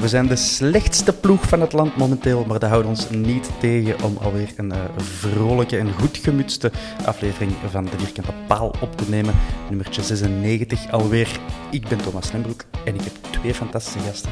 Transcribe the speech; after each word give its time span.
We 0.00 0.08
zijn 0.08 0.26
de 0.26 0.36
slechtste 0.36 1.12
ploeg 1.12 1.48
van 1.48 1.60
het 1.60 1.72
land 1.72 1.96
momenteel, 1.96 2.44
maar 2.44 2.58
dat 2.58 2.70
houdt 2.70 2.86
ons 2.86 3.10
niet 3.10 3.50
tegen 3.60 4.02
om 4.02 4.16
alweer 4.16 4.50
een 4.56 4.72
eh, 4.72 4.78
vrolijke 4.96 5.76
en 5.76 5.92
goed 5.92 6.16
gemutste 6.16 6.70
aflevering 7.04 7.52
van 7.70 7.84
de 7.84 7.90
Vierkante 7.98 8.32
Paal 8.46 8.74
op 8.80 8.96
te 8.96 9.04
nemen. 9.08 9.34
Nummertje 9.68 10.02
96 10.02 10.90
alweer. 10.90 11.40
Ik 11.70 11.88
ben 11.88 11.98
Thomas 11.98 12.32
Lembroek 12.32 12.64
en 12.84 12.94
ik 12.94 13.00
heb 13.00 13.12
twee 13.30 13.54
fantastische 13.54 13.98
gasten. 13.98 14.30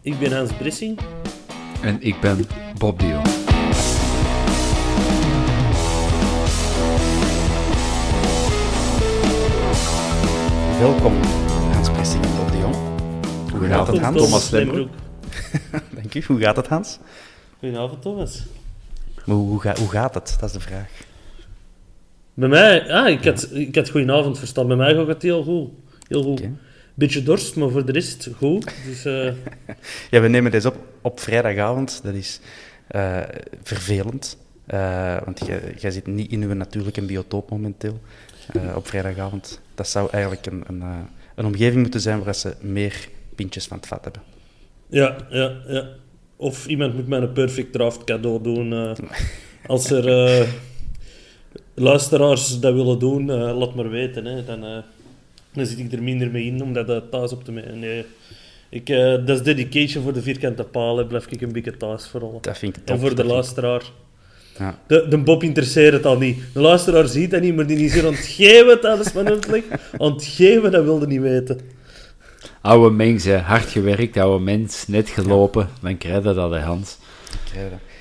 Ik 0.00 0.18
ben 0.18 0.36
Hans 0.36 0.52
Brissing. 0.52 0.98
En 1.82 2.02
ik 2.02 2.20
ben 2.20 2.46
Bob 2.78 2.98
Dio. 2.98 3.22
Welkom, 10.78 11.12
Hoe 13.66 13.76
gaat 13.76 13.86
het, 13.86 13.98
Hans? 14.00 14.22
Thomas 14.22 14.50
Lembroek. 14.50 14.88
Dank 15.94 16.14
u. 16.14 16.22
Hoe 16.26 16.40
gaat 16.40 16.56
het, 16.56 16.66
Hans? 16.66 16.98
Goedenavond, 17.58 18.02
Thomas. 18.02 18.42
Maar 19.24 19.36
hoe, 19.36 19.48
hoe, 19.48 19.60
ga- 19.60 19.76
hoe 19.78 19.88
gaat 19.88 20.14
het? 20.14 20.36
Dat 20.40 20.48
is 20.48 20.54
de 20.54 20.60
vraag. 20.60 20.88
Bij 22.34 22.48
mij, 22.48 22.92
ah, 22.92 23.08
ik 23.08 23.24
had, 23.24 23.48
ik 23.52 23.74
had 23.74 23.90
goedenavond 23.90 24.38
verstaan. 24.38 24.66
Bij 24.66 24.76
mij 24.76 24.94
gaat 24.94 25.06
het 25.06 25.22
heel 25.22 25.42
goed. 25.42 25.70
Heel 26.08 26.22
goed. 26.22 26.42
Beetje 26.94 27.22
dorst, 27.22 27.56
maar 27.56 27.70
voor 27.70 27.84
de 27.86 27.92
rest 27.92 28.28
goed. 28.36 28.74
Dus 28.86 29.04
eh, 29.04 29.32
Ja, 30.10 30.20
we 30.20 30.28
nemen 30.28 30.50
deze 30.50 30.68
op 30.68 30.76
op 31.00 31.20
vrijdagavond. 31.20 32.00
Dat 32.02 32.14
is 32.14 32.40
eh, 32.88 33.20
vervelend. 33.62 34.36
Eh, 34.66 35.16
want 35.24 35.40
jij 35.76 35.90
zit 35.90 36.06
niet 36.06 36.30
in 36.30 36.42
uw 36.42 36.54
natuurlijke 36.54 37.02
biotoop 37.02 37.50
momenteel. 37.50 38.00
op 38.74 38.86
vrijdagavond. 38.86 39.60
Dat 39.74 39.88
zou 39.88 40.08
eigenlijk 40.12 40.46
een, 40.46 40.64
een, 40.66 40.82
een 41.34 41.44
omgeving 41.44 41.82
moeten 41.82 42.00
zijn 42.00 42.24
waar 42.24 42.34
ze 42.34 42.54
meer 42.60 43.08
pintjes 43.36 43.66
van 43.66 43.76
het 43.76 43.86
vat 43.86 44.04
hebben. 44.04 44.22
ja, 44.88 45.16
ja, 45.30 45.52
ja. 45.68 45.88
Of 46.38 46.66
iemand 46.66 46.94
moet 46.94 47.06
mij 47.08 47.18
een 47.20 47.32
perfect 47.32 47.72
draft 47.72 48.04
cadeau 48.04 48.42
doen. 48.42 48.72
eh, 48.72 48.92
als 49.66 49.90
er 49.90 50.08
eh, 50.08 50.48
luisteraars 51.74 52.60
dat 52.60 52.74
willen 52.74 52.98
doen, 52.98 53.30
eh, 53.30 53.58
laat 53.58 53.74
maar 53.74 53.90
weten. 53.90 54.24
Hè. 54.24 54.44
Dan, 54.44 54.60
dan 55.52 55.66
zit 55.66 55.78
ik 55.78 55.92
er 55.92 56.02
minder 56.02 56.30
mee 56.30 56.44
in 56.44 56.62
om 56.62 56.72
dat 56.72 57.02
thuis 57.10 57.32
op 57.32 57.44
te 57.44 57.52
nemen. 57.52 57.78
Nee. 57.78 58.04
Ik, 58.68 58.86
dat 59.26 59.28
is 59.28 59.42
dedication 59.42 60.02
voor 60.02 60.12
de 60.12 60.22
vierkante 60.22 60.64
palen. 60.64 61.06
Blijf 61.06 61.26
ik 61.26 61.40
een 61.40 61.52
beetje 61.52 61.76
thuis 61.76 62.06
vooral. 62.06 62.38
Dat 62.40 62.58
vind 62.58 62.76
ik 62.76 62.82
En 62.84 62.94
top. 62.94 63.00
voor 63.00 63.14
de 63.14 63.24
luisteraar. 63.24 63.82
Ja. 64.58 64.78
De, 64.86 65.06
de 65.08 65.18
Bob 65.18 65.42
interesseert 65.42 65.92
het 65.92 66.06
al 66.06 66.18
niet. 66.18 66.38
De 66.52 66.60
luisteraar 66.60 67.06
ziet 67.08 67.30
dat 67.30 67.40
niet, 67.40 67.54
maar 67.56 67.66
die 67.66 67.78
is 67.84 67.94
hier 67.94 68.06
ontgeven 68.06 68.80
tijdens 68.80 69.12
mijn 69.12 69.28
uitleg. 69.28 69.62
Ontgeven, 69.98 70.70
dat 70.70 70.84
wilde 70.84 71.06
niet 71.06 71.20
weten. 71.20 71.60
Oude 72.66 72.94
mens, 72.94 73.24
hè. 73.24 73.36
hard 73.36 73.68
gewerkt, 73.68 74.16
oude 74.16 74.44
mens, 74.44 74.86
net 74.86 75.08
gelopen. 75.08 75.68
Dan 75.80 75.98
krijg 75.98 76.24
je 76.24 76.34
dat, 76.34 76.50
hè, 76.50 76.60
Hans. 76.60 76.98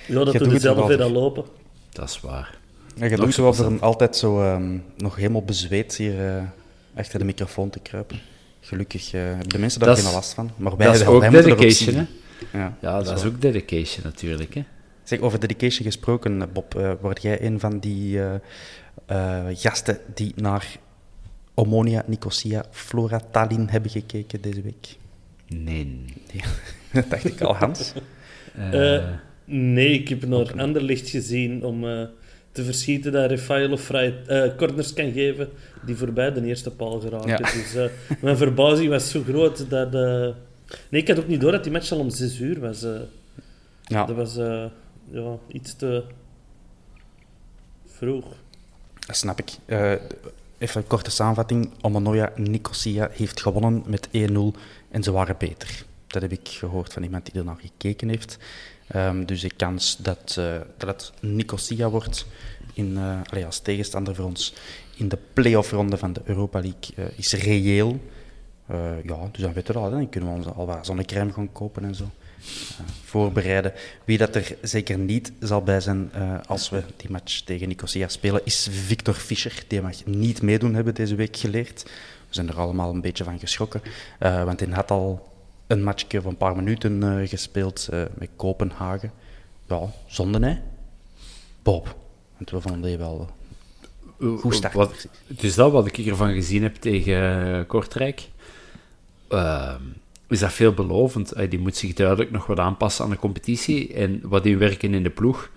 Ja, 0.08 0.24
dat 0.24 0.34
Je 0.34 0.40
doet 0.40 0.62
zelf 0.62 0.88
weer 0.88 0.98
lopen. 0.98 1.44
Dat 1.92 2.10
is 2.10 2.22
waar. 2.22 2.58
Ja, 2.96 3.06
je 3.06 3.16
doet 3.16 3.34
zo 3.34 3.48
of 3.48 3.60
er 3.60 3.80
altijd 3.80 4.16
zo 4.16 4.42
ehm, 4.42 4.78
nog 4.98 5.16
helemaal 5.16 5.44
bezweet 5.44 5.96
hier 5.96 6.28
eh, 6.28 6.44
achter 6.96 7.20
de 7.20 7.26
microfoon 7.26 7.70
te 7.70 7.80
kruipen. 7.80 8.20
Gelukkig 8.62 9.14
eh, 9.14 9.22
hebben 9.22 9.50
de 9.50 9.60
mensen 9.60 9.80
daar 9.80 9.90
Dat 9.90 10.00
geen 10.00 10.14
last 10.14 10.34
van. 10.34 10.52
Maar 10.58 10.78
wij, 10.78 10.86
Dat 10.88 10.96
is 10.96 11.06
ook 11.06 11.22
wij 11.22 11.30
dedication, 11.30 11.96
hè. 11.96 12.06
Ja, 12.60 12.78
Ja, 12.82 13.02
dat 13.02 13.18
is 13.18 13.26
ook 13.26 13.42
dedication 13.42 14.04
natuurlijk, 14.04 14.54
hè. 14.54 14.64
Zeg, 15.06 15.20
over 15.20 15.40
dedication 15.40 15.86
gesproken, 15.86 16.42
eh, 16.42 16.48
Bob, 16.54 16.98
word 17.02 17.22
jij 17.22 17.42
een 17.42 17.60
van 17.60 17.80
die 17.80 18.22
eh, 18.22 18.34
eh, 19.06 19.56
gasten 19.58 19.98
die 20.14 20.34
naar 20.36 20.78
Omonia, 21.56 22.04
Nicosia, 22.08 22.66
Flora, 22.72 23.20
Tallinn 23.32 23.70
hebben 23.70 23.92
gekeken 23.92 24.42
deze 24.42 24.62
week? 24.62 24.98
Nee. 25.48 26.06
Dat 26.94 27.10
dacht 27.12 27.26
ik 27.26 27.42
al, 27.42 27.56
Hans. 27.56 27.94
Eh, 28.72 29.04
nee, 29.46 29.90
ik 30.00 30.10
heb 30.10 30.26
naar 30.26 30.60
Anderlicht 30.62 31.10
gezien 31.10 31.64
om 31.64 31.88
eh, 31.90 32.04
te 32.52 32.64
verschieten 32.64 33.12
dat 33.12 33.30
Rafael 33.30 33.78
vrij 33.78 34.24
eh, 34.28 34.56
corners 34.58 34.94
kan 34.94 35.12
geven 35.12 35.50
die 35.86 35.96
voorbij 35.96 36.34
de 36.34 36.46
eerste 36.46 36.72
paal 36.72 37.00
geraken. 37.00 37.30
Ja. 37.30 37.38
Dus 37.38 37.76
eh, 37.76 37.86
mijn 38.22 38.38
verbazing 38.38 38.90
was 38.90 39.10
zo 39.10 39.24
groot 39.24 39.70
dat... 39.70 39.94
eh, 39.96 40.28
Nee, 40.90 41.02
ik 41.02 41.08
had 41.08 41.20
ook 41.20 41.28
niet 41.28 41.42
door 41.42 41.52
dat 41.52 41.64
die 41.64 41.72
match 41.72 41.92
al 41.92 42.00
om 42.00 42.10
6 42.10 42.40
uur 42.40 42.60
was. 42.60 42.84
eh. 42.84 42.92
Ja, 43.84 44.06
Dat 44.06 44.16
was 44.16 44.38
eh, 44.38 44.66
ja, 45.12 45.38
iets 45.48 45.76
te 45.76 46.04
vroeg. 47.86 48.26
dat 49.08 49.16
snap 49.18 49.40
ik. 49.40 49.52
Even 50.58 50.82
een 50.82 50.88
korte 50.88 51.12
samenvatting. 51.12 51.72
Omonia, 51.82 52.32
Nicosia 52.36 53.10
heeft 53.12 53.42
gewonnen 53.42 53.84
met 53.86 54.08
1-0 54.08 54.12
en 54.90 55.04
ze 55.04 55.12
waren 55.12 55.36
beter. 55.38 55.86
Dat 56.08 56.22
heb 56.22 56.32
ik 56.32 56.48
gehoord 56.48 56.94
van 56.94 57.04
iemand 57.04 57.26
die 57.26 57.34
er 57.34 57.46
naar 57.46 57.58
gekeken 57.60 58.10
heeft. 58.10 58.38
Ehm, 58.88 59.26
dus 59.26 59.42
de 59.42 59.52
kans 59.56 59.98
dat, 59.98 60.36
eh, 60.40 60.56
dat 60.78 60.90
het 60.90 61.12
Nicosia 61.22 61.90
wordt 61.90 62.26
in, 62.74 62.98
eh, 63.32 63.46
als 63.46 63.60
tegenstander 63.60 64.16
voor 64.16 64.26
ons 64.26 64.54
in 64.96 65.10
de 65.10 65.18
play-off-ronde 65.34 65.98
van 65.98 66.14
de 66.14 66.22
Europa 66.24 66.60
League 66.60 66.96
eh, 66.96 67.18
is 67.18 67.34
reëel. 67.34 68.00
Ja, 69.04 69.30
dus 69.32 69.42
dan 69.42 69.54
weten 69.54 69.74
we 69.74 69.82
dat. 69.82 69.92
Dan 69.92 70.10
kunnen 70.10 70.30
we 70.30 70.36
ons 70.36 70.46
al 70.46 70.66
wat 70.66 70.86
zonnecrème 70.86 71.34
gaan 71.34 71.52
kopen 71.52 71.84
en 71.84 71.96
zo. 71.96 72.10
Eh, 72.80 72.86
voorbereiden. 73.04 73.74
Wie 74.04 74.18
dat 74.18 74.36
er 74.36 74.56
zeker 74.62 74.98
niet 74.98 75.32
zal 75.40 75.62
bij 75.62 75.80
zijn 75.80 76.10
eh, 76.14 76.40
als 76.48 76.70
we 76.70 76.84
die 76.98 77.12
match 77.12 77.40
tegen 77.40 77.68
Nicosia 77.68 78.08
spelen, 78.08 78.42
is 78.44 78.68
Victor 78.72 79.14
Fischer. 79.14 79.64
Die 79.68 79.82
mag 79.82 80.06
niet 80.06 80.42
meedoen, 80.42 80.74
hebben 80.74 80.96
deze 80.96 81.16
week 81.16 81.38
geleerd. 81.38 81.84
We 82.28 82.34
zijn 82.36 82.50
er 82.50 82.60
allemaal 82.60 82.94
een 82.94 83.02
beetje 83.02 83.24
van 83.24 83.40
geschrokken. 83.40 83.82
eh, 84.20 84.44
want 84.44 84.60
hij 84.60 84.70
had 84.70 84.92
al 84.92 85.34
een 85.68 85.84
matchje 85.84 86.22
van 86.22 86.32
een 86.32 86.38
paar 86.38 86.56
minuten 86.56 87.28
gespeeld 87.28 87.90
met 87.92 88.30
Kopenhagen. 88.36 89.12
Ja, 89.68 89.80
zonde 90.08 90.48
hè? 90.48 90.58
Bob. 91.64 91.96
Want 92.38 92.50
we 92.50 92.62
vonden 92.62 92.82
die 92.82 92.98
wel 92.98 93.30
goed 94.40 94.56
start. 94.56 94.74
Wat, 94.74 95.08
het 95.28 95.44
is 95.44 95.56
dat 95.56 95.72
wat 95.72 95.88
ik 95.88 95.98
ervan 95.98 96.34
gezien 96.34 96.64
heb 96.64 96.76
tegen 96.76 97.66
Kortrijk. 97.68 98.30
Ehm, 99.28 99.82
is 100.30 100.40
dat 100.40 100.54
veelbelovend. 100.54 101.32
Eh, 101.32 101.50
die 101.50 101.60
moet 101.60 101.76
zich 101.76 101.94
duidelijk 101.94 102.32
nog 102.32 102.46
wat 102.46 102.60
aanpassen 102.60 103.04
aan 103.06 103.12
de 103.12 103.18
competitie 103.18 103.94
en 103.94 104.20
wat 104.24 104.46
inwerken 104.46 104.94
in 104.94 105.04
de 105.04 105.10
ploeg. 105.10 105.50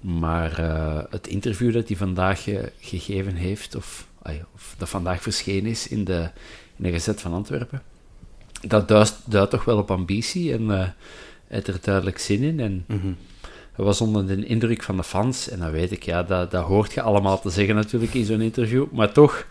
Maar 0.00 0.58
eh, 0.58 1.02
het 1.10 1.26
interview 1.26 1.72
dat 1.72 1.88
hij 1.88 1.96
vandaag 1.96 2.48
eh, 2.48 2.58
gegeven 2.80 3.34
heeft, 3.34 3.74
of 3.74 4.06
of 4.54 4.74
dat 4.78 4.88
vandaag 4.88 5.22
verschenen 5.22 5.70
is 5.70 5.88
in 5.88 6.04
de, 6.04 6.30
in 6.76 6.84
de 6.84 6.90
Gezet 6.90 7.20
van 7.20 7.32
Antwerpen. 7.32 7.82
Dat 8.60 8.88
duidt, 8.88 9.16
duidt 9.24 9.50
toch 9.50 9.64
wel 9.64 9.78
op 9.78 9.90
ambitie 9.90 10.52
en 10.52 10.62
uh, 10.62 10.88
heeft 11.46 11.66
er 11.66 11.78
duidelijk 11.82 12.18
zin 12.18 12.42
in. 12.42 12.60
En 12.60 12.84
Mhm. 12.88 13.12
hij 13.72 13.84
was 13.84 14.00
onder 14.00 14.26
de 14.26 14.46
indruk 14.46 14.82
van 14.82 14.96
de 14.96 15.04
fans. 15.04 15.48
En 15.48 15.58
dan 15.58 15.70
weet 15.70 15.90
ik, 15.92 16.02
ja, 16.02 16.22
dat, 16.22 16.50
dat 16.50 16.64
hoort 16.64 16.92
je 16.92 17.02
allemaal 17.02 17.40
te 17.40 17.50
zeggen 17.50 17.74
natuurlijk 17.74 18.14
in 18.14 18.24
zo'n 18.24 18.40
interview. 18.40 18.86
Maar 18.92 19.12
toch, 19.12 19.46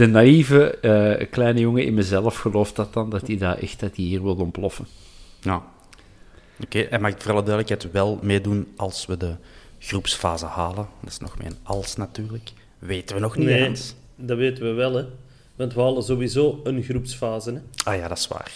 de 0.00 0.06
naïeve 0.06 0.70
eh, 0.80 1.26
kleine 1.30 1.60
jongen 1.60 1.84
in 1.84 1.94
mezelf 1.94 2.36
gelooft 2.36 2.76
dat 2.76 2.92
dan, 2.92 3.10
dat 3.10 3.26
hij 3.26 3.36
dat 3.36 3.58
echt 3.58 3.80
dat 3.80 3.96
hij 3.96 4.04
hier 4.04 4.22
wil 4.22 4.34
ontploffen. 4.34 4.86
Ja. 5.40 5.62
Oké, 6.64 6.80
en 6.80 7.00
mag 7.00 7.10
ik 7.10 7.20
voor 7.22 7.32
alle 7.32 7.42
duidelijkheid 7.42 7.92
wel 7.92 8.18
meedoen 8.22 8.72
als 8.76 9.06
we 9.06 9.16
de 9.16 9.34
groepsfase 9.78 10.46
halen? 10.46 10.86
Dat 11.00 11.10
is 11.10 11.18
nog 11.18 11.38
meer 11.38 11.46
een 11.46 11.56
als 11.62 11.96
natuurlijk. 11.96 12.50
Weten 12.78 13.16
we 13.16 13.22
nog 13.22 13.36
niet, 13.36 13.46
Nee, 13.46 13.62
Hans? 13.62 13.94
dat 14.16 14.36
weten 14.36 14.64
we 14.64 14.72
wel, 14.72 14.94
hè. 14.94 15.04
Want 15.56 15.74
we 15.74 15.80
halen 15.80 16.02
sowieso 16.02 16.60
een 16.64 16.82
groepsfase, 16.82 17.52
hè. 17.52 17.60
Ah 17.90 17.96
ja, 17.96 18.08
dat 18.08 18.18
is 18.18 18.28
waar. 18.28 18.52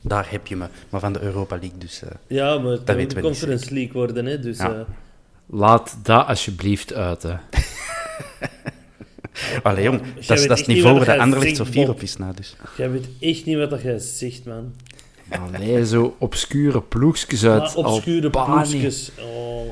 Daar 0.00 0.30
heb 0.30 0.46
je 0.46 0.56
me. 0.56 0.66
Maar 0.90 1.00
van 1.00 1.12
de 1.12 1.20
Europa 1.20 1.56
League 1.60 1.78
dus... 1.78 2.02
eh, 2.02 2.08
Ja, 2.26 2.58
maar 2.58 2.72
het 2.72 2.94
weten 2.94 3.16
de 3.16 3.22
Conference 3.22 3.72
League 3.74 3.92
worden, 3.92 4.26
hè. 4.26 4.38
Dus, 4.40 4.58
Ja. 4.58 4.72
eh, 4.74 4.80
Laat 5.46 5.98
dat 6.02 6.26
alsjeblieft 6.26 6.92
uit, 6.94 7.22
hè. 7.22 7.34
Allee, 9.62 9.84
jong, 9.84 10.00
dat 10.26 10.38
is, 10.38 10.46
dat 10.46 10.58
het 10.58 10.66
niet 10.66 10.76
niveau 10.76 10.96
waar 10.96 11.04
de 11.04 11.10
jij 11.10 11.20
Anderlecht 11.20 11.56
zo 11.56 11.64
Bob. 11.74 11.88
op 11.88 12.02
is 12.02 12.16
na, 12.16 12.32
dus. 12.32 12.56
jij 12.76 12.90
weet 12.90 13.06
echt 13.20 13.44
niet 13.44 13.56
wat 13.56 13.82
jij 13.82 13.98
zegt, 13.98 14.44
man. 14.44 14.74
Allee, 15.28 15.86
zo 15.86 16.16
obscure 16.18 16.82
ploegjes 16.82 17.44
uit 17.44 17.60
Maar 17.60 17.76
obscure 17.76 18.30
ploegjes. 18.30 19.10
Oh. 19.18 19.66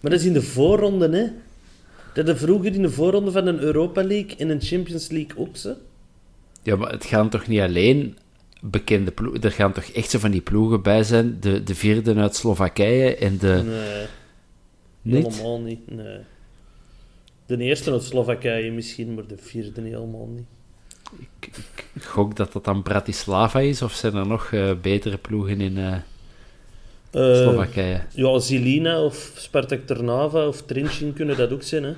Maar 0.00 0.10
dat 0.10 0.20
is 0.20 0.26
in 0.26 0.32
de 0.32 0.42
voorronde, 0.42 1.08
hè. 1.08 1.22
Dat 2.14 2.26
hadden 2.26 2.38
vroeger 2.38 2.74
in 2.74 2.82
de 2.82 2.90
voorronde 2.90 3.30
van 3.30 3.46
een 3.46 3.58
Europa 3.58 4.04
League 4.04 4.36
en 4.36 4.48
een 4.48 4.60
Champions 4.60 5.08
League 5.08 5.36
ook, 5.36 5.56
ze. 5.56 5.76
Ja, 6.62 6.76
maar 6.76 6.90
het 6.90 7.04
gaan 7.04 7.28
toch 7.28 7.46
niet 7.46 7.60
alleen 7.60 8.18
bekende 8.60 9.10
ploegen... 9.10 9.42
Er 9.42 9.52
gaan 9.52 9.72
toch 9.72 9.84
echt 9.84 10.10
zo 10.10 10.18
van 10.18 10.30
die 10.30 10.40
ploegen 10.40 10.82
bij 10.82 11.02
zijn. 11.02 11.36
De, 11.40 11.62
de 11.62 11.74
vierde 11.74 12.14
uit 12.14 12.36
Slowakije 12.36 13.16
en 13.16 13.38
de... 13.38 13.62
Nee, 15.02 15.22
Niet? 15.22 15.26
helemaal 15.26 15.60
niet. 15.60 15.90
Nee. 15.90 16.18
De 17.58 17.64
eerste 17.64 17.90
uit 17.90 18.02
Slowakije 18.02 18.70
misschien, 18.70 19.14
maar 19.14 19.26
de 19.26 19.36
vierde 19.36 19.80
helemaal 19.80 20.28
niet. 20.34 20.46
Ik 21.92 22.02
gok 22.02 22.36
dat 22.36 22.52
dat 22.52 22.64
dan 22.64 22.82
Bratislava 22.82 23.60
is, 23.60 23.82
of 23.82 23.92
zijn 23.92 24.14
er 24.14 24.26
nog 24.26 24.52
eh, 24.52 24.70
betere 24.82 25.16
ploegen 25.18 25.60
in 25.60 25.78
eh, 25.78 25.92
Eh, 27.10 27.36
Slowakije? 27.36 28.00
ja, 28.14 28.38
Zilina 28.38 29.02
of 29.04 29.32
Spartak 29.36 29.80
Trnava 29.86 30.46
of 30.46 30.62
Trincin 30.62 31.12
kunnen 31.12 31.36
dat 31.36 31.52
ook 31.52 31.62
zijn, 31.62 31.82
hè. 31.84 31.92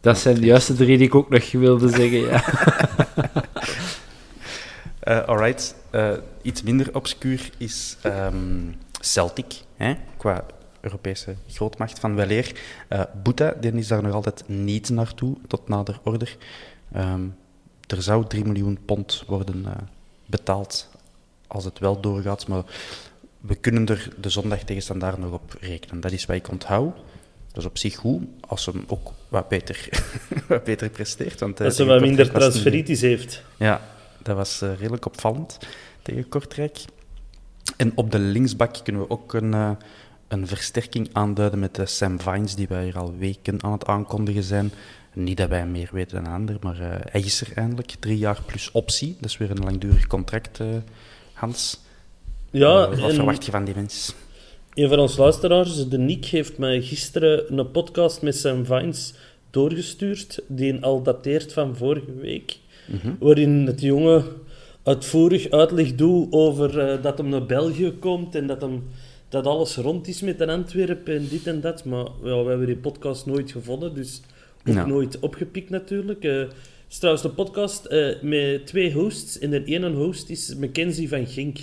Dat 0.00 0.18
zijn 0.18 0.34
de 0.40 0.46
juiste 0.46 0.74
drie 0.74 0.96
die 0.98 1.06
ik 1.06 1.14
ook 1.14 1.28
nog 1.30 1.50
wilde 1.52 1.88
zeggen, 1.88 2.18
ja. 2.20 2.44
Eh 5.00 5.24
alright. 5.24 5.74
Eh, 5.90 6.12
iets 6.42 6.62
minder 6.62 6.94
obscuur 6.94 7.50
is 7.58 7.96
ehm, 8.02 8.36
Celtic, 9.00 9.54
hè? 9.76 9.94
qua 10.16 10.44
Europese 10.80 11.34
grootmacht 11.48 11.98
van 11.98 12.14
weleer. 12.14 12.60
Eh 12.88 13.02
Boeta, 13.22 13.54
die 13.60 13.72
is 13.72 13.88
daar 13.88 14.02
nog 14.02 14.12
altijd 14.14 14.44
niet 14.46 14.90
naartoe, 14.90 15.36
tot 15.46 15.68
nader 15.68 16.00
order. 16.02 16.36
Ehm, 16.92 17.22
er 17.86 18.02
zou 18.02 18.26
3 18.26 18.44
miljoen 18.44 18.78
pond 18.84 19.24
worden 19.26 19.66
eh, 19.66 19.72
betaald 20.26 20.88
als 21.46 21.64
het 21.64 21.78
wel 21.78 22.00
doorgaat, 22.00 22.46
maar 22.48 22.62
we 23.40 23.54
kunnen 23.54 23.86
er 23.86 24.08
de 24.20 24.30
zondag 24.30 24.62
tegenstandaar 24.62 25.18
nog 25.18 25.32
op 25.32 25.56
rekenen. 25.60 26.00
Dat 26.00 26.12
is 26.12 26.26
wat 26.26 26.36
ik 26.36 26.48
onthoud. 26.50 26.96
Dat 27.52 27.56
is 27.62 27.64
op 27.64 27.78
zich 27.78 27.96
goed, 27.96 28.22
als 28.40 28.62
ze 28.62 28.70
hem 28.70 28.84
ook 28.86 29.12
wat 29.28 29.48
beter, 29.48 29.88
wat 30.48 30.64
beter 30.64 30.88
presteert. 30.90 31.40
Want, 31.40 31.58
eh, 31.58 31.66
Dat 31.66 31.74
ze 31.76 31.84
wat 31.84 32.00
minder 32.00 32.30
transferitis 32.30 33.00
heeft. 33.00 33.42
ja, 33.56 33.80
dat 34.22 34.36
was 34.36 34.60
redelijk 34.60 35.06
opvallend 35.06 35.58
tegen 36.02 36.28
Kortrijk. 36.28 36.78
En 37.76 37.92
op 37.94 38.10
de 38.10 38.18
linksbak 38.18 38.76
kunnen 38.84 39.02
we 39.02 39.10
ook 39.10 39.32
een, 39.34 39.76
een 40.28 40.46
versterking 40.46 41.08
aanduiden 41.12 41.58
met 41.58 41.74
de 41.74 41.86
Sam 41.86 42.20
Vines, 42.20 42.54
die 42.54 42.68
wij 42.68 42.84
hier 42.84 42.98
al 42.98 43.14
weken 43.18 43.62
aan 43.62 43.72
het 43.72 43.86
aankondigen 43.86 44.42
zijn. 44.42 44.72
Niet 45.14 45.36
dat 45.36 45.48
wij 45.48 45.66
meer 45.66 45.88
weten 45.92 46.24
dan 46.24 46.32
ander, 46.32 46.56
maar 46.60 46.80
eh, 46.80 46.88
hij 47.10 47.20
is 47.20 47.40
er 47.40 47.48
eindelijk. 47.54 47.94
Drie 48.00 48.18
jaar 48.18 48.42
plus 48.46 48.70
optie, 48.72 49.16
dat 49.20 49.30
is 49.30 49.36
weer 49.36 49.50
een 49.50 49.64
langdurig 49.64 50.06
contract, 50.06 50.60
eh, 50.60 50.66
Hans. 51.32 51.80
Ja, 52.50 52.84
Eh, 52.90 53.00
wat 53.00 53.14
verwacht 53.14 53.44
je 53.44 53.50
van 53.50 53.64
die 53.64 53.74
mens? 53.74 54.14
een 54.74 54.88
van 54.88 54.98
onze 54.98 55.20
luisteraars, 55.20 55.88
de 55.88 55.98
Nick, 55.98 56.24
heeft 56.24 56.58
mij 56.58 56.80
gisteren 56.82 57.58
een 57.58 57.70
podcast 57.70 58.22
met 58.22 58.36
Sam 58.36 58.64
Vines 58.64 59.14
doorgestuurd, 59.50 60.40
die 60.46 60.82
al 60.82 61.02
dateert 61.02 61.52
van 61.52 61.76
vorige 61.76 62.14
week, 62.20 62.56
waarin 63.18 63.66
het 63.66 63.80
jongen 63.80 64.24
uitvoerig 64.82 65.50
uitleg 65.50 65.94
doet 65.94 66.32
over 66.32 67.02
dat 67.02 67.18
hem 67.18 67.28
naar 67.28 67.46
België 67.46 67.92
komt 68.00 68.34
en 68.34 68.46
dat, 68.46 68.60
hem, 68.60 68.82
dat 69.28 69.46
alles 69.46 69.76
rond 69.76 70.08
is 70.08 70.20
met 70.20 70.40
een 70.40 70.50
Antwerpen 70.50 71.16
en 71.16 71.28
dit 71.28 71.46
en 71.46 71.60
dat. 71.60 71.84
Maar 71.84 72.04
ja, 72.22 72.42
we 72.42 72.48
hebben 72.48 72.66
die 72.66 72.76
podcast 72.76 73.26
nooit 73.26 73.50
gevonden, 73.50 73.94
dus 73.94 74.20
ook 74.68 74.74
Ja. 74.74 74.86
nooit 74.86 75.18
opgepikt 75.18 75.70
natuurlijk. 75.70 76.22
Het 76.22 76.52
is 76.90 76.98
trouwens 76.98 77.24
de 77.26 77.30
podcast 77.32 77.84
eh, 77.84 78.22
met 78.22 78.66
twee 78.66 78.92
hosts 78.92 79.38
en 79.38 79.50
de 79.50 79.64
ene 79.64 79.90
host 79.90 80.30
is 80.30 80.54
Mackenzie 80.54 81.08
van 81.08 81.26
Gink. 81.26 81.58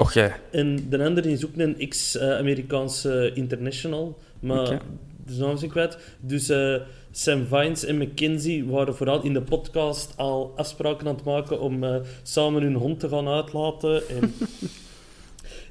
Och, 0.00 0.12
ja. 0.14 0.36
En 0.50 0.86
de 0.88 1.04
andere 1.04 1.30
is 1.30 1.44
ook 1.46 1.56
een 1.56 1.78
ex-Amerikaanse 1.78 3.30
international, 3.34 4.18
maar 4.40 4.60
Oké. 4.66 4.78
de 5.26 5.34
naam 5.36 5.54
is 5.54 5.62
ik 5.62 5.70
kwijt. 5.70 5.98
Dus 6.20 6.48
eh, 6.48 6.74
Sam 7.10 7.46
Vines 7.46 7.84
en 7.84 7.96
McKenzie 7.98 8.64
waren 8.64 8.96
vooral 8.96 9.22
in 9.22 9.32
de 9.32 9.42
podcast 9.42 10.12
al 10.16 10.52
afspraken 10.56 11.06
aan 11.08 11.14
het 11.14 11.24
maken 11.24 11.60
om 11.60 11.84
samen 12.22 12.62
hun 12.62 12.74
hond 12.74 13.00
te 13.00 13.08
gaan 13.08 13.28
uitlaten. 13.28 14.08
En, 14.08 14.34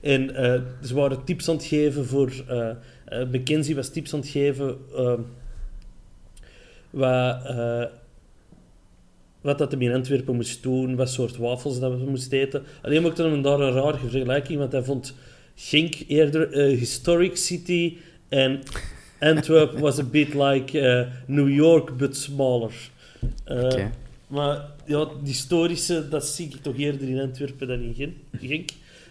en 0.06 0.36
eh, 0.36 0.62
ze 0.84 0.94
waren 0.94 1.24
tips 1.24 1.50
aan 1.50 1.56
het 1.56 1.66
geven 1.66 2.06
voor... 2.06 2.32
eh 2.48 2.70
eh, 3.06 3.28
McKenzie 3.32 3.76
was 3.76 3.90
tips 3.90 4.14
aan 4.14 4.20
het 4.20 4.30
geven... 4.30 4.78
eh, 4.96 5.14
wat, 6.90 7.38
wat 9.42 9.58
dat 9.58 9.72
hem 9.72 9.82
in 9.82 9.94
Antwerpen 9.94 10.36
moest 10.36 10.64
doen, 10.64 10.96
wat 10.96 11.10
soort 11.10 11.38
wafels 11.38 11.80
dat 11.80 11.92
we 11.92 12.10
moesten 12.10 12.40
eten. 12.40 12.64
Alleen 12.82 13.02
maakte 13.02 13.24
hem 13.24 13.42
daar 13.42 13.60
een 13.60 13.74
rare 13.74 13.98
vergelijking, 13.98 14.60
want 14.60 14.72
hij 14.72 14.84
vond 14.84 15.14
Genk 15.56 15.96
eerder 16.08 16.52
eh, 16.52 16.78
historic 16.78 17.38
city 17.38 17.98
en 18.30 18.60
Antwerp 19.20 19.80
was 19.80 20.00
a 20.00 20.04
bit 20.04 20.34
like 20.34 21.10
New 21.26 21.50
York, 21.50 21.98
but 21.98 22.18
smaller. 22.18 22.74
Maar 24.28 24.66
ja, 24.86 25.06
die 25.06 25.34
historische, 25.34 26.10
dat 26.10 26.26
zie 26.26 26.46
ik 26.46 26.56
toch 26.62 26.78
eerder 26.78 27.10
in 27.10 27.20
Antwerpen 27.20 27.68
dan 27.68 27.80
in 27.80 28.18
Genk. 28.42 28.70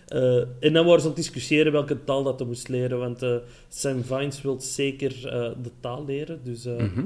Eh, 0.08 0.36
en 0.60 0.72
dan 0.72 0.84
waren 0.84 1.00
ze 1.00 1.08
aan 1.08 1.14
het 1.14 1.16
discussiëren 1.16 1.72
welke 1.72 2.04
taal 2.04 2.22
dat 2.22 2.38
hij 2.38 2.48
moest 2.48 2.68
leren, 2.68 2.98
want 2.98 3.22
eh, 3.22 3.36
Sam 3.68 4.04
Vines 4.04 4.42
wil 4.42 4.60
zeker 4.60 5.28
eh, 5.28 5.50
de 5.62 5.70
taal 5.80 6.04
leren. 6.04 6.40
Dus, 6.42 6.64
Mhm. 6.64 7.04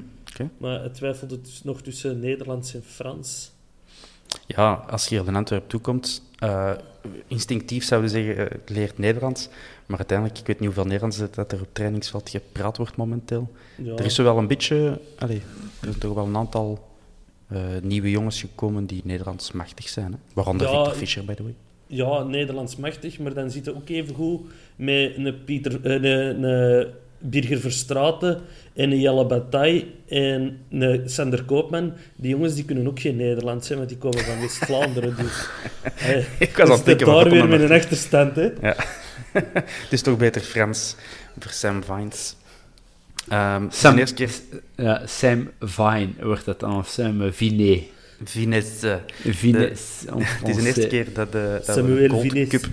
Maar 0.58 0.80
hij 0.80 0.88
twijfelde 0.88 1.40
dus 1.40 1.62
nog 1.64 1.80
tussen 1.80 2.20
Nederlands 2.20 2.74
en 2.74 2.82
Frans. 2.82 3.50
Ja, 4.46 4.72
als 4.90 5.06
je 5.06 5.18
hier 5.18 5.28
in 5.28 5.36
Antwerpen 5.36 5.68
toekomt, 5.68 6.22
instinctief 7.26 7.84
zouden 7.84 8.10
zeggen, 8.10 8.48
leert 8.66 8.98
Nederlands. 8.98 9.48
Maar 9.86 9.98
uiteindelijk, 9.98 10.38
ik 10.38 10.46
weet 10.46 10.56
niet 10.58 10.66
hoeveel 10.66 10.84
Nederlands 10.84 11.18
dat 11.30 11.52
er 11.52 11.60
op 11.60 11.68
trainingsveld 11.72 12.30
gepraat 12.30 12.76
wordt 12.76 12.96
momenteel. 12.96 13.50
Ja. 13.76 13.94
Er 13.94 14.04
is 14.04 14.14
zo 14.14 14.22
wel 14.22 14.38
een 14.38 14.46
beetje, 14.46 15.00
er 15.18 15.40
zijn 15.80 15.98
toch 15.98 16.14
wel 16.14 16.26
een 16.26 16.36
aantal 16.36 16.88
nieuwe 17.82 18.10
jongens 18.10 18.40
gekomen 18.40 18.86
die 18.86 19.00
Nederlands 19.04 19.52
machtig 19.52 19.88
zijn. 19.88 20.12
Hè? 20.12 20.18
Waaronder 20.34 20.66
Ja, 20.66 20.74
Victor 20.74 20.94
Fischer, 20.94 21.24
by 21.24 21.34
the 21.34 21.42
way. 21.42 21.54
Ja, 21.90 22.22
Nederlands 22.22 22.76
machtig, 22.76 23.18
maar 23.18 23.34
dan 23.34 23.50
zit 23.50 23.66
hij 23.66 23.74
ook 23.74 23.88
even 23.88 24.14
goed 24.14 24.40
met 24.76 25.16
een, 25.16 25.44
Pieter, 25.44 25.80
eh, 25.82 25.92
een, 25.92 26.42
een 26.42 26.86
Birger 27.18 27.60
Verstraeten 27.60 28.40
en 28.74 28.90
een 28.90 29.00
Jelle 29.00 29.26
Bataille 29.26 29.84
en 30.08 30.58
een 30.70 31.02
Sander 31.10 31.44
Koopman. 31.44 31.92
Die 32.16 32.30
jongens 32.30 32.54
die 32.54 32.64
kunnen 32.64 32.86
ook 32.86 33.00
geen 33.00 33.16
Nederlands, 33.16 33.68
hè, 33.68 33.76
want 33.76 33.88
die 33.88 33.98
komen 33.98 34.24
van 34.24 34.40
West-Vlaanderen. 34.40 35.16
Dus, 35.16 35.48
eh, 36.08 36.40
Ik 36.40 36.56
was 36.56 36.68
dus 36.68 36.82
denken, 36.82 37.06
daar 37.06 37.30
weer 37.30 37.40
dat 37.40 37.48
met 37.48 37.60
een 37.60 37.68
naartoe? 37.68 37.76
achterstand. 37.76 38.36
Hè. 38.36 38.50
Ja. 38.60 38.76
Het 39.62 39.92
is 39.92 40.02
toch 40.02 40.16
beter 40.18 40.40
Frans 40.40 40.96
voor 41.38 41.50
Sam 41.50 41.82
Vines. 41.84 42.36
Ehm, 43.28 43.66
is 43.70 43.80
Sam, 43.80 43.94
de 43.94 44.00
eerste 44.00 44.14
keer 44.14 44.30
ja, 44.76 45.06
Sam 45.06 45.50
Vine 45.60 46.08
wordt 46.20 46.44
dat 46.44 46.60
dan, 46.60 46.76
of 46.76 46.88
Sam 46.88 47.32
Vinet. 47.32 47.82
Vines. 48.24 48.80
Het 48.82 50.48
is 50.48 50.56
de 50.56 50.66
eerste 50.66 50.86
keer 50.86 51.12
dat, 51.12 51.32
de, 51.32 51.62
dat 51.66 51.66
we 51.66 51.72
Samuel 51.72 52.04
een 52.04 52.10
Gold 52.10 52.22
Vines. 52.22 52.48
Cup 52.48 52.66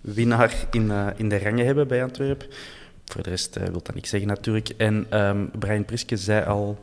winnaar 0.00 0.66
in, 0.70 0.90
eh, 0.90 1.06
in 1.16 1.28
de 1.28 1.38
rangen 1.38 1.66
hebben 1.66 1.88
bij 1.88 2.02
Antwerpen. 2.02 2.48
Voor 3.04 3.22
de 3.22 3.30
rest 3.30 3.56
eh, 3.56 3.62
wil 3.62 3.82
dat 3.82 3.94
niks 3.94 4.10
zeggen 4.10 4.28
natuurlijk. 4.28 4.68
En 4.68 5.06
ehm, 5.10 5.46
Brian 5.58 5.84
Priske 5.84 6.16
zei 6.16 6.44
al 6.44 6.78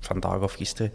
vandaag 0.00 0.40
of 0.40 0.52
gisteren 0.52 0.92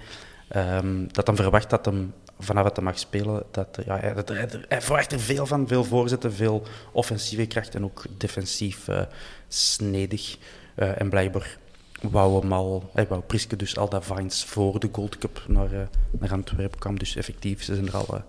ehm, 0.48 1.08
dat 1.12 1.28
hij 1.28 1.36
verwacht 1.36 1.70
dat 1.70 1.86
hem 1.86 2.14
vanaf 2.40 2.64
het 2.64 2.76
hij 2.76 2.86
mag 2.86 3.00
spelen, 3.00 3.44
dat, 3.52 3.78
eh, 3.78 3.86
ja, 3.86 4.00
hij, 4.00 4.14
dat, 4.14 4.30
hij, 4.30 4.50
hij 4.68 4.82
verwacht 4.82 5.12
er 5.12 5.20
veel 5.20 5.46
van. 5.46 5.68
Veel 5.68 5.84
voorzetten, 5.84 6.34
veel 6.34 6.64
offensieve 6.92 7.46
kracht 7.46 7.76
en 7.76 7.84
ook 7.84 8.04
defensief 8.18 8.88
eh, 8.88 9.02
snedig. 9.48 10.38
Eh, 10.76 11.02
en 11.02 11.10
blijkbaar 11.10 11.58
wou, 12.02 12.40
hem 12.42 12.54
al, 12.54 12.90
hij 12.94 13.08
wou 13.08 13.22
Priske 13.22 13.56
dus 13.56 13.78
al 13.78 13.90
dat 13.90 14.06
Vines 14.06 14.44
voor 14.44 14.80
de 14.80 14.90
Gold 14.92 15.18
Cup 15.18 15.44
naar, 15.48 15.74
uh, 15.74 15.80
naar 16.12 16.32
Antwerpen 16.32 16.80
kwam. 16.80 17.00
Dus 17.00 17.16
effectief, 17.16 17.64
ze 17.64 17.76
zijn 17.76 17.88
er 17.88 17.96
al 17.96 18.08
uh, 18.16 18.20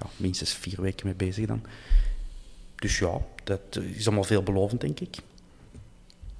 ja, 0.00 0.06
minstens 0.16 0.52
vier 0.52 0.82
weken 0.82 1.06
mee 1.06 1.14
bezig 1.14 1.46
dan. 1.46 1.62
Dus 2.74 2.98
ja, 2.98 3.18
dat 3.44 3.78
is 3.94 4.06
allemaal 4.06 4.24
veelbelovend, 4.24 4.80
denk 4.80 5.00
ik. 5.00 5.16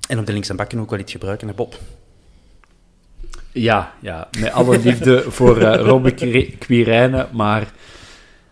En 0.09 0.19
op 0.19 0.26
de 0.26 0.33
links 0.33 0.49
en 0.49 0.57
bakken 0.57 0.79
ook 0.79 0.91
wel 0.91 0.99
iets 0.99 1.12
gebruiken, 1.12 1.49
hè 1.49 1.55
Bob? 1.55 1.79
Ja, 3.53 3.95
ja, 4.00 4.29
met 4.38 4.53
alle 4.53 4.79
liefde 4.79 5.31
voor 5.31 5.62
uh, 5.62 5.75
Robbe 5.75 6.14
Quirijnen, 6.59 7.29
maar 7.33 7.73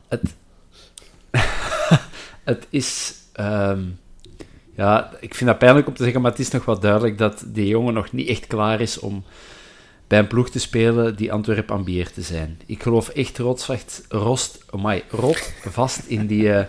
het, 0.09 0.23
het 2.45 2.67
is... 2.71 3.15
Um, 3.41 4.01
ja, 4.75 5.11
ik 5.21 5.35
vind 5.35 5.51
dat 5.51 5.59
pijnlijk 5.59 5.87
om 5.87 5.95
te 5.95 6.03
zeggen, 6.03 6.23
maar 6.23 6.31
het 6.31 6.41
is 6.41 6.51
nog 6.51 6.65
wel 6.65 6.81
duidelijk 6.81 7.19
dat 7.19 7.45
die 7.47 7.67
jongen 7.67 7.95
nog 7.95 8.13
niet 8.13 8.29
echt 8.29 8.47
klaar 8.47 8.81
is 8.81 8.99
om 8.99 9.25
bij 10.07 10.19
een 10.19 10.27
ploeg 10.27 10.51
te 10.51 10.59
spelen 10.59 11.17
die 11.17 11.33
Antwerp 11.33 11.71
ambieert 11.71 12.15
te 12.15 12.23
zijn. 12.23 12.61
Ik 12.67 12.83
geloof 12.83 13.09
echt 13.09 13.39
rotsvast, 13.39 14.05
rost, 14.09 14.65
amai, 14.71 15.03
rot 15.09 15.53
vast 15.65 16.05
in 16.07 16.27
die... 16.27 16.43
Uh, 16.43 16.65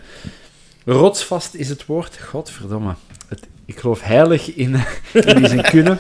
rotsvast 0.86 1.54
is 1.54 1.70
het 1.70 1.86
woord, 1.86 2.18
godverdomme. 2.18 2.96
Ik 3.66 3.80
geloof 3.80 4.02
heilig 4.02 4.54
in, 4.54 4.76
in 5.14 5.36
die 5.36 5.48
zijn 5.48 5.62
kunnen. 5.62 6.00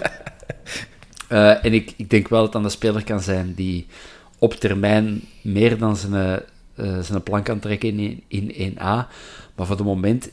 Uh, 1.30 1.66
en 1.66 1.74
ik, 1.74 1.94
ik 1.98 2.10
denk 2.10 2.28
wel 2.28 2.40
dat 2.40 2.48
het 2.48 2.56
aan 2.56 2.64
de 2.64 2.70
speler 2.70 3.04
kan 3.04 3.22
zijn 3.22 3.54
die 3.54 3.88
op 4.40 4.54
termijn 4.54 5.22
meer 5.42 5.78
dan 5.78 5.98
zijn, 5.98 6.44
uh, 6.76 7.00
zijn 7.00 7.24
plan 7.24 7.44
kan 7.44 7.60
trekken 7.60 8.00
in, 8.00 8.24
in 8.28 8.74
1A. 8.74 9.08
Maar 9.56 9.66
voor 9.66 9.76
het 9.76 9.86
moment 9.86 10.30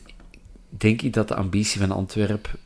denk 0.71 1.03
ik 1.03 1.13
dat 1.13 1.29
de 1.29 1.35
ambitie 1.35 1.81
van 1.81 1.91
Antwerpen 1.91 2.59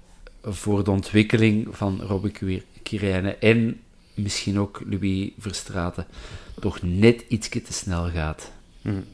voor 0.42 0.84
de 0.84 0.90
ontwikkeling 0.90 1.68
van 1.70 2.00
Robbe 2.00 2.62
Kirijnen 2.82 3.40
en 3.40 3.80
misschien 4.14 4.58
ook 4.58 4.82
Louis 4.86 5.30
Verstraten 5.38 6.06
toch 6.60 6.82
net 6.82 7.24
iets 7.28 7.48
te 7.48 7.62
snel 7.68 8.10
gaat. 8.10 8.52
Hmm. 8.82 9.04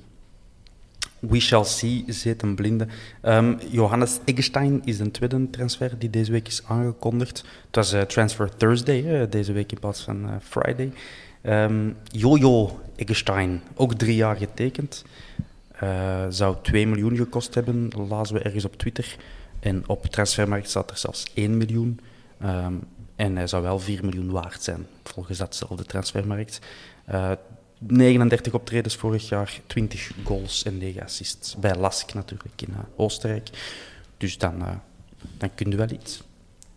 We 1.19 1.41
shall 1.41 1.65
see, 1.65 2.05
zit 2.07 2.43
een 2.43 2.55
blinde. 2.55 2.87
Um, 3.23 3.59
Johannes 3.71 4.19
Eggestein 4.25 4.81
is 4.85 4.99
een 4.99 5.11
tweede 5.11 5.51
transfer 5.51 5.99
die 5.99 6.11
deze 6.11 6.33
week 6.33 6.47
is 6.47 6.63
aangekondigd. 6.67 7.45
Het 7.67 7.77
was 7.77 7.95
uh, 7.95 8.01
Transfer 8.01 8.57
Thursday, 8.57 9.29
deze 9.29 9.53
week 9.53 9.73
in 9.73 9.79
plaats 9.79 10.03
van 10.03 10.25
uh, 10.25 10.35
Friday. 10.43 10.93
Um, 11.43 11.97
Jojo 12.05 12.81
Eggestein, 12.97 13.63
ook 13.75 13.95
drie 13.95 14.15
jaar 14.15 14.37
getekend. 14.37 15.05
Uh, 15.83 16.27
zou 16.29 16.57
2 16.63 16.87
miljoen 16.87 17.17
gekost 17.17 17.55
hebben, 17.55 17.91
lazen 18.09 18.35
we 18.35 18.43
ergens 18.43 18.65
op 18.65 18.77
Twitter. 18.77 19.17
En 19.61 19.89
op 19.89 20.07
transfermarkt 20.07 20.69
staat 20.69 20.91
er 20.91 20.97
zelfs 20.97 21.27
1 21.35 21.57
miljoen. 21.57 22.01
Um, 22.43 22.81
en 23.17 23.37
hij 23.37 23.47
zou 23.47 23.63
wel 23.63 23.79
4 23.79 24.05
miljoen 24.05 24.31
waard 24.31 24.63
zijn, 24.63 24.87
volgens 25.05 25.39
datzelfde 25.39 25.85
transfermarkt. 25.85 26.61
Uh, 27.11 27.31
39 27.79 28.53
optredens 28.53 28.97
vorig 28.97 29.29
jaar, 29.29 29.61
20 29.67 30.11
goals 30.25 30.63
en 30.63 30.79
9 30.79 31.03
assists. 31.03 31.57
Bij 31.57 31.77
Lask 31.77 32.15
natuurlijk 32.15 32.63
in 32.63 32.69
uh, 32.71 32.79
Oostenrijk. 32.97 33.49
Dus 34.17 34.39
dan, 34.39 34.55
uh, 34.61 34.69
dan 35.39 35.55
kun 35.55 35.71
je 35.71 35.77
wel 35.77 35.91
iets. 35.91 36.23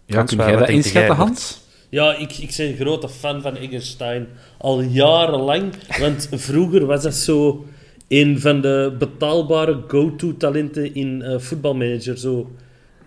Ja, 0.05 0.15
Hans, 0.15 0.35
kun 0.35 0.45
jij 0.45 0.55
dat 0.55 0.69
inschatten, 0.69 1.15
Hans? 1.15 1.61
Ja, 1.89 2.15
ik, 2.15 2.37
ik 2.37 2.53
ben 2.57 2.67
een 2.67 2.75
grote 2.75 3.09
fan 3.09 3.41
van 3.41 3.55
Eggerstein. 3.55 4.27
Al 4.57 4.81
jarenlang. 4.81 5.73
Want 5.99 6.27
vroeger 6.31 6.85
was 6.85 7.03
dat 7.03 7.15
zo 7.15 7.65
een 8.07 8.39
van 8.39 8.61
de 8.61 8.95
betaalbare 8.99 9.83
go-to-talenten 9.87 10.95
in 10.95 11.21
uh, 11.21 11.39
voetbalmanager. 11.39 12.17
Zo 12.17 12.51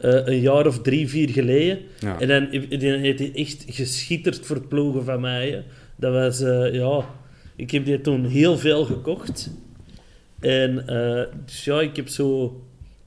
uh, 0.00 0.26
een 0.26 0.40
jaar 0.40 0.66
of 0.66 0.82
drie, 0.82 1.08
vier 1.08 1.28
geleden. 1.28 1.78
Ja. 1.98 2.20
En 2.20 2.28
dan, 2.28 3.00
heeft 3.00 3.18
hij 3.18 3.32
echt 3.34 3.64
geschitterd 3.68 4.46
voor 4.46 4.66
ploegen 4.66 5.04
van 5.04 5.20
mij. 5.20 5.50
Hè. 5.50 5.62
Dat 5.96 6.12
was, 6.12 6.40
uh, 6.40 6.74
ja... 6.74 7.04
Ik 7.58 7.70
heb 7.70 7.84
die 7.84 8.00
toen 8.00 8.24
heel 8.24 8.58
veel 8.58 8.84
gekocht. 8.84 9.50
En 10.40 10.84
dus 11.44 11.64
ja, 11.64 11.80
ik 11.80 11.96
heb 11.96 12.08
zo 12.08 12.60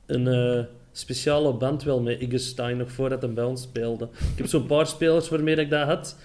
een 0.06 0.66
speciale 0.92 1.54
band 1.54 1.84
wel 1.84 2.02
met 2.02 2.22
Iggestein 2.22 2.78
nog 2.78 2.92
voordat 2.92 3.22
hij 3.22 3.34
bij 3.34 3.44
ons 3.44 3.62
speelde. 3.62 4.10
Ik 4.32 4.38
heb 4.38 4.48
zo'n 4.48 4.66
paar 4.66 4.88
spelers 4.88 5.30
waarmee 5.30 5.56
ik 5.56 5.70
dat 5.70 5.88
had. 5.88 6.16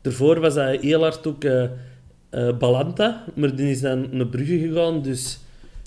Daarvoor 0.00 0.40
was 0.40 0.54
hij 0.54 0.78
heel 0.80 1.00
hard 1.00 1.26
ook 1.26 1.44
uh, 2.34 2.56
Balanta, 2.56 3.24
maar 3.34 3.56
die 3.56 3.70
is 3.70 3.80
dan 3.80 4.08
naar 4.10 4.26
Brugge 4.26 4.58
gegaan, 4.58 5.02
dus 5.02 5.38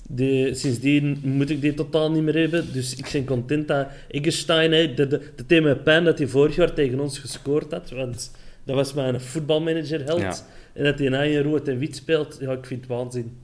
die, 0.08 0.54
sindsdien 0.54 1.18
moet 1.22 1.50
ik 1.50 1.60
die 1.60 1.74
totaal 1.74 2.10
niet 2.10 2.22
meer 2.22 2.38
hebben. 2.38 2.72
Dus 2.72 2.96
ik 2.96 3.08
ben 3.12 3.24
content 3.24 3.68
dat 3.68 3.86
Eggestein, 4.08 4.72
hè, 4.72 4.94
de, 4.94 5.06
de, 5.06 5.20
de 5.36 5.46
thema 5.46 5.74
pijn 5.74 6.04
dat 6.04 6.18
hij 6.18 6.26
vorig 6.26 6.56
jaar 6.56 6.72
tegen 6.74 7.00
ons 7.00 7.18
gescoord 7.18 7.72
had, 7.72 7.90
want 7.90 8.30
dat 8.64 8.76
was 8.76 8.94
mijn 8.94 9.20
voetbalmanager 9.20 10.04
held. 10.04 10.44
En 10.72 10.84
dat 10.84 10.98
hij 10.98 11.32
in 11.32 11.42
rood 11.42 11.68
en 11.68 11.78
wit 11.78 11.96
speelt, 11.96 12.36
ja, 12.40 12.52
ik 12.52 12.66
vind 12.66 12.80
het 12.80 12.90
waanzin. 12.90 13.36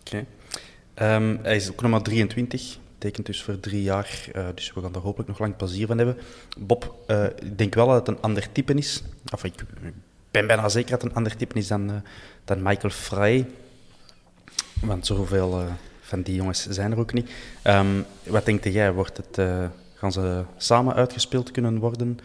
Oké. 0.00 0.24
Okay. 0.94 1.16
Um, 1.16 1.38
hij 1.42 1.56
is 1.56 1.70
ook 1.70 1.82
nog 1.82 1.90
maar 1.90 2.02
23, 2.02 2.78
tekent 2.98 3.26
dus 3.26 3.42
voor 3.42 3.60
drie 3.60 3.82
jaar, 3.82 4.28
uh, 4.36 4.46
dus 4.54 4.72
we 4.72 4.80
gaan 4.80 4.94
er 4.94 5.00
hopelijk 5.00 5.28
nog 5.28 5.38
lang 5.38 5.56
plezier 5.56 5.86
van 5.86 5.98
hebben. 5.98 6.16
Bob, 6.58 6.94
uh, 7.06 7.24
ik 7.24 7.58
denk 7.58 7.74
wel 7.74 7.86
dat 7.86 8.06
het 8.06 8.16
een 8.16 8.22
ander 8.22 8.52
type 8.52 8.74
is. 8.74 9.02
Of 9.32 9.44
ik, 9.44 9.54
ben 10.30 10.46
bijna 10.46 10.68
zeker 10.68 10.90
dat 10.90 11.02
het 11.02 11.10
een 11.10 11.16
ander 11.16 11.36
type 11.36 11.58
is 11.58 11.66
dan, 11.66 11.90
uh, 11.90 11.96
dan 12.44 12.62
Michael 12.62 12.92
Frey. 12.92 13.46
Want 14.80 15.06
zoveel 15.06 15.60
uh, 15.60 15.72
van 16.00 16.22
die 16.22 16.34
jongens 16.34 16.66
zijn 16.68 16.92
er 16.92 16.98
ook 16.98 17.12
niet. 17.12 17.30
Um, 17.64 18.04
wat 18.26 18.44
denk 18.44 18.64
jij? 18.64 18.92
Wordt 18.92 19.16
het, 19.16 19.38
uh, 19.38 19.68
gaan 19.94 20.12
ze 20.12 20.44
samen 20.56 20.94
uitgespeeld 20.94 21.50
kunnen 21.50 21.78
worden? 21.78 22.18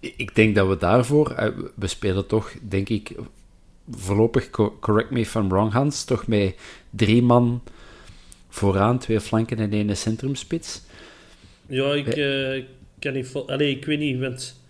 Ik 0.00 0.34
denk 0.34 0.54
dat 0.54 0.68
we 0.68 0.76
daarvoor... 0.76 1.52
We 1.74 1.86
spelen 1.86 2.26
toch, 2.26 2.52
denk 2.62 2.88
ik, 2.88 3.14
voorlopig, 3.90 4.50
correct 4.80 5.10
me 5.10 5.20
if 5.20 5.34
I'm 5.34 5.48
wrong, 5.48 5.72
Hans, 5.72 6.04
toch 6.04 6.26
met 6.26 6.56
drie 6.90 7.22
man 7.22 7.62
vooraan, 8.48 8.98
twee 8.98 9.20
flanken 9.20 9.58
en 9.58 9.72
één 9.72 9.96
centrumspits. 9.96 10.82
Ja, 11.66 11.92
ik 11.92 12.16
uh, 12.16 12.64
kan 12.98 13.12
niet... 13.12 13.34
Allee, 13.46 13.76
ik 13.76 13.84
weet 13.84 13.98
niet, 13.98 14.20
want 14.20 14.62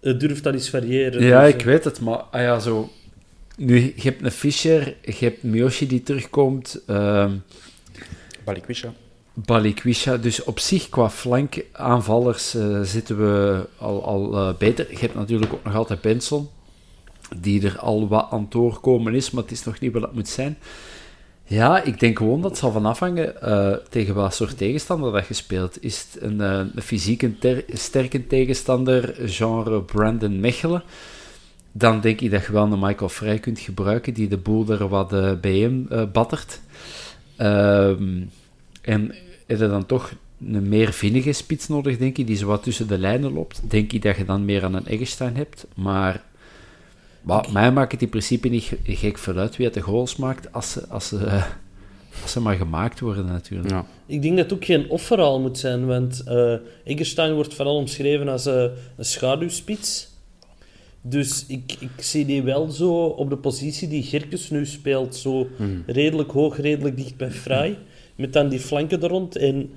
het 0.00 0.20
durft 0.20 0.42
dat 0.42 0.54
eens 0.54 0.70
variëren. 0.70 1.22
Ja, 1.22 1.44
dus, 1.44 1.54
ik 1.54 1.62
weet 1.62 1.84
het, 1.84 2.00
maar 2.00 2.18
ah 2.18 2.40
ja, 2.40 2.58
zo... 2.58 2.90
Nu, 3.56 3.92
je 3.96 4.02
hebt 4.02 4.24
een 4.24 4.30
Fischer, 4.30 4.96
je 5.02 5.14
hebt 5.18 5.42
Miyoshi 5.42 5.86
die 5.86 6.02
terugkomt. 6.02 6.82
Um, 6.86 7.42
Balikwisha. 8.44 8.92
Balikwisha. 9.34 10.16
Dus 10.16 10.44
op 10.44 10.58
zich, 10.58 10.88
qua 10.88 11.10
flankaanvallers, 11.10 12.54
uh, 12.54 12.80
zitten 12.80 13.18
we 13.18 13.66
al, 13.78 14.04
al 14.04 14.34
uh, 14.34 14.56
beter. 14.58 14.86
Je 14.90 14.98
hebt 14.98 15.14
natuurlijk 15.14 15.52
ook 15.52 15.64
nog 15.64 15.74
altijd 15.74 16.00
Benson, 16.00 16.48
die 17.36 17.66
er 17.66 17.78
al 17.78 18.08
wat 18.08 18.26
aan 18.30 18.40
het 18.40 18.50
doorkomen 18.50 19.14
is, 19.14 19.30
maar 19.30 19.42
het 19.42 19.52
is 19.52 19.64
nog 19.64 19.80
niet 19.80 19.92
wat 19.92 20.02
het 20.02 20.12
moet 20.12 20.28
zijn. 20.28 20.58
Ja, 21.50 21.82
ik 21.82 22.00
denk 22.00 22.18
gewoon 22.18 22.40
dat 22.40 22.50
het 22.50 22.58
zal 22.58 22.72
van 22.72 22.86
afhangen 22.86 23.34
uh, 23.44 23.72
tegen 23.88 24.14
wat 24.14 24.34
soort 24.34 24.56
tegenstander 24.56 25.12
dat 25.12 25.26
je 25.26 25.34
speelt. 25.34 25.82
Is 25.82 25.98
het 25.98 26.22
een, 26.22 26.40
uh, 26.40 26.60
een 26.74 26.82
fysiek 26.82 27.28
sterke 27.68 28.26
tegenstander, 28.26 29.14
genre 29.24 29.82
Brandon 29.82 30.40
Mechelen, 30.40 30.82
dan 31.72 32.00
denk 32.00 32.20
ik 32.20 32.30
dat 32.30 32.46
je 32.46 32.52
wel 32.52 32.72
een 32.72 32.78
Michael 32.78 33.08
Frey 33.08 33.38
kunt 33.38 33.58
gebruiken, 33.58 34.14
die 34.14 34.28
de 34.28 34.36
boel 34.36 34.68
er 34.68 34.88
wat 34.88 35.12
uh, 35.12 35.32
bij 35.40 35.56
hem 35.56 35.88
battert. 36.12 36.60
Um, 37.38 38.30
en 38.82 39.14
heb 39.46 39.58
je 39.58 39.68
dan 39.68 39.86
toch 39.86 40.12
een 40.46 40.68
meer 40.68 40.92
vinnige 40.92 41.32
spits 41.32 41.68
nodig, 41.68 41.98
denk 41.98 42.18
ik, 42.18 42.26
die 42.26 42.36
zo 42.36 42.46
wat 42.46 42.62
tussen 42.62 42.88
de 42.88 42.98
lijnen 42.98 43.32
loopt. 43.32 43.60
Denk 43.70 43.92
ik 43.92 44.02
dat 44.02 44.16
je 44.16 44.24
dan 44.24 44.44
meer 44.44 44.64
aan 44.64 44.74
een 44.74 44.86
Eggestein 44.86 45.36
hebt, 45.36 45.66
maar 45.74 46.22
maar 47.20 47.48
mij 47.52 47.72
maakt 47.72 47.92
het 47.92 48.02
in 48.02 48.08
principe 48.08 48.48
niet 48.48 48.72
gek 48.84 49.18
vooruit 49.18 49.56
wie 49.56 49.66
het 49.66 49.74
de 49.74 49.80
goals 49.80 50.16
maakt 50.16 50.52
als 50.52 50.72
ze, 50.72 50.86
als 50.88 51.08
ze, 51.08 51.16
als 52.22 52.32
ze 52.32 52.40
maar 52.40 52.56
gemaakt 52.56 53.00
worden 53.00 53.26
natuurlijk. 53.26 53.70
Ja. 53.70 53.86
Ik 54.06 54.22
denk 54.22 54.36
dat 54.36 54.50
het 54.50 54.54
ook 54.54 54.64
geen 54.64 54.90
offeral 54.90 55.40
moet 55.40 55.58
zijn, 55.58 55.86
want 55.86 56.22
uh, 56.28 56.54
Eggerstein 56.84 57.34
wordt 57.34 57.54
vooral 57.54 57.76
omschreven 57.76 58.28
als 58.28 58.46
uh, 58.46 58.62
een 58.96 59.04
schaduwspits. 59.04 60.08
Dus 61.02 61.44
ik, 61.46 61.76
ik 61.78 61.90
zie 61.96 62.26
die 62.26 62.42
wel 62.42 62.70
zo 62.70 63.04
op 63.04 63.30
de 63.30 63.36
positie 63.36 63.88
die 63.88 64.02
Gerkes 64.02 64.50
nu 64.50 64.66
speelt, 64.66 65.16
zo 65.16 65.48
hmm. 65.56 65.82
redelijk 65.86 66.30
hoog, 66.30 66.56
redelijk 66.60 66.96
dicht 66.96 67.16
bij 67.16 67.30
Vrij, 67.30 67.78
met 68.16 68.32
dan 68.32 68.48
die 68.48 68.60
flanken 68.60 69.02
er 69.02 69.08
rond. 69.08 69.36
En 69.36 69.70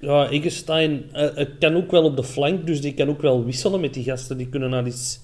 ja, 0.00 0.28
Eggerstein 0.28 1.02
uh, 1.14 1.44
kan 1.58 1.76
ook 1.76 1.90
wel 1.90 2.04
op 2.04 2.16
de 2.16 2.24
flank, 2.24 2.66
dus 2.66 2.80
die 2.80 2.94
kan 2.94 3.08
ook 3.08 3.20
wel 3.20 3.44
wisselen 3.44 3.80
met 3.80 3.94
die 3.94 4.04
gasten. 4.04 4.36
Die 4.36 4.48
kunnen 4.48 4.72
al 4.72 4.84
eens 4.84 5.20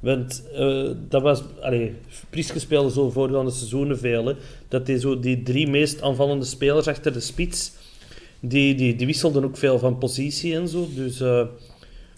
want 0.00 0.42
uh, 0.54 0.90
dat 1.08 1.22
was... 1.22 1.42
Allee, 1.60 1.94
Priske 2.30 2.58
speelde 2.58 2.90
zo 2.90 3.10
voorgaande 3.10 3.50
seizoenen 3.50 3.98
veel. 3.98 4.26
Hè, 4.26 4.34
dat 4.68 4.86
die, 4.86 4.98
zo 4.98 5.20
die 5.20 5.42
drie 5.42 5.68
meest 5.68 6.02
aanvallende 6.02 6.44
spelers 6.44 6.88
achter 6.88 7.12
de 7.12 7.20
spits... 7.20 7.72
Die, 8.40 8.74
die, 8.74 8.96
die 8.96 9.06
wisselden 9.06 9.44
ook 9.44 9.56
veel 9.56 9.78
van 9.78 9.98
positie 9.98 10.54
en 10.54 10.68
zo. 10.68 10.88
Dus 10.94 11.20
uh, 11.20 11.40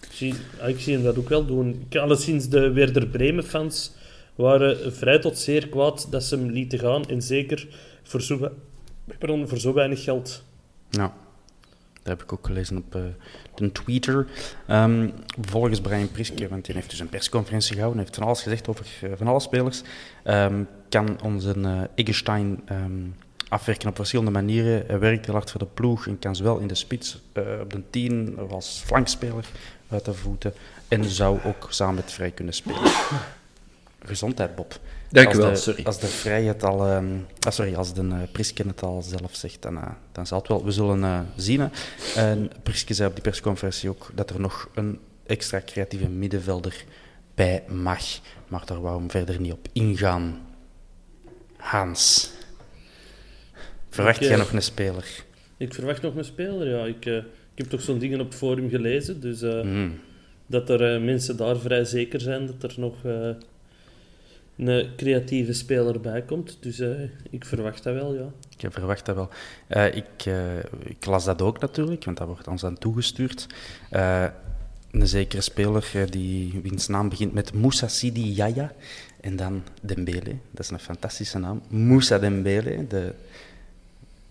ik, 0.01 0.11
zie, 0.11 0.33
ik 0.67 0.79
zie 0.79 0.93
hem 0.93 1.03
dat 1.03 1.17
ook 1.17 1.29
wel 1.29 1.45
doen. 1.45 1.85
Alleszins 1.91 2.49
de 2.49 2.71
Werder 2.71 3.07
Bremen-fans 3.07 3.91
waren 4.35 4.93
vrij 4.93 5.19
tot 5.19 5.37
zeer 5.37 5.67
kwaad 5.67 6.07
dat 6.11 6.23
ze 6.23 6.35
hem 6.35 6.49
lieten 6.49 6.79
gaan. 6.79 7.05
En 7.05 7.21
zeker 7.21 7.67
voor 8.03 8.21
zo, 8.21 8.51
voor 9.19 9.57
zo 9.57 9.73
weinig 9.73 10.03
geld. 10.03 10.43
Ja. 10.89 11.13
Heb 12.09 12.23
ik 12.23 12.33
ook 12.33 12.45
gelezen 12.45 12.77
op 12.77 12.95
uh, 12.95 13.01
de 13.55 13.71
Twitter. 13.71 14.27
Um, 14.69 15.13
volgens 15.41 15.81
Brian 15.81 16.11
Priske, 16.11 16.47
want 16.47 16.65
die 16.65 16.75
heeft 16.75 16.89
dus 16.89 16.99
een 16.99 17.09
persconferentie 17.09 17.73
gehouden, 17.73 18.01
heeft 18.01 18.15
van 18.15 18.25
alles 18.25 18.41
gezegd 18.41 18.67
over 18.67 18.85
uh, 19.03 19.11
van 19.15 19.27
alle 19.27 19.39
spelers, 19.39 19.81
um, 20.25 20.67
kan 20.89 21.21
onze 21.23 21.55
uh, 21.57 21.81
Eggestein 21.95 22.61
um, 22.71 23.15
afwerken 23.49 23.89
op 23.89 23.95
verschillende 23.95 24.31
manieren. 24.31 24.83
Hij 24.87 24.99
werkt 24.99 25.25
heel 25.25 25.35
hard 25.35 25.51
voor 25.51 25.59
de 25.59 25.67
ploeg 25.73 26.07
en 26.07 26.19
kan 26.19 26.35
zowel 26.35 26.57
in 26.57 26.67
de 26.67 26.75
spits, 26.75 27.21
op 27.61 27.73
de 27.73 27.81
10 27.89 28.37
als 28.49 28.81
flankspeler 28.85 29.45
uit 29.89 30.05
de 30.05 30.13
voeten 30.13 30.53
en 30.87 31.03
zou 31.03 31.39
ook 31.43 31.67
samen 31.69 31.95
met 31.95 32.11
Vrij 32.11 32.31
kunnen 32.31 32.53
spelen. 32.53 32.91
Gezondheid, 34.05 34.55
Bob. 34.55 34.79
Dank 35.11 35.33
u 35.33 35.37
wel, 35.37 35.55
sorry. 35.55 35.83
Als 35.83 35.99
de 35.99 36.07
Vrij 36.07 36.43
het 36.43 36.63
al, 36.63 36.91
um, 36.91 37.25
ah, 37.39 37.51
sorry, 37.51 37.75
als 37.75 37.93
de 37.93 38.03
uh, 38.03 38.17
Priske 38.31 38.63
het 38.67 38.83
al 38.83 39.01
zelf 39.01 39.35
zegt, 39.35 39.61
dan, 39.61 39.75
uh, 39.75 39.87
dan 40.11 40.27
zal 40.27 40.39
het 40.39 40.47
wel. 40.47 40.65
We 40.65 40.71
zullen 40.71 40.99
uh, 40.99 41.19
zien. 41.35 41.69
En 42.15 42.51
Priske 42.63 42.93
zei 42.93 43.09
op 43.09 43.13
die 43.13 43.23
persconferentie 43.23 43.89
ook 43.89 44.11
dat 44.15 44.29
er 44.29 44.39
nog 44.39 44.69
een 44.73 44.99
extra 45.25 45.61
creatieve 45.65 46.07
middenvelder 46.07 46.83
bij 47.35 47.63
mag. 47.67 48.03
Maar 48.47 48.65
daar 48.65 48.81
wou 48.81 48.99
hem 48.99 49.11
verder 49.11 49.41
niet 49.41 49.51
op 49.51 49.67
ingaan. 49.73 50.47
Hans, 51.57 52.31
verwacht 53.89 54.19
jij 54.19 54.35
nog 54.35 54.51
een 54.53 54.61
speler? 54.61 55.23
Ik 55.57 55.73
verwacht 55.73 56.01
nog 56.01 56.15
een 56.15 56.25
speler, 56.25 56.67
ja. 56.67 56.85
Ik, 56.85 57.05
ik 57.05 57.23
heb 57.55 57.69
toch 57.69 57.81
zo'n 57.81 57.99
dingen 57.99 58.19
op 58.19 58.27
het 58.27 58.35
forum 58.35 58.69
gelezen, 58.69 59.21
dus 59.21 59.41
mm. 59.41 59.99
dat 60.45 60.69
er 60.69 61.01
mensen 61.01 61.37
daar 61.37 61.57
vrij 61.57 61.83
zeker 61.83 62.21
zijn 62.21 62.45
dat 62.45 62.71
er 62.71 62.79
nog 62.79 62.95
een 64.67 64.89
creatieve 64.95 65.53
speler 65.53 65.99
bij 65.99 66.21
komt. 66.21 66.57
Dus 66.59 66.79
uh, 66.79 66.89
ik 67.29 67.45
verwacht 67.45 67.83
dat 67.83 67.93
wel, 67.93 68.13
ja. 68.13 68.31
Ik 68.57 68.71
verwacht 68.71 69.05
dat 69.05 69.15
wel. 69.15 69.29
Uh, 69.67 69.95
ik, 69.95 70.25
uh, 70.27 70.57
ik, 70.83 71.05
las 71.05 71.25
dat 71.25 71.41
ook 71.41 71.59
natuurlijk, 71.59 72.05
want 72.05 72.17
dat 72.17 72.27
wordt 72.27 72.47
ons 72.47 72.63
aan 72.63 72.77
toegestuurd. 72.77 73.47
een 74.91 75.07
zekere 75.07 75.41
speler 75.41 76.07
die, 76.09 76.59
wiens 76.63 76.87
naam 76.87 77.09
begint 77.09 77.33
met 77.33 77.53
Moussa 77.53 77.87
Sidi 77.87 78.31
Yaya 78.31 78.71
en 79.21 79.35
dan 79.35 79.63
Dembele. 79.81 80.35
Dat 80.51 80.65
is 80.65 80.69
een 80.69 80.79
fantastische 80.79 81.39
naam. 81.39 81.61
Moussa 81.67 82.19
Dembele, 82.19 82.87
de 82.87 83.13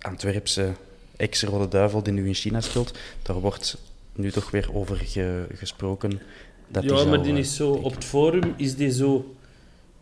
Antwerpse 0.01 0.73
ex-rode 1.17 1.69
duivel 1.69 2.03
die 2.03 2.13
nu 2.13 2.27
in 2.27 2.35
China 2.35 2.61
speelt. 2.61 2.99
Daar 3.23 3.41
wordt 3.41 3.79
nu 4.13 4.31
toch 4.31 4.51
weer 4.51 4.75
over 4.75 4.97
ge, 4.97 5.47
gesproken. 5.55 6.21
Dat 6.69 6.85
ja, 6.85 7.05
maar 7.05 7.23
die 7.23 7.39
is 7.39 7.57
zo, 7.57 7.71
op 7.71 7.95
het 7.95 8.05
forum 8.05 8.55
is 8.57 8.77
die 8.77 8.93
zo 8.93 9.35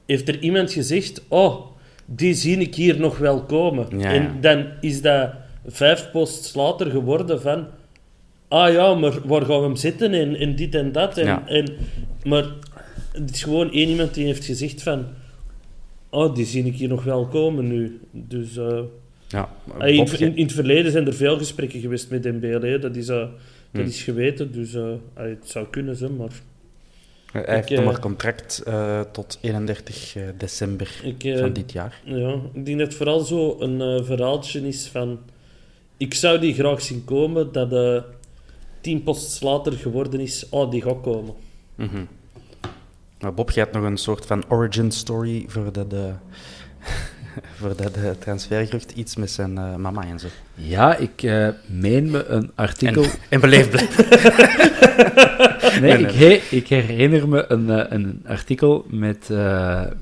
heeft 0.06 0.28
er 0.28 0.38
iemand 0.38 0.72
gezegd: 0.72 1.22
Oh, 1.28 1.66
die 2.04 2.34
zie 2.34 2.58
ik 2.58 2.74
hier 2.74 3.00
nog 3.00 3.18
wel 3.18 3.42
komen. 3.42 4.00
En 4.00 4.40
dan 4.40 4.66
is 4.80 5.02
dat 5.02 5.30
vijf 5.66 6.10
posts 6.10 6.54
later 6.54 6.90
geworden 6.90 7.40
van. 7.40 7.66
Ah 8.48 8.72
ja, 8.72 8.94
maar 8.94 9.20
waar 9.24 9.44
gaan 9.44 9.58
we 9.58 9.64
hem 9.64 9.76
zitten 9.76 10.12
en, 10.12 10.36
en 10.36 10.56
dit 10.56 10.74
en 10.74 10.92
dat. 10.92 11.18
En, 11.18 11.46
en, 11.46 11.72
maar 12.24 12.44
het 13.12 13.30
is 13.30 13.42
gewoon 13.42 13.72
één 13.72 13.88
iemand 13.88 14.14
die 14.14 14.24
heeft 14.24 14.44
gezegd 14.44 14.82
van... 14.82 15.06
Oh, 16.10 16.34
die 16.34 16.46
zie 16.46 16.64
ik 16.64 16.74
hier 16.74 16.88
nog 16.88 17.04
wel 17.04 17.26
komen 17.26 17.68
nu. 17.68 18.00
Dus... 18.10 18.56
Uh, 18.56 18.80
ja, 19.28 19.48
in, 19.78 20.36
in, 20.36 20.42
het 20.42 20.52
verleden 20.52 20.92
zijn 20.92 21.06
er 21.06 21.14
veel 21.14 21.38
gesprekken 21.38 21.80
geweest 21.80 22.10
met 22.10 22.22
Dembele. 22.22 22.78
Dat 22.78 22.96
is, 22.96 23.08
uh, 23.08 23.16
dat 23.16 23.30
hmm. 23.70 23.84
is 23.84 24.02
geweten, 24.02 24.52
dus 24.52 24.74
uh, 24.74 24.92
het 25.14 25.38
zou 25.44 25.66
kunnen 25.70 25.96
zijn, 25.96 26.16
maar... 26.16 26.30
Hij 27.44 27.54
heeft 27.54 27.70
nog 27.70 27.84
maar 27.84 28.00
contract 28.00 28.62
uh, 28.68 29.00
tot 29.00 29.38
31 29.40 30.16
december 30.36 31.00
ik, 31.02 31.24
uh, 31.24 31.38
van 31.38 31.52
dit 31.52 31.72
jaar. 31.72 32.00
Ja, 32.04 32.38
ik 32.52 32.66
denk 32.66 32.78
dat 32.78 32.86
het 32.86 32.96
vooral 32.96 33.20
zo 33.20 33.56
een 33.60 34.04
verhaaltje 34.04 34.66
is 34.68 34.88
van... 34.88 35.18
Ik 35.96 36.14
zou 36.14 36.38
die 36.38 36.54
graag 36.54 36.82
zien 36.82 37.04
komen, 37.04 37.52
dat 37.52 37.70
de 37.70 38.02
tien 38.80 39.02
posts 39.02 39.40
later 39.40 39.72
geworden 39.72 40.20
is, 40.20 40.48
oh, 40.48 40.70
die 40.70 40.82
gaat 40.82 41.00
komen. 41.00 41.34
Mm 41.74 41.88
-hmm. 41.88 42.08
Maar 43.20 43.34
Bob, 43.34 43.50
jij 43.50 43.62
hebt 43.62 43.76
nog 43.76 43.84
een 43.84 43.96
soort 43.96 44.26
van 44.26 44.44
origin 44.48 44.90
story 44.90 45.44
voor 45.48 45.72
de... 45.72 45.86
de 45.86 46.12
voor 47.58 47.76
dat 47.76 47.96
uh, 47.96 48.10
transfergerucht 48.10 48.92
iets 48.92 49.16
met 49.16 49.30
zijn 49.30 49.52
uh, 49.52 49.76
mama 49.76 50.04
en 50.04 50.18
zo. 50.18 50.26
Ja, 50.54 50.96
ik 50.96 51.22
uh, 51.22 51.48
meen 51.66 52.10
me 52.10 52.24
een 52.24 52.50
artikel... 52.54 53.02
En, 53.02 53.10
en 53.28 53.40
beleefd 53.40 53.70
blijven. 53.70 54.04
nee, 55.82 55.98
nee, 55.98 56.36
Ik, 56.36 56.42
ik, 56.50 56.68
herinner 56.68 57.28
me 57.28 57.44
een, 57.48 57.94
een 57.94 58.22
artikel 58.26 58.86
met, 58.88 59.28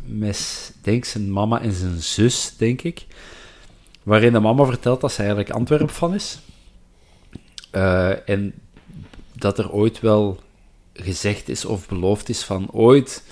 met, 0.07 0.73
denk 0.83 1.05
zijn 1.05 1.33
mama 1.33 1.61
en 1.61 1.73
zijn 1.73 2.03
zus, 2.03 2.55
denk 2.57 2.83
ik, 2.83 3.07
waarin 4.03 4.33
de 4.33 4.41
mama 4.41 4.65
vertelt 4.65 5.01
dat 5.01 5.13
ze 5.13 5.19
eigenlijk 5.19 5.51
Antwerp 5.51 5.91
van 5.91 6.15
is. 6.15 6.39
en 8.27 8.55
dat 9.33 9.59
er 9.59 9.73
ooit 9.73 10.01
wel 10.01 10.41
gezegd 10.93 11.49
is 11.49 11.65
of 11.65 11.89
beloofd 11.89 12.29
is 12.29 12.43
van 12.43 12.71
ooit 12.71 13.23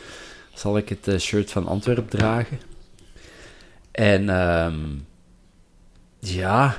zal 0.54 0.76
ik 0.76 0.88
het 0.88 1.20
shirt 1.20 1.50
van 1.50 1.66
Antwerp 1.66 2.10
dragen. 2.10 2.71
En 3.92 4.28
um, 4.28 5.06
ja, 6.18 6.76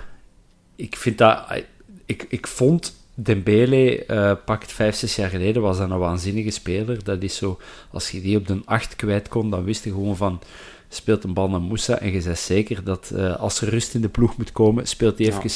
ik 0.75 0.95
vind 0.95 1.17
dat... 1.17 1.63
Ik, 2.05 2.25
ik 2.29 2.47
vond 2.47 2.93
Dembele, 3.15 4.05
uh, 4.07 4.31
pakt 4.45 4.71
vijf, 4.71 4.95
zes 4.95 5.15
jaar 5.15 5.29
geleden, 5.29 5.61
was 5.61 5.77
dat 5.77 5.89
een 5.89 5.97
waanzinnige 5.97 6.49
speler. 6.49 7.03
Dat 7.03 7.21
is 7.21 7.35
zo, 7.35 7.59
als 7.91 8.09
je 8.09 8.21
die 8.21 8.37
op 8.37 8.47
de 8.47 8.61
acht 8.65 8.95
kwijt 8.95 9.27
kon, 9.27 9.49
dan 9.49 9.63
wist 9.63 9.83
je 9.83 9.89
gewoon 9.89 10.17
van, 10.17 10.41
speelt 10.89 11.23
een 11.23 11.33
bal 11.33 11.49
naar 11.49 11.61
Moussa 11.61 11.99
en 11.99 12.11
je 12.11 12.21
zegt 12.21 12.39
zeker 12.39 12.83
dat 12.83 13.11
uh, 13.13 13.35
als 13.35 13.61
er 13.61 13.69
rust 13.69 13.93
in 13.93 14.01
de 14.01 14.09
ploeg 14.09 14.37
moet 14.37 14.51
komen, 14.51 14.87
speelt 14.87 15.17
hij 15.17 15.27
even 15.27 15.51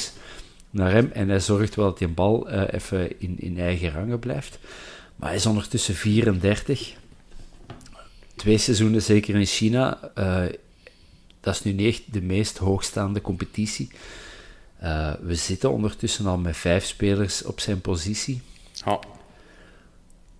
naar 0.69 0.91
hem 0.91 1.09
en 1.13 1.29
hij 1.29 1.39
zorgt 1.39 1.75
wel 1.75 1.85
dat 1.85 1.97
die 1.97 2.07
bal 2.07 2.51
uh, 2.51 2.63
even 2.71 3.19
in, 3.19 3.35
in 3.39 3.59
eigen 3.59 3.91
rangen 3.91 4.19
blijft. 4.19 4.59
Maar 5.15 5.27
hij 5.29 5.37
is 5.37 5.45
ondertussen 5.45 5.95
34. 5.95 6.93
Twee 8.35 8.57
seizoenen 8.57 9.01
zeker 9.01 9.35
in 9.35 9.45
China. 9.45 10.11
Dat 11.47 11.55
is 11.55 11.63
nu 11.63 11.71
niet 11.71 11.93
echt 11.93 12.13
de 12.13 12.21
meest 12.21 12.57
hoogstaande 12.57 13.21
competitie. 13.21 13.89
Uh, 14.83 15.13
we 15.21 15.35
zitten 15.35 15.71
ondertussen 15.71 16.25
al 16.25 16.37
met 16.37 16.57
vijf 16.57 16.85
spelers 16.85 17.43
op 17.43 17.59
zijn 17.59 17.81
positie. 17.81 18.41
Oh. 18.85 19.01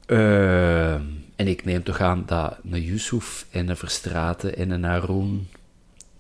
Uh, 0.08 0.94
en 1.36 1.48
ik 1.48 1.66
neem 1.66 1.84
toch 1.84 2.02
aan 2.02 2.24
dat 2.26 2.58
een 2.72 2.82
Yusuf 2.82 3.46
en 3.50 3.70
een 3.70 3.78
Verstraten 3.78 4.58
en 4.58 4.70
een 4.70 4.84
Haroon... 4.84 5.48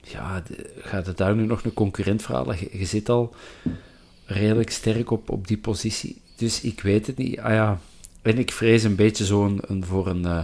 Ja, 0.04 0.44
de, 0.48 0.74
gaat 0.80 1.06
het 1.06 1.18
daar 1.18 1.36
nu 1.36 1.46
nog 1.46 1.64
een 1.64 1.74
concurrent 1.74 2.22
verhalen? 2.22 2.58
Je, 2.60 2.78
je, 2.78 2.86
zit 2.86 3.10
al 3.10 3.36
redelijk 4.26 4.70
sterk 4.70 5.12
op, 5.12 5.30
op 5.30 5.48
die 5.48 5.58
positie. 5.58 6.22
Dus 6.36 6.62
ik 6.62 6.82
weet 6.82 7.08
het 7.08 7.18
niet. 7.18 7.40
Ah 7.40 7.54
ja, 7.54 7.80
en 8.22 8.38
ik 8.38 8.52
vrees 8.52 8.84
een 8.84 8.96
beetje 8.96 9.26
zo'n 9.26 9.60
een, 9.62 9.86
voor 9.86 10.08
een... 10.08 10.22
Uh, 10.22 10.44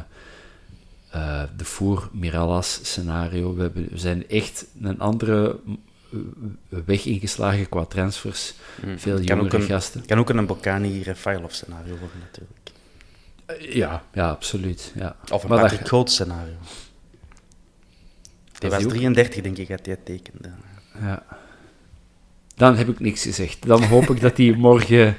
uh, 1.15 1.43
de 1.58 1.65
Four 1.65 2.10
Mirallas 2.12 2.80
scenario. 2.84 3.56
We, 3.56 3.62
hebben, 3.62 3.88
we, 3.91 3.97
zijn 3.97 4.30
echt 4.30 4.65
een 4.82 4.99
andere 4.99 5.60
weg 6.67 7.06
ingeslagen 7.06 7.69
qua 7.69 7.86
transfers. 7.86 8.54
Mm. 8.86 8.99
Veel 8.99 9.21
jongere 9.21 9.58
een, 9.58 9.63
gasten. 9.63 10.06
kan 10.06 10.19
ook 10.19 10.30
een 10.30 10.45
Bocani 10.45 11.04
Rafailov 11.04 11.52
scenario 11.52 11.97
worden, 11.97 12.19
natuurlijk. 12.19 12.69
Uh, 13.47 13.76
ja, 13.76 14.04
ja, 14.13 14.30
absoluut. 14.30 14.91
Ja. 14.95 15.15
Of 15.32 15.43
een 15.43 15.49
maar 15.49 15.60
Patrick 15.60 15.88
Groot 15.88 16.12
scenario. 16.12 16.56
Die 18.58 18.69
was 18.69 18.80
die 18.80 18.88
33, 18.88 19.41
denk 19.41 19.58
ik, 19.58 19.67
dat 19.67 19.86
hij 19.86 19.97
tekende. 20.04 20.49
Ja. 21.02 21.23
Dan 22.56 22.76
heb 22.76 22.89
ik 22.89 22.99
niks 22.99 23.21
gezegd. 23.21 23.65
Dan 23.67 23.84
hoop 23.84 24.10
ik 24.10 24.21
dat 24.21 24.38
hij 24.38 24.52
morgen 24.67 25.17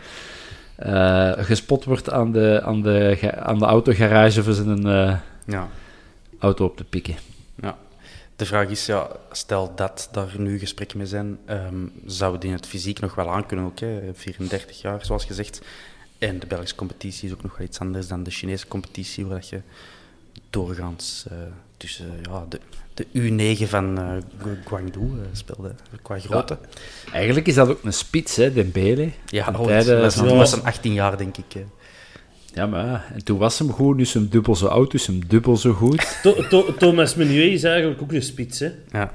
uh, 0.87 1.33
gespot 1.37 1.85
wordt 1.85 2.11
aan 2.11 2.33
de, 2.33 2.61
aan 2.65 2.83
de, 2.83 3.33
aan 3.37 3.59
de 3.59 3.65
autogarage 3.65 4.43
voor 4.43 4.53
zijn... 4.53 4.87
Uh, 4.87 5.17
ja 5.47 5.69
auto 6.45 6.65
op 6.65 6.77
te 6.77 6.85
pikken. 6.85 7.15
Ja. 7.61 7.79
De 8.37 8.47
vraag 8.47 8.69
is, 8.69 8.87
ja, 8.87 9.11
stel 9.31 9.73
dat 9.75 10.09
daar 10.13 10.35
nu 10.39 10.59
gesprekken 10.59 10.99
mee 10.99 11.07
zijn, 11.07 11.39
um, 11.49 11.93
zou 12.07 12.39
die 12.39 12.53
het 12.53 12.67
fysiek 12.67 13.01
nog 13.01 13.15
wel 13.15 13.31
aankunnen 13.31 13.67
ook, 13.67 13.79
hè? 13.79 14.15
34 14.15 14.81
jaar, 14.81 15.05
zoals 15.05 15.25
gezegd. 15.25 15.61
En 16.19 16.39
de 16.39 16.47
Belgische 16.47 16.75
competitie 16.75 17.29
is 17.29 17.35
ook 17.35 17.43
nog 17.43 17.57
wel 17.57 17.67
iets 17.67 17.79
anders 17.79 18.09
dan 18.09 18.23
de 18.23 18.31
Chinese 18.31 18.69
competitie, 18.69 19.27
waar 19.27 19.45
je 19.51 19.61
doorgaans 20.51 21.25
uh, 21.33 21.39
tussen 21.77 22.07
ja, 22.23 22.47
de, 22.49 22.61
de 22.95 23.07
U9 23.07 23.69
van 23.69 23.99
uh, 23.99 24.17
Guangzhou 24.65 25.11
speelde, 25.33 25.75
qua 26.03 26.19
grootte. 26.19 26.59
Ja, 27.07 27.13
eigenlijk 27.13 27.47
is 27.47 27.55
dat 27.55 27.69
ook 27.69 27.85
een 27.85 27.93
spits, 27.93 28.37
hè, 28.37 28.53
Dembele. 28.53 29.11
Ja, 29.27 29.49
oh, 29.49 29.83
was, 30.01 30.17
was 30.17 30.53
een 30.53 30.65
18 30.65 30.93
jaar, 30.93 31.17
denk 31.17 31.37
ik. 31.37 31.65
Ja, 32.55 32.67
maar 32.67 33.11
en 33.15 33.25
toen 33.25 33.39
was 33.39 33.59
hem 33.59 33.71
goed, 33.71 33.97
nu 33.97 34.03
is 34.03 34.15
hem 34.15 34.29
dubbel 34.29 34.57
zo 34.57 34.67
oud, 34.67 34.91
dus 34.91 35.07
hem 35.07 35.27
dubbel 35.27 35.57
zo 35.57 35.73
goed. 35.73 36.21
Thomas 36.79 37.15
Menuet 37.15 37.53
is 37.53 37.63
eigenlijk 37.63 38.03
ook 38.03 38.13
een 38.13 38.23
spits, 38.23 38.59
hè? 38.59 38.71
Ja, 38.91 39.13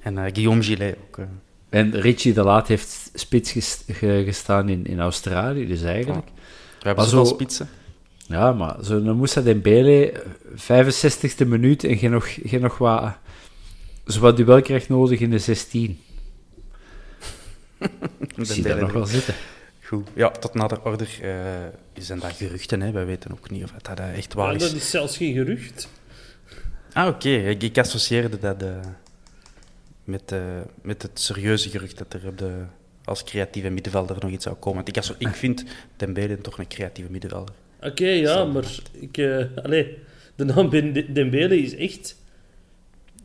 en 0.00 0.16
uh, 0.16 0.24
Guillaume 0.32 0.62
Gillet 0.62 0.96
ook. 1.06 1.18
Uh. 1.18 1.24
En 1.68 2.00
Richie 2.00 2.32
de 2.32 2.42
Laat 2.42 2.68
heeft 2.68 3.10
spits 3.14 3.52
gestaan 4.24 4.68
in, 4.68 4.86
in 4.86 5.00
Australië, 5.00 5.66
dus 5.66 5.82
eigenlijk... 5.82 6.26
Ja. 6.26 6.42
We 6.80 6.86
hebben 6.86 7.04
zoveel 7.04 7.26
zo, 7.26 7.34
spitsen. 7.34 7.68
Ja, 8.26 8.52
maar 8.52 8.76
zo'n 8.80 9.16
Moussa 9.16 9.40
Dembele, 9.40 10.22
65e 10.54 11.46
minuut 11.46 11.84
en 11.84 11.96
geen 11.98 12.10
nog, 12.10 12.38
geen 12.44 12.60
nog 12.60 12.78
wat... 12.78 13.12
Zo 14.06 14.20
wat 14.20 14.36
duel 14.36 14.62
krijgt 14.62 14.88
nodig 14.88 15.20
in 15.20 15.30
de 15.30 15.38
16. 15.38 16.00
Ik 18.18 18.34
zie 18.40 18.62
dat 18.62 18.80
nog 18.80 18.92
wel 18.92 19.06
zitten. 19.06 19.34
Goed. 19.92 20.08
Ja, 20.14 20.30
tot 20.30 20.54
nader 20.54 20.82
order 20.84 21.18
uh, 21.22 21.34
zijn 22.04 22.18
dat 22.18 22.32
geruchten. 22.32 22.80
Hè. 22.80 22.90
Wij 22.90 23.06
weten 23.06 23.32
ook 23.32 23.50
niet 23.50 23.64
of 23.64 23.70
dat 23.82 23.98
echt 23.98 24.34
waar 24.34 24.48
Ja, 24.48 24.54
is. 24.54 24.62
dat 24.62 24.72
is 24.72 24.90
zelfs 24.90 25.16
geen 25.16 25.34
gerucht. 25.34 25.88
Ah, 26.92 27.08
oké. 27.08 27.28
Ik, 27.28 27.62
ik 27.62 27.78
associeerde 27.78 28.38
dat 28.38 28.62
eh, 28.62 28.68
met, 30.04 30.32
eh, 30.32 30.40
met 30.82 31.02
het 31.02 31.20
serieuze 31.20 31.68
gerucht 31.70 31.98
dat 31.98 32.12
er 32.12 32.26
op 32.26 32.38
de, 32.38 32.52
als 33.04 33.24
creatieve 33.24 33.70
middenvelder 33.70 34.16
nog 34.20 34.30
iets 34.30 34.44
zou 34.44 34.56
komen. 34.56 34.84
Want 34.84 34.96
ik, 34.96 35.28
ik 35.28 35.34
vind 35.34 35.64
Dembele 35.96 36.38
toch 36.38 36.58
een 36.58 36.68
creatieve 36.68 37.10
middenvelder. 37.10 37.54
Oké, 37.80 38.08
ja, 38.08 38.44
maar 38.44 38.78
ik... 38.92 39.18
eh 39.18 39.44
allee, 39.62 39.98
de 40.34 40.44
naam 40.44 40.70
Dembele 41.12 41.58
is 41.58 41.76
echt... 41.76 42.20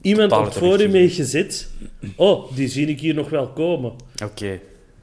Iemand 0.01 0.31
op 0.31 0.51
forum 0.53 0.91
heeft 0.91 1.15
gezet. 1.15 1.69
Oh, 2.15 2.55
die 2.55 2.67
zie 2.67 2.87
ik 2.87 2.99
hier 2.99 3.13
nog 3.13 3.29
wel 3.29 3.47
komen. 3.47 3.93
Oké. 4.23 4.59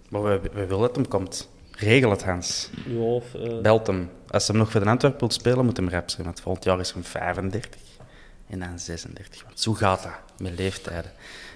Maar 0.09 0.22
we, 0.22 0.40
we 0.53 0.66
willen 0.66 0.81
dat 0.81 0.96
hem 0.96 1.09
komt. 1.09 1.53
Regel 1.76 2.10
het, 2.10 2.24
Hans. 2.24 2.70
Ja, 2.87 2.98
of, 2.98 3.34
eh, 3.34 3.60
Belt 3.60 3.87
hem. 3.87 4.10
Als 4.30 4.48
hij 4.48 4.56
nog 4.56 4.70
voor 4.70 4.80
de 4.80 4.87
Antwerpen 4.87 5.20
wilt 5.20 5.32
spelen, 5.32 5.64
moet 5.64 5.76
hem 5.76 5.88
rap 5.88 6.10
zijn. 6.10 6.26
Want 6.26 6.40
volgend 6.40 6.64
jaar 6.64 6.80
is 6.80 6.92
hij 6.92 7.02
35. 7.02 7.80
En 8.48 8.58
dan 8.58 8.78
36. 8.78 9.44
Want 9.44 9.60
zo 9.60 9.72
gaat 9.72 10.02
dat 10.02 10.12
met 10.38 10.58
leeftijden. 10.58 11.10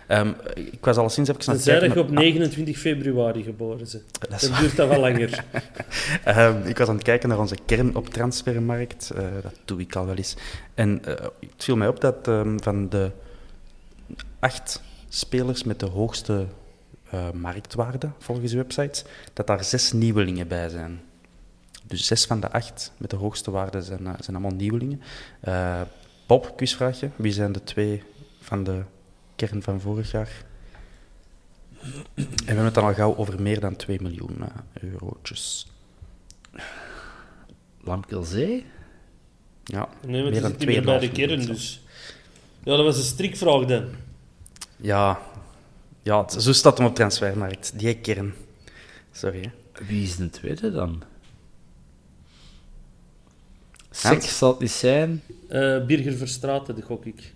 Ehm, 0.07 0.33
ik 0.55 0.85
was 0.85 0.97
al 0.97 1.09
sinds 1.11 1.31
even 1.31 1.53
aan 1.53 1.59
Ze 1.59 1.73
je 1.73 2.01
op 2.01 2.11
naar- 2.11 2.23
29 2.23 2.79
februari 2.79 3.43
geboren 3.43 3.79
bent. 3.79 4.03
Dat 4.31 4.59
duurt 4.61 4.77
dat 4.77 4.89
wel 4.89 5.01
langer. 5.01 5.45
Ehm, 6.25 6.67
ik 6.67 6.79
was 6.79 6.89
aan 6.89 6.95
het 6.95 7.05
kijken 7.05 7.29
naar 7.29 7.39
onze 7.39 7.57
kern 7.67 7.97
op 7.97 8.09
transfermarkt. 8.09 9.11
Eh, 9.11 9.23
dat 9.43 9.55
doe 9.65 9.81
ik 9.81 9.97
al 9.97 10.07
wel 10.07 10.15
eens. 10.17 10.37
En 10.75 11.05
eh, 11.05 11.15
het 11.41 11.65
viel 11.65 11.77
mij 11.77 11.89
op 11.89 12.01
dat 12.01 12.29
ehm, 12.29 12.59
van 12.59 12.89
de 12.89 13.11
acht 14.39 14.83
spelers 15.09 15.65
met 15.65 15.81
de 15.81 15.87
hoogste 15.87 16.47
eh, 17.11 17.31
marktwaarde, 17.31 18.11
volgens 18.19 18.51
de 18.51 18.57
website, 18.57 19.05
dat 19.33 19.47
daar 19.47 19.65
zes 19.65 19.93
nieuwelingen 19.93 20.49
bij 20.49 20.69
zijn. 20.69 21.01
Dus 21.87 22.07
zes 22.07 22.25
van 22.25 22.41
de 22.41 22.51
acht 22.51 22.93
met 22.97 23.11
de 23.11 23.17
hoogste 23.17 23.51
waarde 23.51 23.83
zijn, 23.83 24.07
eh, 24.07 24.13
zijn 24.21 24.37
allemaal 24.37 24.57
nieuwelingen. 24.57 25.03
Eh, 25.41 25.81
Bob, 26.27 26.57
quizvraagje. 26.57 27.11
Wie 27.17 27.33
zijn 27.33 27.53
de 27.53 27.65
twee 27.65 28.03
van 28.41 28.65
de 28.65 28.83
kern 29.37 29.63
van 29.63 29.81
vorig 29.81 30.11
jaar? 30.11 30.45
En 32.15 32.25
we 32.25 32.45
hebben 32.45 32.65
het 32.65 32.75
dan 32.75 32.85
al 32.85 32.95
gauw 32.95 33.17
over 33.17 33.43
meer 33.43 33.61
dan 33.61 33.77
2 33.77 34.01
miljoen 34.01 34.39
eurotjes. 34.81 35.67
Lamkelzee? 37.81 38.67
Ja, 39.65 39.89
Nee, 40.07 40.23
want 40.23 40.33
meer 40.33 40.43
dan 40.43 40.51
zit 40.51 40.59
niet 40.59 40.69
meer 40.69 40.83
bij 40.85 40.99
de 40.99 41.07
2,5 41.07 41.13
kern, 41.13 41.47
dus... 41.47 41.83
Ja, 42.63 42.77
dat 42.77 42.85
was 42.85 42.97
een 42.97 43.03
strikvraag 43.03 43.65
dan. 43.65 43.85
Ja, 44.77 45.21
ja 46.09 46.23
het- 46.23 46.43
zo 46.43 46.53
staat 46.53 46.79
hem 46.79 46.87
op 46.87 46.95
transfermarkt. 46.95 47.73
Die 47.79 47.95
kern. 47.95 48.35
Sorry. 49.13 49.41
Hè. 49.41 49.85
Wie 49.87 50.03
is 50.03 50.17
de 50.17 50.31
tweede 50.31 50.73
dan? 50.73 51.03
Seks 53.91 54.39
zal 54.39 54.51
het 54.51 54.61
niet 54.61 54.71
zijn. 54.71 55.23
Eh 55.49 55.85
Birger 55.87 56.13
Verstraeten, 56.17 56.75
de 56.75 56.83
gok 56.83 57.05
ik. 57.05 57.33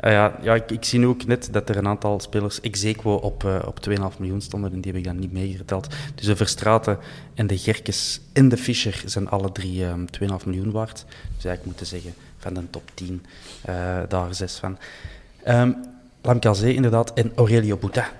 Ah 0.00 0.10
ja, 0.12 0.38
ja 0.42 0.54
ik, 0.54 0.70
ik 0.70 0.84
zie 0.84 0.98
nu 0.98 1.06
ook 1.06 1.24
net 1.26 1.48
dat 1.52 1.68
er 1.68 1.76
een 1.76 1.86
aantal 1.88 2.20
spelers 2.20 2.60
ex 2.60 2.84
aequo 2.84 3.14
op, 3.14 3.44
eh, 3.44 3.58
op 3.66 3.80
2,5 3.80 4.18
miljoen 4.18 4.40
stonden. 4.40 4.72
En 4.72 4.80
die 4.80 4.92
heb 4.92 5.00
ik 5.00 5.06
dan 5.06 5.18
niet 5.18 5.32
meegeteld. 5.32 5.86
Dus 6.14 6.26
de 6.26 6.36
Verstraten 6.36 6.98
en 7.34 7.46
de 7.46 7.58
Gerkes 7.58 8.20
en 8.32 8.48
de 8.48 8.56
Fischer 8.56 9.02
zijn 9.04 9.28
alle 9.28 9.52
drie 9.52 9.84
ehm 9.84 10.04
2,5 10.10 10.46
miljoen 10.46 10.70
waard. 10.70 11.04
Dus 11.08 11.44
eigenlijk 11.44 11.64
moeten 11.64 11.86
zeggen 11.86 12.14
van 12.38 12.54
de 12.54 12.70
top 12.70 12.90
10 12.94 13.24
eh, 13.62 13.98
daar 14.08 14.34
zes 14.34 14.56
van. 14.56 14.78
Ehm 15.42 15.72
Lamkelzee 16.26 16.74
inderdaad 16.74 17.12
en 17.12 17.32
Aurelio 17.36 17.76
Bouta 17.76 18.10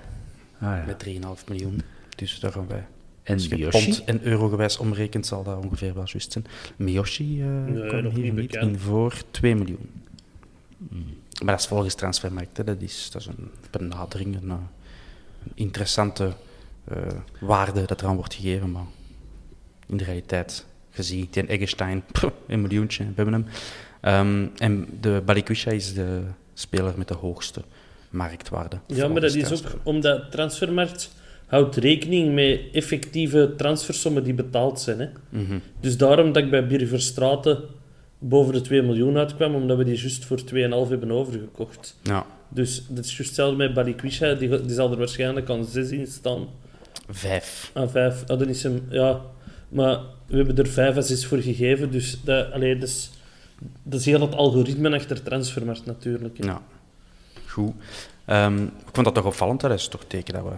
Ah, 0.59 0.61
ja. 0.61 0.83
met 0.85 1.03
3,5 1.39 1.43
miljoen. 1.47 1.81
Dus 2.15 2.39
daar 2.39 2.51
gaan 2.51 2.67
wij. 2.67 2.85
En 3.23 3.33
Als 3.33 3.45
je 3.45 3.55
Miyoshi? 3.55 3.85
pond 3.85 4.03
en 4.03 4.23
euro 4.23 4.47
gewijs 4.49 4.77
omrekent, 4.77 5.25
zal 5.25 5.43
dat 5.43 5.63
ongeveer 5.63 5.93
wel 5.93 6.03
juist 6.05 6.31
zijn. 6.31 6.45
Miyoshi 6.75 7.41
eh 7.41 7.47
Nee, 7.47 7.87
komt 7.89 8.03
nog 8.03 8.13
hier 8.13 8.23
niet 8.23 8.35
bekend. 8.35 8.63
in 8.63 8.79
voor 8.79 9.13
2 9.31 9.55
miljoen. 9.55 9.89
Maar 11.43 11.53
dat 11.53 11.59
is 11.59 11.65
volgens 11.67 11.95
transfermarkt. 11.95 12.57
Hè. 12.57 12.63
Dat, 12.63 12.81
is, 12.81 13.09
dat 13.11 13.21
is 13.21 13.27
een 13.27 13.51
benadering, 13.71 14.35
een, 14.35 14.49
eh, 14.49 14.55
een 15.43 15.51
interessante 15.55 16.33
eh, 16.83 16.97
waarde 17.39 17.85
dat 17.85 18.01
eraan 18.01 18.15
wordt 18.15 18.33
gegeven. 18.33 18.71
Maar 18.71 18.85
in 19.87 19.97
de 19.97 20.03
realiteit 20.03 20.65
gezien, 20.89 21.27
die 21.31 21.45
Eggestein, 21.47 22.03
pff, 22.11 22.29
een 22.47 22.61
miljoentje, 22.61 23.03
we 23.03 23.11
hebben 23.15 23.33
hem. 23.33 23.45
Ehm, 24.01 24.47
en 24.57 24.87
de 25.01 25.21
Balikwisha 25.25 25.71
is 25.71 25.93
de 25.93 26.21
speler 26.53 26.93
met 26.97 27.07
de 27.07 27.13
hoogste 27.13 27.61
marktwaarde. 28.09 28.79
Ja, 28.87 29.07
maar 29.07 29.21
dat 29.21 29.35
is 29.35 29.51
ook 29.51 29.79
omdat 29.83 30.31
transfermarkt 30.31 31.11
houdt 31.47 31.75
rekening 31.75 32.33
met 32.33 32.59
effectieve 32.71 33.53
transfersommen 33.57 34.23
die 34.23 34.33
betaald 34.33 34.79
zijn. 34.79 34.99
Hè. 34.99 35.07
Mhm. 35.29 35.59
Dus 35.79 35.97
daarom 35.97 36.31
dat 36.31 36.43
ik 36.43 36.49
bij 36.49 36.67
Birger 36.67 36.87
Verstraeten 36.87 37.59
boven 38.19 38.53
de 38.53 38.61
2 38.61 38.81
miljoen 38.81 39.17
uitkwam, 39.17 39.55
omdat 39.55 39.77
we 39.77 39.83
die 39.83 39.97
juist 39.99 40.25
voor 40.25 40.37
2,5 40.37 40.89
hebben 40.89 41.11
overgekocht. 41.11 41.97
Ja, 42.03 42.25
Dus 42.49 42.85
dat 42.89 43.05
is 43.05 43.11
juist 43.11 43.25
hetzelfde 43.27 43.57
met 43.57 43.73
Balikwisha, 43.73 44.33
die, 44.33 44.49
die 44.49 44.73
zal 44.75 44.91
er 44.91 44.97
waarschijnlijk 44.97 45.49
aan 45.49 45.65
6 45.65 45.89
in 45.89 46.07
staan. 46.07 46.47
vijf. 47.09 47.71
Aan 47.73 47.89
5. 47.89 48.23
Ah, 48.27 48.39
dan 48.39 48.49
is 48.49 48.63
hem, 48.63 48.85
ja. 48.89 49.21
Maar 49.69 49.99
we 50.27 50.35
hebben 50.35 50.57
er 50.57 50.67
5 50.67 50.97
à 50.97 51.01
6 51.01 51.25
voor 51.25 51.37
gegeven, 51.37 51.91
dus 51.91 52.17
dat, 52.23 52.51
allee, 52.51 52.77
dat, 52.77 52.89
is, 52.89 53.09
dat 53.83 53.99
is 53.99 54.05
heel 54.05 54.21
het 54.21 54.35
algoritme 54.35 54.95
achter 54.95 55.23
transfermarkt 55.23 55.85
natuurlijk. 55.85 56.37
hè. 56.37 56.45
Ja, 56.45 56.61
goed. 57.57 57.73
Ehm, 58.25 58.63
ik 58.63 58.89
vond 58.91 59.05
dat 59.05 59.15
toch 59.15 59.25
opvallend, 59.25 59.59
dat 59.61 59.71
is 59.71 59.87
toch 59.87 60.01
een 60.01 60.07
teken 60.07 60.33
dat 60.33 60.43
we... 60.43 60.55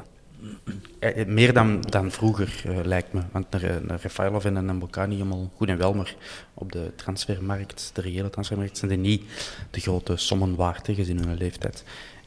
eh, 0.99 1.25
Meer 1.25 1.53
dan, 1.53 1.81
dan 1.81 2.12
vroeger, 2.12 2.62
eh, 2.65 2.79
lijkt 2.83 3.13
me. 3.13 3.21
Want 3.31 3.51
naar 3.51 3.99
Refailov 4.01 4.45
en 4.45 4.55
een 4.55 4.75
Mbokani 4.75 5.15
helemaal 5.15 5.51
goed 5.55 5.67
en 5.69 5.77
wel, 5.77 5.93
maar 5.93 6.15
op 6.53 6.71
de 6.71 6.91
transfermarkt, 6.95 7.91
de 7.93 8.01
reële 8.01 8.29
transfermarkt, 8.29 8.77
zijn 8.77 8.91
die 8.91 8.99
niet 8.99 9.23
de 9.71 9.79
grote 9.79 10.17
sommen 10.17 10.55
waard, 10.55 10.88
gezien 10.91 11.25
hun 11.27 11.38
leeftijd. 11.38 11.83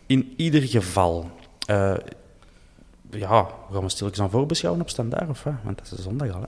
In 0.06 0.34
ieder 0.36 0.62
geval... 0.62 1.30
eh, 1.66 1.94
ja, 3.10 3.48
gaan 3.72 3.82
we 3.82 3.88
stilletjes 3.88 4.24
aan 4.24 4.30
voorbeschouwen 4.30 4.82
op 4.82 4.88
standaard, 4.90 5.28
of 5.28 5.42
wat? 5.42 5.54
Want 5.62 5.78
dat 5.78 5.98
is 5.98 6.04
zondag 6.04 6.30
al, 6.34 6.40
hè. 6.40 6.46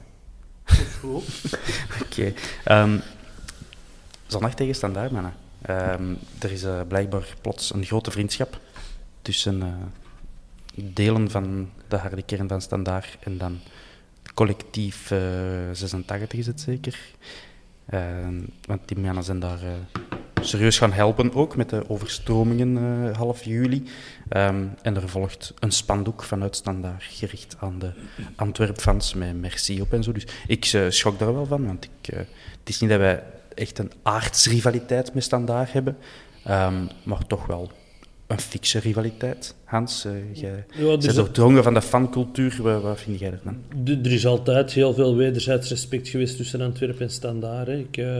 Oké. 2.04 2.32
Ehm, 2.64 2.98
zondag 4.26 4.54
tegen 4.54 4.74
standaard, 4.74 5.10
mannen. 5.10 5.34
Ehm, 5.64 6.14
er 6.38 6.52
is 6.52 6.62
eh, 6.62 6.80
blijkbaar 6.88 7.34
plots 7.40 7.74
een 7.74 7.84
grote 7.84 8.10
vriendschap 8.10 8.60
tussen 9.22 9.62
eh, 9.62 9.68
delen 10.74 11.30
van 11.30 11.70
de 11.88 11.96
harde 11.96 12.22
kern 12.22 12.48
van 12.48 12.60
standaard 12.60 13.16
en 13.20 13.38
dan 13.38 13.58
collectief 14.34 15.10
eh, 15.10 15.18
86 15.72 16.38
is 16.38 16.46
het 16.46 16.60
zeker. 16.60 16.98
Ehm, 17.86 18.40
want 18.66 18.88
die 18.88 18.98
mannen 18.98 19.24
zijn 19.24 19.40
daar 19.40 19.62
eh, 19.62 20.04
serieus 20.46 20.78
gaan 20.78 20.92
helpen, 20.92 21.34
ook 21.34 21.56
met 21.56 21.70
de 21.70 21.88
overstromingen 21.88 22.76
eh, 22.78 23.16
half 23.16 23.44
juli. 23.44 23.82
Ehm, 24.28 24.66
en 24.82 24.96
er 24.96 25.08
volgt 25.08 25.54
een 25.58 25.70
spandoek 25.70 26.22
vanuit 26.22 26.56
standaard 26.56 27.02
gericht 27.02 27.56
aan 27.58 27.78
de 27.78 27.92
Antwerp-fans 28.36 29.14
met 29.14 29.40
merci 29.40 29.80
op 29.80 29.92
en 29.92 30.02
zo. 30.02 30.12
Dus 30.12 30.26
ik 30.46 30.64
eh, 30.64 30.82
schok 30.88 31.18
daar 31.18 31.34
wel 31.34 31.46
van, 31.46 31.66
want 31.66 31.84
ik, 31.84 32.08
eh, 32.08 32.18
het 32.58 32.68
is 32.68 32.80
niet 32.80 32.90
dat 32.90 32.98
wij 32.98 33.22
echt 33.54 33.78
een 33.78 33.92
aardsrivaliteit 34.02 35.14
met 35.14 35.22
standaard 35.22 35.72
hebben, 35.72 35.96
ehm, 36.44 36.84
maar 37.02 37.26
toch 37.26 37.46
wel 37.46 37.70
een 38.26 38.40
fikse 38.40 38.78
rivaliteit. 38.78 39.54
Hans, 39.64 40.04
eh, 40.04 40.12
jij 40.32 40.64
Ja, 40.76 40.96
bent 40.96 41.14
doordrongen 41.14 41.62
van 41.62 41.74
de 41.74 41.82
fancultuur. 41.82 42.58
Wat, 42.62 42.82
wat 42.82 43.00
vind 43.00 43.18
jij 43.18 43.30
ervan? 43.32 43.56
Er 43.86 44.12
is 44.12 44.26
altijd 44.26 44.72
heel 44.72 44.94
veel 44.94 45.16
wederzijds 45.16 45.68
respect 45.68 46.08
geweest 46.08 46.36
tussen 46.36 46.60
Antwerpen 46.60 47.00
en 47.00 47.10
Standaard. 47.10 47.66
Hè. 47.66 47.76
Ik, 47.76 47.96
eh, 47.96 48.18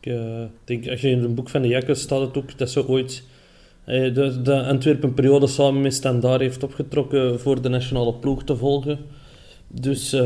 ik 0.00 0.12
eh, 0.12 0.42
denk, 0.64 0.88
als 0.88 1.00
je 1.00 1.08
in 1.08 1.22
een 1.22 1.34
boek 1.34 1.48
van 1.48 1.62
de 1.62 1.68
Jakkers 1.68 2.00
staat 2.00 2.20
het 2.20 2.36
ook 2.36 2.58
dat 2.58 2.70
ze 2.70 2.88
ooit 2.88 3.22
eh, 3.84 4.14
de, 4.14 4.42
de 4.42 4.62
Antwerpen-periode 4.62 5.46
samen 5.46 5.80
met 5.80 5.94
Standaard 5.94 6.40
heeft 6.40 6.62
opgetrokken 6.62 7.40
voor 7.40 7.62
de 7.62 7.68
nationale 7.68 8.14
ploeg 8.14 8.44
te 8.44 8.56
volgen. 8.56 8.98
Dus 9.68 10.16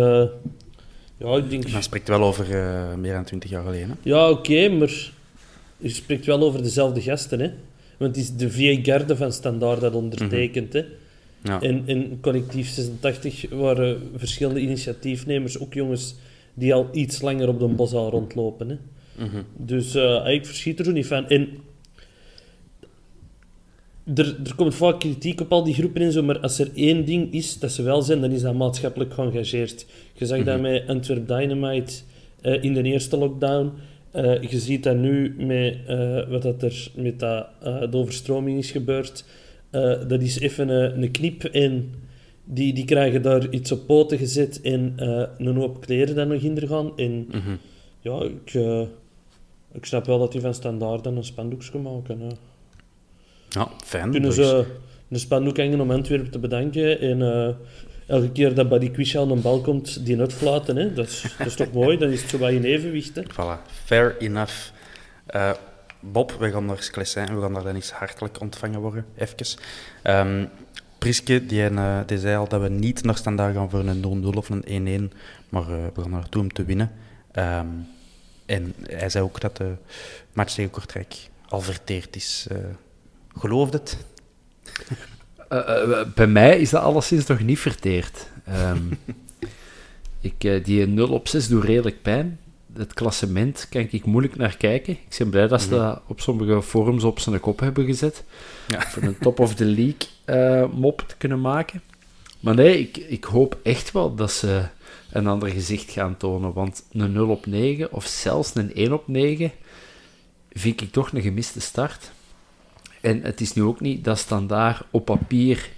ja, 1.20 1.37
ik 1.37 1.50
denk... 1.50 1.83
Spreekt 1.83 2.09
wel 2.09 2.22
over 2.22 2.54
eh, 2.54 2.94
meer 2.94 3.12
dan 3.12 3.24
twintig 3.24 3.50
jaar 3.50 3.64
geleden. 3.64 3.88
hè? 3.88 3.94
Ja, 4.02 4.30
oké, 4.30 4.68
maar 4.68 5.11
je 5.76 5.88
spreekt 5.88 6.26
wel 6.26 6.40
over 6.40 6.62
dezelfde 6.62 7.00
gasten, 7.00 7.40
hè. 7.40 7.50
Want 7.96 8.16
het 8.16 8.24
is 8.24 8.37
de 8.37 8.50
vieille 8.50 8.85
garde 8.85 9.16
van 9.16 9.33
Standaard 9.33 9.80
dat 9.80 9.94
ondertekent, 9.94 10.72
hè. 10.72 10.85
Ja. 11.42 11.61
En 11.61 11.83
in 11.87 12.18
collectief 12.20 12.68
86 12.68 13.46
waren 13.50 14.11
verschillende 14.16 14.61
initiatiefnemers, 14.61 15.59
ook 15.59 15.74
jongens 15.74 16.14
die 16.54 16.74
al 16.74 16.88
iets 16.92 17.20
langer 17.20 17.48
op 17.48 17.59
de 17.59 17.66
boszaal 17.66 18.11
rondlopen. 18.11 18.68
Hè. 18.68 18.76
Mhm. 19.24 19.42
Dus 19.56 19.94
eh, 19.94 20.26
ik 20.26 20.46
verschiet 20.46 20.78
er 20.78 20.85
zo 20.85 20.90
niet 20.90 21.06
van. 21.06 21.28
En 21.28 21.48
er, 24.14 24.36
er 24.44 24.54
komt 24.54 24.74
vaak 24.74 25.00
kritiek 25.00 25.40
op 25.40 25.52
al 25.52 25.64
die 25.64 25.74
groepen 25.74 26.02
en 26.02 26.12
zo, 26.12 26.22
maar 26.22 26.38
als 26.38 26.58
er 26.58 26.70
één 26.74 27.04
ding 27.04 27.32
is 27.32 27.58
dat 27.58 27.72
ze 27.72 27.82
wel 27.82 28.02
zijn, 28.02 28.20
dan 28.20 28.30
is 28.30 28.42
dat 28.42 28.54
maatschappelijk 28.54 29.14
geëngageerd. 29.14 29.86
Je 30.14 30.26
zag 30.26 30.44
dat 30.44 30.60
met 30.60 30.86
Antwerp 30.86 31.28
Dynamite 31.28 31.92
eh, 32.40 32.62
in 32.62 32.74
de 32.74 32.82
eerste 32.82 33.16
lockdown. 33.16 33.72
Eh, 34.10 34.42
je 34.42 34.58
ziet 34.58 34.82
dat 34.82 34.96
nu 34.96 35.34
met 35.38 35.76
eh, 35.86 36.28
wat 36.28 36.42
dat 36.42 36.62
er 36.62 36.90
met 36.94 37.18
dat, 37.18 37.46
de 37.62 37.96
overstroming 37.96 38.58
is 38.58 38.70
gebeurd. 38.70 39.24
Dat 40.08 40.22
is 40.22 40.40
even 40.40 40.68
een, 40.68 41.02
een 41.02 41.10
knip 41.10 41.44
en 41.44 41.90
die, 42.44 42.72
die 42.72 42.84
krijgen 42.84 43.22
daar 43.22 43.50
iets 43.50 43.72
op 43.72 43.86
poten 43.86 44.18
gezet 44.18 44.60
en 44.60 44.92
een 45.38 45.56
hoop 45.56 45.80
kleren 45.80 46.14
dan 46.14 46.28
nog 46.28 46.42
in 46.42 46.56
er 46.56 46.66
gaan. 46.68 46.92
En 46.96 47.26
Mhm. 47.30 47.56
ja, 48.00 48.22
ik, 48.22 48.54
ik 49.72 49.84
snap 49.84 50.06
wel 50.06 50.18
dat 50.18 50.32
die 50.32 50.40
van 50.40 50.54
standaard 50.54 51.04
dan 51.04 51.16
een 51.16 51.24
spandoekje 51.24 51.78
maken. 51.78 52.20
Ja, 53.50 53.68
fijn. 53.84 54.10
Kunnen 54.10 54.28
dat 54.30 54.38
is- 54.38 54.48
ze 54.48 54.66
een 55.08 55.18
spandoek 55.18 55.56
hangen 55.56 55.80
om 55.80 55.90
Antwerpen 55.90 56.30
te 56.30 56.38
bedanken 56.38 57.00
en 57.00 57.22
eh, 57.22 57.54
elke 58.06 58.32
keer 58.32 58.54
dat 58.54 58.68
bij 58.68 58.78
die 58.78 58.90
quiz 58.90 59.16
aan 59.16 59.30
een 59.30 59.40
bal 59.40 59.60
komt, 59.60 60.06
die 60.06 60.18
uitfluiten. 60.20 60.76
Hè? 60.76 60.92
Dat, 60.92 61.06
is, 61.06 61.24
dat 61.38 61.46
is 61.46 61.54
toch 61.54 61.72
mooi, 61.72 61.96
dan 61.98 62.08
is 62.10 62.20
het 62.20 62.30
zo 62.30 62.38
wat 62.38 62.50
in 62.50 62.64
evenwicht. 62.64 63.14
Hè? 63.16 63.22
Voilà, 63.22 63.70
fair 63.84 64.16
enough. 64.18 64.54
Eh, 65.26 65.50
Bob, 66.00 66.32
we 66.38 66.50
gaan 66.50 66.64
naar 66.64 66.82
Sclessin 66.82 67.26
en 67.26 67.34
we 67.34 67.40
gaan 67.42 67.54
daar 67.54 67.62
dan 67.62 67.74
eens 67.74 67.90
hartelijk 67.90 68.40
ontvangen 68.40 68.80
worden, 68.80 69.04
even. 69.16 69.36
Ehm, 70.02 70.44
Priske, 70.98 71.46
die, 71.46 71.64
eh, 71.66 71.98
die 72.06 72.18
zei 72.18 72.36
al 72.36 72.48
dat 72.48 72.60
we 72.60 72.68
niet 72.68 73.04
naar 73.04 73.16
standaard 73.16 73.54
gaan 73.54 73.70
voor 73.70 73.80
een 73.80 74.00
0-0 74.00 74.36
of 74.36 74.48
een 74.48 74.64
1-1, 74.66 75.12
maar 75.48 75.66
we 75.94 76.00
gaan 76.00 76.10
naartoe 76.10 76.42
om 76.42 76.52
te 76.52 76.64
winnen. 76.64 76.90
Ehm, 77.32 77.66
en 78.46 78.74
hij 78.82 79.08
zei 79.08 79.24
ook 79.24 79.40
dat 79.40 79.56
de 79.56 79.72
match 80.32 80.54
tegen 80.54 80.70
Kortrijk 80.70 81.14
al 81.48 81.60
verteerd 81.60 82.16
is. 82.16 82.46
Eh 83.34 83.40
geloofde 83.40 83.78
het? 83.78 83.96
Eh, 85.48 85.82
eh, 85.82 86.06
bij 86.14 86.26
mij 86.26 86.60
is 86.60 86.70
dat 86.70 86.82
alleszins 86.82 87.26
nog 87.26 87.40
niet 87.40 87.58
verteerd. 87.58 88.30
Ehm, 88.44 88.82
ik, 90.20 90.44
eh, 90.44 90.64
die 90.64 90.86
0 90.86 91.08
op 91.08 91.28
6 91.28 91.48
doet 91.48 91.64
redelijk 91.64 92.02
pijn. 92.02 92.38
Het 92.74 92.94
klassement 92.94 93.66
kan 93.70 93.86
ik 93.90 94.04
moeilijk 94.04 94.36
naar 94.36 94.56
kijken. 94.56 94.92
Ik 94.92 95.16
ben 95.18 95.30
blij 95.30 95.48
dat 95.48 95.62
ze 95.62 95.68
dat 95.68 96.02
op 96.06 96.20
sommige 96.20 96.62
forums 96.62 97.04
op 97.04 97.18
zijn 97.18 97.40
kop 97.40 97.60
hebben 97.60 97.84
gezet. 97.84 98.24
Ja. 98.66 98.80
Voor 98.80 99.02
een 99.02 99.18
top 99.18 99.40
of 99.40 99.54
the 99.54 99.64
league 99.64 100.08
eh, 100.24 100.72
mop 100.72 101.04
te 101.06 101.16
kunnen 101.16 101.40
maken. 101.40 101.82
Maar 102.40 102.54
nee, 102.54 102.78
ik, 102.78 102.96
ik 102.96 103.24
hoop 103.24 103.58
echt 103.62 103.92
wel 103.92 104.14
dat 104.14 104.32
ze 104.32 104.62
een 105.10 105.26
ander 105.26 105.48
gezicht 105.48 105.90
gaan 105.90 106.16
tonen. 106.16 106.52
Want 106.52 106.84
een 106.92 107.12
0 107.12 107.28
op 107.28 107.46
9 107.46 107.92
of 107.92 108.06
zelfs 108.06 108.54
een 108.54 108.74
1 108.74 108.92
op 108.92 109.08
9 109.08 109.52
vind 110.52 110.80
ik 110.80 110.92
toch 110.92 111.12
een 111.12 111.22
gemiste 111.22 111.60
start. 111.60 112.10
En 113.00 113.22
het 113.22 113.40
is 113.40 113.54
nu 113.54 113.62
ook 113.62 113.80
niet 113.80 114.04
dat 114.04 114.18
Standaard 114.18 114.82
op 114.90 115.04
papier 115.04 115.70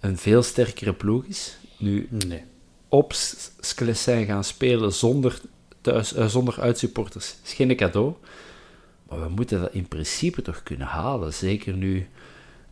een 0.00 0.16
veel 0.16 0.42
sterkere 0.42 0.92
ploeg 0.92 1.24
is. 1.24 1.56
Nu, 1.78 2.08
Nee. 2.26 2.42
op 2.88 3.12
Sclessin 3.60 4.24
gaan 4.24 4.44
spelen 4.44 4.92
zonder, 4.92 5.40
thuis, 5.80 6.14
eh, 6.14 6.26
zonder 6.26 6.60
uitsupporters 6.60 7.36
is 7.44 7.52
geen 7.52 7.76
cadeau. 7.76 8.14
Maar 9.08 9.20
we 9.20 9.28
moeten 9.28 9.60
dat 9.60 9.72
in 9.72 9.88
principe 9.88 10.42
toch 10.42 10.62
kunnen 10.62 10.86
halen. 10.86 11.34
Zeker 11.34 11.72
nu 11.74 12.08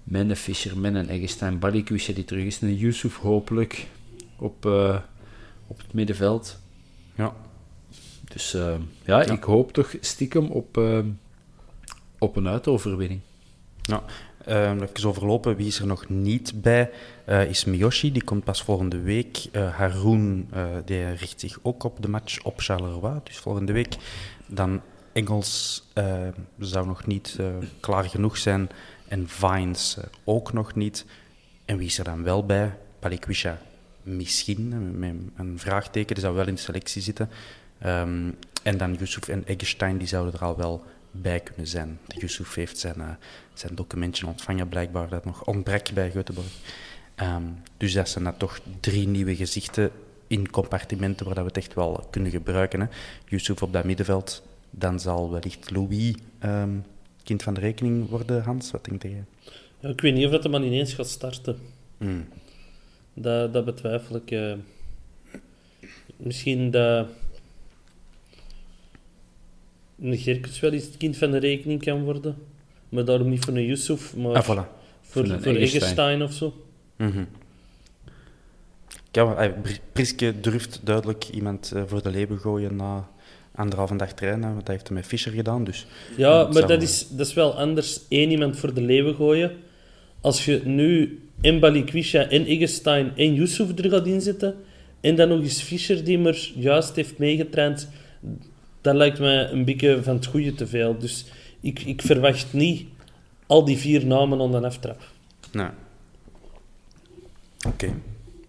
Menne 0.04 0.36
Fischer, 0.36 0.78
Menne 0.78 1.06
Eggestein, 1.06 1.60
die 1.60 2.24
terug 2.24 2.44
is. 2.44 2.60
En 2.60 2.76
Yusuf 2.76 3.16
hopelijk 3.16 3.86
op, 4.38 4.66
eh, 4.66 4.98
op 5.66 5.78
het 5.78 5.92
middenveld. 5.92 6.58
Ja. 7.14 7.36
Dus 8.24 8.54
eh, 8.54 8.74
ja, 9.04 9.22
ik 9.22 9.42
hoop 9.42 9.72
toch 9.72 9.94
stiekem 10.00 10.46
op, 10.46 10.80
op 12.18 12.36
een 12.36 12.48
uitoverwinning. 12.48 13.20
Ja, 13.86 14.02
ehm, 14.44 14.82
even 14.82 15.08
overlopen. 15.08 15.56
Wie 15.56 15.66
is 15.66 15.78
er 15.78 15.86
nog 15.86 16.08
niet 16.08 16.62
bij? 16.62 16.90
Eh, 17.24 17.44
is 17.44 17.64
Miyoshi, 17.64 18.12
die 18.12 18.24
komt 18.24 18.44
pas 18.44 18.62
volgende 18.62 19.00
week. 19.00 19.46
Eh 19.52 19.76
Haroon, 19.76 20.46
eh, 20.50 20.64
die 20.84 21.10
richt 21.10 21.40
zich 21.40 21.58
ook 21.62 21.84
op 21.84 22.02
de 22.02 22.08
match 22.08 22.44
op 22.44 22.60
Charleroi, 22.60 23.20
dus 23.22 23.38
volgende 23.38 23.72
week. 23.72 23.96
Dan 24.46 24.80
Engels 25.12 25.84
zou 26.58 26.86
nog 26.86 27.06
niet 27.06 27.38
klaar 27.80 28.04
genoeg 28.04 28.36
zijn. 28.36 28.68
En 29.08 29.28
Vines 29.28 29.96
ook 30.24 30.52
nog 30.52 30.74
niet. 30.74 31.04
En 31.64 31.76
wie 31.76 31.86
is 31.86 31.98
er 31.98 32.04
dan 32.04 32.22
wel 32.22 32.46
bij? 32.46 32.76
Palikwisha 32.98 33.58
misschien, 34.02 34.98
met 34.98 35.14
een 35.36 35.58
vraagteken. 35.58 36.14
Die 36.14 36.24
zou 36.24 36.36
wel 36.36 36.46
in 36.46 36.54
de 36.54 36.60
selectie 36.60 37.02
zitten. 37.02 37.30
Ehm, 37.78 38.30
en 38.62 38.76
dan 38.76 38.94
Yusuf 38.94 39.28
en 39.28 39.46
Eggestein, 39.46 39.98
die 39.98 40.08
zouden 40.08 40.34
er 40.34 40.44
al 40.44 40.56
wel 40.56 40.84
bij 41.10 41.40
kunnen 41.40 41.66
zijn. 41.66 41.98
Yusuf 42.06 42.54
heeft 42.54 42.78
zijn, 42.78 43.18
zijn 43.54 43.74
documentje 43.74 44.26
ontvangen, 44.26 44.68
blijkbaar, 44.68 45.08
dat 45.08 45.24
nog 45.24 45.44
ontbreekt 45.44 45.94
bij 45.94 46.10
Göteborg. 46.12 46.52
Ehm, 47.14 47.42
dus 47.76 47.92
dat 47.92 48.08
zijn 48.08 48.24
dan 48.24 48.36
toch 48.36 48.60
drie 48.80 49.08
nieuwe 49.08 49.36
gezichten 49.36 49.90
in 50.26 50.50
compartimenten 50.50 51.26
waar 51.26 51.34
dat 51.34 51.44
we 51.44 51.48
het 51.48 51.58
echt 51.58 51.74
wel 51.74 52.06
kunnen 52.10 52.30
gebruiken. 52.30 52.80
Hè. 52.80 52.86
Yusuf 53.28 53.62
op 53.62 53.72
dat 53.72 53.84
middenveld, 53.84 54.42
dan 54.70 55.00
zal 55.00 55.30
wellicht 55.30 55.70
Louis 55.70 56.14
ehm, 56.38 56.70
kind 57.22 57.42
van 57.42 57.54
de 57.54 57.60
rekening 57.60 58.08
worden, 58.08 58.42
Hans. 58.42 58.70
Wat 58.70 58.84
denk 58.84 59.02
jij? 59.02 59.24
Ja, 59.80 59.88
ik 59.88 60.00
weet 60.00 60.14
niet 60.14 60.24
of 60.24 60.30
dat 60.30 60.42
de 60.42 60.48
man 60.48 60.62
ineens 60.62 60.92
gaat 60.94 61.08
starten. 61.08 61.58
Hmm. 61.98 62.28
Dat, 63.14 63.52
dat 63.52 63.64
betwijfel 63.64 64.16
ik. 64.16 64.30
eh. 64.30 64.54
misschien 66.16 66.70
dat 66.70 67.08
een 70.00 70.18
Gerkens 70.18 70.60
wel 70.60 70.72
eens 70.72 70.84
het 70.84 70.96
kind 70.96 71.16
van 71.16 71.30
de 71.30 71.38
rekening 71.38 71.82
kan 71.82 72.02
worden. 72.04 72.36
Maar 72.94 73.04
daarom 73.04 73.28
niet 73.28 73.44
voor 73.44 73.54
een 73.54 73.64
Yusuf, 73.66 74.16
maar 74.16 74.34
Ah, 74.34 74.42
voilà. 74.44 74.68
voor, 75.02 75.26
Voor 75.40 75.54
Eggestein. 75.54 76.22
Of 76.22 76.32
zo. 76.32 76.54
Ja, 79.12 79.24
maar, 79.24 79.36
eh, 79.36 79.52
Br- 79.62 79.70
Priske 79.92 80.34
durft 80.40 80.80
duidelijk 80.84 81.24
iemand 81.32 81.72
eh, 81.74 81.82
voor 81.86 82.02
de 82.02 82.10
leeuwen 82.10 82.38
gooien 82.38 82.76
na 82.76 83.08
anderhalve 83.54 83.96
dag 83.96 84.12
trainen. 84.12 84.40
want 84.42 84.58
Dat 84.58 84.68
heeft 84.68 84.86
hij 84.88 84.96
met 84.96 85.06
Fischer 85.06 85.32
gedaan. 85.32 85.64
Dus 85.64 85.86
Ja, 86.16 86.48
maar 86.52 86.66
dat 86.66 86.82
is, 86.82 87.06
dat 87.10 87.26
is 87.26 87.34
wel 87.34 87.58
anders. 87.58 88.00
Eén 88.08 88.30
iemand 88.30 88.56
voor 88.56 88.74
de 88.74 88.80
leeuwen 88.80 89.14
gooien. 89.14 89.52
Als 90.20 90.44
je 90.44 90.60
nu 90.64 91.18
en 91.40 91.60
Balikwisha 91.60 92.28
en 92.28 92.44
Eggestein 92.46 93.12
en 93.16 93.34
Yusuf 93.34 93.78
er 93.78 93.90
gaat 93.90 94.06
inzetten, 94.06 94.54
en 95.00 95.14
dan 95.16 95.28
nog 95.28 95.40
eens 95.40 95.62
Fischer 95.62 96.04
die 96.04 96.18
maar 96.18 96.50
juist 96.54 96.96
heeft 96.96 97.18
meegetraind, 97.18 97.88
dat 98.80 98.94
lijkt 98.94 99.18
mij 99.18 99.50
een 99.50 99.64
beetje 99.64 100.02
van 100.02 100.14
het 100.16 100.26
goede 100.26 100.54
te 100.54 100.66
veel. 100.66 100.98
Dus 100.98 101.24
ik, 101.64 101.80
ik 101.80 102.02
verwacht 102.02 102.52
niet 102.52 102.86
al 103.46 103.64
die 103.64 103.76
vier 103.76 104.06
namen 104.06 104.40
aan 104.40 104.50
de 104.50 104.66
aftrap. 104.66 105.02
Nou. 105.52 105.70
Oké. 107.66 107.94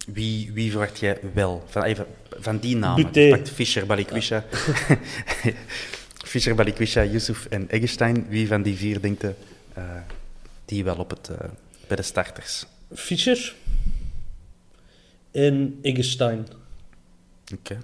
Wie, 0.07 0.51
wie 0.51 0.71
verwacht 0.71 0.99
jij 0.99 1.19
wel? 1.33 1.63
Van, 1.67 1.83
even, 1.83 2.05
van 2.39 2.57
die 2.57 2.75
namen. 2.75 3.11
Pakt 3.11 3.49
Fischer, 3.49 3.85
Balikwisha. 3.85 4.43
Fischer, 6.31 6.55
Balikwisha, 6.55 7.03
Yusuf 7.03 7.45
en 7.45 7.69
Eggestein. 7.69 8.27
Wie 8.27 8.47
van 8.47 8.61
die 8.61 8.75
vier 8.75 9.01
denkt 9.01 9.21
je, 9.21 9.33
eh, 9.73 9.83
die 10.65 10.83
wel 10.83 10.95
op 10.95 11.09
het, 11.09 11.29
eh, 11.29 11.49
bij 11.87 11.97
de 11.97 12.03
starters? 12.03 12.65
Fischer 12.93 13.55
en 15.31 15.79
Eggestein. 15.81 16.47
Oké. 17.53 17.77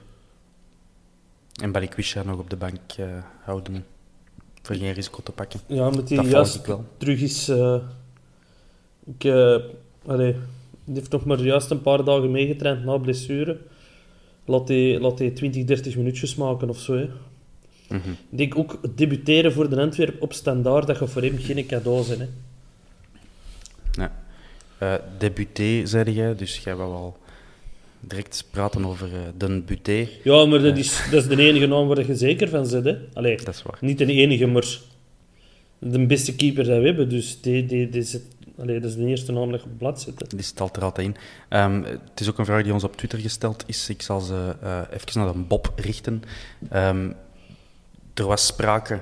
En 1.61 1.71
Balikwisha 1.71 2.23
nog 2.23 2.39
op 2.39 2.49
de 2.49 2.55
bank 2.55 2.79
eh, 2.97 3.05
houden. 3.43 3.85
Voor 4.61 4.75
geen 4.75 4.93
risico 4.93 5.19
te 5.23 5.31
pakken. 5.31 5.59
Ja, 5.67 5.89
met 5.89 6.07
die 6.07 6.21
juist 6.21 6.55
ik 6.55 6.65
wel. 6.65 6.85
terug 6.97 7.21
is... 7.21 7.47
eh, 7.47 7.75
ik, 9.17 9.25
allee, 10.05 10.35
die 10.85 10.95
heeft 10.95 11.11
nog 11.11 11.25
maar 11.25 11.39
juist 11.41 11.69
een 11.69 11.81
paar 11.81 12.03
dagen 12.03 12.31
meegetraind 12.31 12.83
na 12.85 12.97
blessure. 12.97 13.57
Laat 14.45 14.67
hij, 14.67 14.99
laat 14.99 15.19
hij 15.19 15.29
20, 15.31 15.63
30 15.63 15.95
minuutjes 15.95 16.35
maken 16.35 16.69
of 16.69 16.79
zo. 16.79 16.93
Hè. 16.93 17.09
Mhm. 17.87 18.09
Ik 18.29 18.37
denk 18.37 18.57
ook 18.57 18.79
debuteren 18.95 19.53
voor 19.53 19.69
de 19.69 19.81
Antwerp 19.81 20.21
op 20.21 20.33
standaard, 20.33 20.87
dat 20.87 20.97
gaat 20.97 21.09
voor 21.09 21.21
hem 21.21 21.37
geen 21.37 21.65
cadeau 21.65 22.03
zijn. 22.03 22.19
Hè. 22.19 22.27
Ja. 23.91 24.11
Eh 24.77 24.93
debuté, 25.17 25.85
zei 25.85 26.11
jij, 26.11 26.35
dus 26.35 26.57
jij 26.57 26.75
wou 26.75 26.93
al 26.93 27.17
direct 28.01 28.45
praten 28.51 28.85
over 28.85 29.07
eh 29.13 29.19
de 29.37 29.61
buté. 29.61 30.07
Ja, 30.23 30.45
maar 30.45 30.59
dat 30.61 30.77
is, 30.77 31.01
dat 31.11 31.21
is 31.23 31.27
de 31.35 31.43
enige 31.43 31.65
naam 31.65 31.87
waar 31.87 32.05
je 32.07 32.15
zeker 32.15 32.49
van 32.49 32.65
zit. 32.65 32.83
Hè. 32.83 32.95
Allee, 33.13 33.37
Dat 33.37 33.47
is 33.55 33.61
waar. 33.63 33.77
niet 33.81 33.97
de 33.97 34.05
enige, 34.05 34.45
maar 34.47 34.77
de 35.79 36.05
beste 36.05 36.35
keeper 36.35 36.63
die 36.63 36.73
we 36.79 36.85
hebben. 36.85 37.09
Dus 37.09 37.41
die, 37.41 37.65
die, 37.65 37.89
die 37.89 38.03
zit, 38.03 38.21
allee, 38.59 38.79
dat 38.79 38.89
is 38.89 38.95
de 38.95 39.05
eerste 39.05 39.31
naam 39.31 39.51
dat 39.51 39.59
je 39.61 39.65
op 39.65 39.77
blad 39.77 40.01
zit. 40.01 40.19
hè. 40.19 40.27
Die 40.37 40.45
stelt 40.45 40.75
er 40.75 40.83
altijd 40.83 41.07
in. 41.07 41.15
Ehm, 41.49 41.83
het 41.83 42.19
is 42.19 42.29
ook 42.29 42.37
een 42.37 42.45
vraag 42.45 42.63
die 42.63 42.73
ons 42.73 42.83
op 42.83 42.95
Twitter 42.97 43.19
gesteld 43.19 43.63
is. 43.67 43.89
Ik 43.89 44.01
zal 44.01 44.19
ze 44.19 44.55
eh, 44.61 44.79
even 44.93 45.19
naar 45.21 45.33
de 45.33 45.39
Bob 45.39 45.71
richten. 45.75 46.23
Ehm, 46.69 47.11
er 48.13 48.25
was 48.25 48.45
sprake 48.45 48.99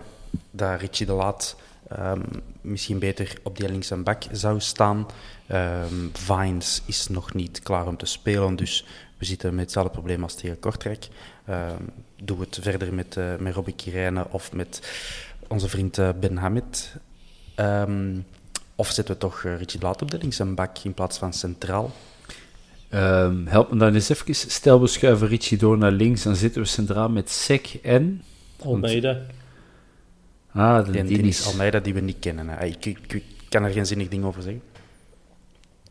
dat 0.52 0.80
Richie 0.80 1.06
de 1.06 1.12
Laat 1.14 1.56
ehm, 1.90 2.22
misschien 2.62 3.00
beter 3.00 3.34
op 3.44 3.58
die 3.58 3.70
linkse 3.70 3.96
bak 3.96 4.24
zou 4.32 4.60
staan. 4.60 5.08
Ehm, 5.48 6.08
Vines 6.14 6.82
is 6.86 7.08
nog 7.08 7.34
niet 7.34 7.60
klaar 7.60 7.88
om 7.88 7.98
te 7.98 8.06
spelen, 8.06 8.56
dus 8.56 8.86
we 9.18 9.26
zitten 9.26 9.50
met 9.56 9.64
hetzelfde 9.64 9.92
probleem 9.92 10.24
als 10.24 10.36
tegen 10.36 10.60
Kortrijk. 10.60 11.08
Ehm 11.46 11.84
doe 12.24 12.40
het 12.40 12.60
verder 12.62 12.94
met, 12.94 13.18
eh 13.18 13.36
met 13.40 13.54
Robbie 13.54 13.76
Kirijnen 13.76 14.32
of 14.32 14.54
met 14.54 14.82
onze 15.48 15.70
vriend 15.70 15.98
eh, 15.98 16.10
Ben 16.20 16.38
Hamid. 16.38 16.96
Ehm, 17.56 18.18
of 18.76 18.92
zetten 18.92 19.14
we 19.14 19.20
toch 19.20 19.44
eh, 19.44 19.58
Richie 19.58 19.80
de 19.80 19.86
Laat 19.86 20.02
op 20.02 20.12
de 20.12 20.18
linkse 20.18 20.46
bak 20.46 20.78
in 20.78 20.94
plaats 20.94 21.18
van 21.18 21.34
centraal? 21.34 21.92
Ehm, 22.90 23.46
help 23.46 23.72
me 23.72 23.78
dan 23.78 23.94
eens 23.94 24.10
even. 24.10 24.36
Stel, 24.36 24.82
we 24.82 24.88
schuiven 24.88 25.28
Richie 25.28 25.58
door 25.58 25.78
naar 25.78 25.92
links, 25.92 26.24
dan 26.24 26.36
zitten 26.36 26.62
we 26.62 26.68
centraal 26.68 27.10
met 27.10 27.30
Sek 27.30 27.80
en... 27.84 28.24
Almeida. 28.60 29.22
Ah, 30.54 30.86
de. 30.86 30.92
Dennis 30.92 31.46
Almeida, 31.48 31.80
die 31.80 31.94
we 31.94 32.00
niet 32.00 32.20
kennen. 32.20 32.48
hè. 32.50 32.66
Ik, 32.66 32.86
ik, 32.86 33.14
ik 33.14 33.24
kan 33.50 33.64
er 33.64 33.72
geen 33.72 33.86
zinnig 33.86 34.08
ding 34.08 34.24
over 34.24 34.42
zeggen. 34.42 34.62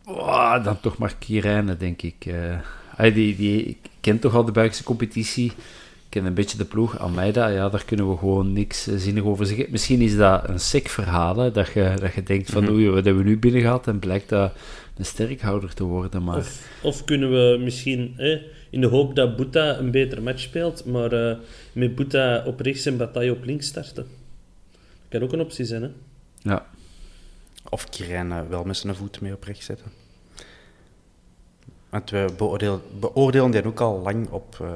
Oh, 0.05 0.65
dan 0.65 0.81
toch 0.81 0.99
maar 0.99 1.15
Kirijne, 1.19 1.77
denk 1.77 2.03
ik. 2.03 2.15
Eh, 2.27 2.59
hij 2.97 3.13
die, 3.13 3.37
die 3.37 3.77
kent 4.01 4.21
toch 4.21 4.35
al 4.35 4.45
de 4.45 4.53
Belgische 4.53 4.85
competitie. 4.85 5.47
Ik 5.47 6.15
ken 6.15 6.25
een 6.25 6.35
beetje 6.35 6.59
de 6.59 6.65
ploeg. 6.65 6.99
Almeida, 6.99 7.47
ja, 7.49 7.69
daar 7.69 7.85
kunnen 7.85 8.11
we 8.11 8.17
gewoon 8.17 8.53
niks 8.53 8.87
eh, 8.87 8.97
zinnig 8.97 9.23
over 9.25 9.47
zeggen. 9.47 9.67
Misschien 9.71 10.01
is 10.01 10.17
dat 10.17 10.49
een 10.49 10.61
sec 10.61 10.89
verhaal, 10.89 11.37
hè, 11.37 11.51
dat, 11.51 11.69
je, 11.73 11.95
dat 12.01 12.15
je 12.15 12.23
denkt 12.23 12.51
van, 12.51 12.63
Mhm. 12.63 12.73
oei, 12.73 12.89
wat 12.91 13.05
hebben 13.05 13.23
we 13.23 13.29
nu 13.29 13.39
binnen 13.39 13.61
gehad? 13.61 13.87
En 13.87 13.99
blijkt 13.99 14.29
dat 14.29 14.53
een 14.97 15.05
sterkhouder 15.05 15.75
te 15.75 15.85
worden. 15.85 16.23
Maar 16.25 16.37
Of, 16.37 16.69
of 16.83 17.05
kunnen 17.05 17.31
we 17.31 17.59
misschien, 17.61 18.15
hè, 18.17 18.41
in 18.71 18.81
de 18.81 18.87
hoop 18.87 19.15
dat 19.17 19.37
Boeta 19.37 19.79
een 19.79 19.91
betere 19.91 20.21
match 20.21 20.41
speelt, 20.41 20.85
maar 20.85 21.13
eh, 21.13 21.37
met 21.73 21.95
Boeta 21.95 22.43
op 22.47 22.61
rechts 22.61 22.87
en 22.87 22.97
Bataille 22.97 23.33
op 23.33 23.45
links 23.45 23.67
starten? 23.67 24.07
Dat 25.09 25.21
kan 25.21 25.23
ook 25.23 25.33
een 25.33 25.41
optie 25.41 25.65
zijn, 25.65 25.83
hè? 25.83 25.91
ja, 26.39 26.67
Of 27.69 27.89
Kirijn 27.89 28.33
eh, 28.33 28.47
wel 28.49 28.65
met 28.65 28.77
zijn 28.77 28.95
voet 28.95 29.21
mee 29.21 29.33
op 29.35 29.43
rechts 29.45 29.65
zetten. 29.65 29.93
Want 31.89 32.11
we 32.11 32.35
beoordeel, 32.37 32.83
beoordelen 33.01 33.51
die 33.51 33.65
ook 33.65 33.81
al 33.81 34.01
lang 34.01 34.29
op 34.29 34.57
eh, 34.61 34.71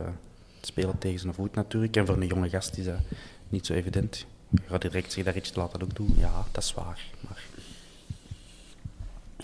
het 0.56 0.66
spelen 0.66 0.98
tegen 0.98 1.18
zijn 1.18 1.34
voet 1.34 1.54
natuurlijk. 1.54 1.96
En 1.96 2.06
voor 2.06 2.16
een 2.16 2.26
jonge 2.26 2.48
gast 2.48 2.76
is 2.76 2.84
dat 2.84 2.98
niet 3.48 3.66
zo 3.66 3.72
evident. 3.72 4.26
Je 4.48 4.58
gaat 4.66 4.82
direct 4.82 5.24
daar 5.24 5.36
iets 5.36 5.50
te 5.50 5.60
laten 5.60 5.82
ook 5.82 5.96
doen. 5.96 6.14
Ja, 6.16 6.44
dat 6.52 6.62
is 6.62 6.74
waar. 6.74 7.04
Maar... 7.20 7.44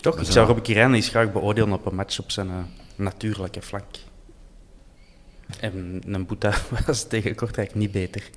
Toch, 0.01 0.19
ik 0.19 0.25
zou 0.25 0.47
Robbe 0.47 0.61
Kirijn 0.61 0.93
eens 0.93 1.09
graag 1.09 1.31
beoordelen 1.31 1.73
op 1.73 1.85
een 1.85 1.95
match 1.95 2.19
op 2.19 2.31
zijn 2.31 2.49
eh, 2.49 2.63
natuurlijke 2.95 3.61
flank. 3.61 3.95
En 5.59 6.01
een 6.05 6.25
Boeta 6.25 6.53
was 6.85 7.07
tegen 7.07 7.35
Kortrijk 7.35 7.75
niet 7.75 7.91
beter. 7.91 8.29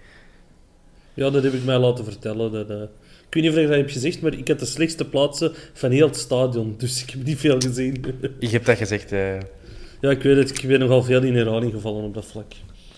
Ja, 1.15 1.31
dat 1.31 1.43
heb 1.43 1.53
ik 1.53 1.65
mij 1.65 1.79
laten 1.79 2.05
vertellen. 2.05 2.53
Dat, 2.53 2.71
eh, 2.71 2.83
ik 3.29 3.35
weet 3.35 3.43
niet 3.43 3.53
of 3.53 3.59
ik 3.59 3.67
dat 3.67 3.77
heb 3.77 3.91
gezegd, 3.91 4.21
maar 4.21 4.35
ik 4.35 4.49
had 4.49 4.59
de 4.59 4.67
slechtste 4.67 5.05
plaatsen 5.05 5.53
van 5.73 5.91
heel 5.91 6.07
het 6.07 6.17
stadion. 6.17 6.75
Dus 6.79 7.03
ik 7.03 7.11
heb 7.11 7.25
niet 7.25 7.39
veel 7.39 7.61
gezien. 7.61 8.05
Je 8.39 8.49
hebt 8.49 8.67
dat 8.67 8.77
gezegd, 8.77 9.13
eh, 9.13 9.39
ja, 10.01 10.11
ik 10.11 10.23
weet 10.23 10.37
het. 10.37 10.63
Ik 10.63 10.69
ben 10.69 10.79
nogal 10.79 11.03
veel 11.03 11.23
in 11.23 11.37
herhaling 11.37 11.73
gevallen 11.73 12.05
op 12.05 12.15
dat 12.15 12.25
vlak. 12.25 12.53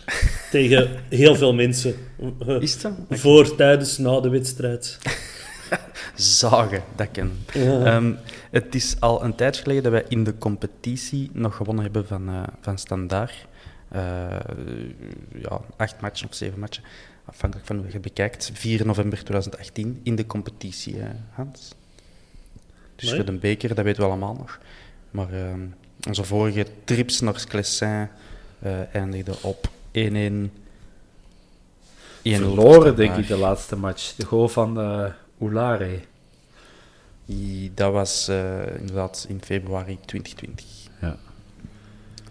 Tegen 0.51 0.91
heel 1.09 1.37
veel 1.37 1.55
mensen. 1.55 1.95
is 2.61 2.81
zo? 2.81 2.93
Voor, 3.11 3.55
tijdens, 3.55 3.99
na 3.99 4.21
de 4.21 4.29
wedstrijd. 4.29 4.99
Zagen, 6.15 6.83
dat 6.97 7.11
ken. 7.11 7.33
Ja. 7.53 7.85
Ehm, 7.85 8.13
het 8.51 8.75
is 8.75 8.97
al 8.99 9.25
een 9.25 9.35
tijd 9.35 9.57
geleden 9.57 9.83
dat 9.83 9.93
wij 9.93 10.05
in 10.09 10.25
de 10.25 10.39
competitie 10.39 11.31
nog 11.33 11.57
gewonnen 11.57 11.85
hebben 11.85 12.07
van, 12.07 12.29
eh 12.29 12.43
van 12.61 12.79
Standaard. 12.79 13.47
Ja, 15.43 15.61
acht 15.77 16.01
matchen 16.01 16.29
of 16.29 16.35
zeven 16.35 16.59
matchen, 16.59 16.83
afhankelijk 17.25 17.67
van 17.69 17.77
hoe 17.77 17.93
je 17.93 18.01
bekijkt. 18.01 18.51
4 18.55 18.87
november 18.87 19.19
2018 19.25 20.01
in 20.03 20.15
de 20.17 20.27
competitie, 20.27 20.97
hè, 20.97 21.11
Hans. 21.31 21.75
Dus 22.97 23.07
Nee. 23.09 23.17
voor 23.17 23.25
de 23.25 23.33
beker, 23.39 23.75
dat 23.75 23.85
weten 23.85 24.03
we 24.03 24.09
allemaal 24.09 24.35
nog. 24.35 24.59
Maar 25.11 25.33
ehm, 25.33 25.61
onze 26.09 26.25
vorige 26.25 26.67
trips 26.85 27.21
naar 27.21 27.39
Sclessin 27.39 28.09
eh 28.59 28.95
eindigden 28.95 29.35
op 29.43 29.69
1-1. 29.93 30.53
1-0 32.23 32.37
verloren 32.37 32.97
denk 32.97 32.97
Standaard. 32.97 33.19
ik 33.19 33.27
de 33.29 33.37
laatste 33.37 33.77
match. 33.77 34.15
De 34.17 34.25
goal 34.25 34.49
van 34.49 34.81
eh 34.81 35.07
Oulare. 35.41 35.99
Die- 37.27 37.73
Dat 37.75 37.93
was 37.93 38.29
eh, 38.29 38.77
inderdaad 38.79 39.27
in 39.29 39.41
februari 39.45 39.99
2020. 40.05 40.67
Ja. 41.01 41.17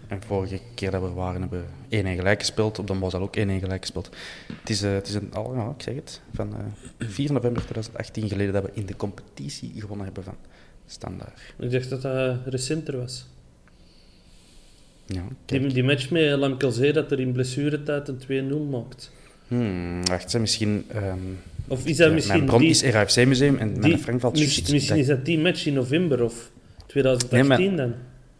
En 0.08 0.22
vorige 0.26 0.60
keer 0.74 0.90
dat 0.90 1.02
we 1.02 1.08
waren, 1.10 1.40
hebben 1.40 1.60
we 1.60 1.66
1-1 2.02 2.06
gelijk 2.16 2.38
gespeeld. 2.40 2.78
Op 2.78 2.86
de 2.86 2.94
Mosel 2.94 3.20
ook 3.20 3.36
1-1 3.36 3.40
gelijk 3.40 3.80
gespeeld. 3.80 4.10
Het 4.60 4.70
is, 4.70 4.82
eh, 4.82 4.92
het 4.92 5.08
is 5.08 5.14
een, 5.14 5.30
al, 5.34 5.74
ik 5.76 5.82
zeg 5.82 5.94
het, 5.94 6.20
van 6.34 6.54
eh 6.98 7.08
4 7.08 7.32
november 7.32 7.62
2018 7.62 8.28
geleden 8.28 8.52
dat 8.52 8.62
we 8.62 8.70
in 8.72 8.86
de 8.86 8.96
competitie 8.96 9.72
gewonnen 9.78 10.04
hebben 10.04 10.24
van 10.24 10.34
Standaard. 10.86 11.40
Ik 11.58 11.70
dacht 11.70 11.90
dat 11.90 12.02
dat 12.02 12.36
recenter 12.44 12.96
was. 12.98 13.26
Ja. 15.06 15.22
Die, 15.46 15.66
die 15.72 15.84
match 15.84 16.10
met 16.10 16.38
Lamkelzee 16.38 16.92
dat 16.92 17.12
er 17.12 17.20
in 17.20 17.32
blessuretijd 17.32 18.08
een 18.08 18.50
2-0 18.50 18.70
maakt. 18.70 19.10
Hmm, 19.48 20.04
wacht, 20.06 20.32
hè, 20.32 20.38
misschien... 20.38 20.84
ehm, 20.88 21.18
Of 21.68 21.86
is 21.86 21.96
dat 21.96 22.08
ja, 22.08 22.12
misschien 22.14 22.36
mijn 22.36 22.46
bron 22.48 22.60
die- 22.60 22.70
is 22.70 22.82
RAFC 22.82 23.26
Museum 23.26 23.56
en 23.56 23.72
Die- 23.72 23.80
mijn 23.80 23.98
Frank 23.98 24.20
valt 24.20 24.38
misschien 24.38 24.96
is 24.98 25.06
dat 25.06 25.24
die 25.24 25.38
match 25.38 25.66
in 25.66 25.72
november 25.74 26.22
of 26.24 26.50
2018 26.86 27.66
Nee, 27.68 27.76
dan. 27.76 27.94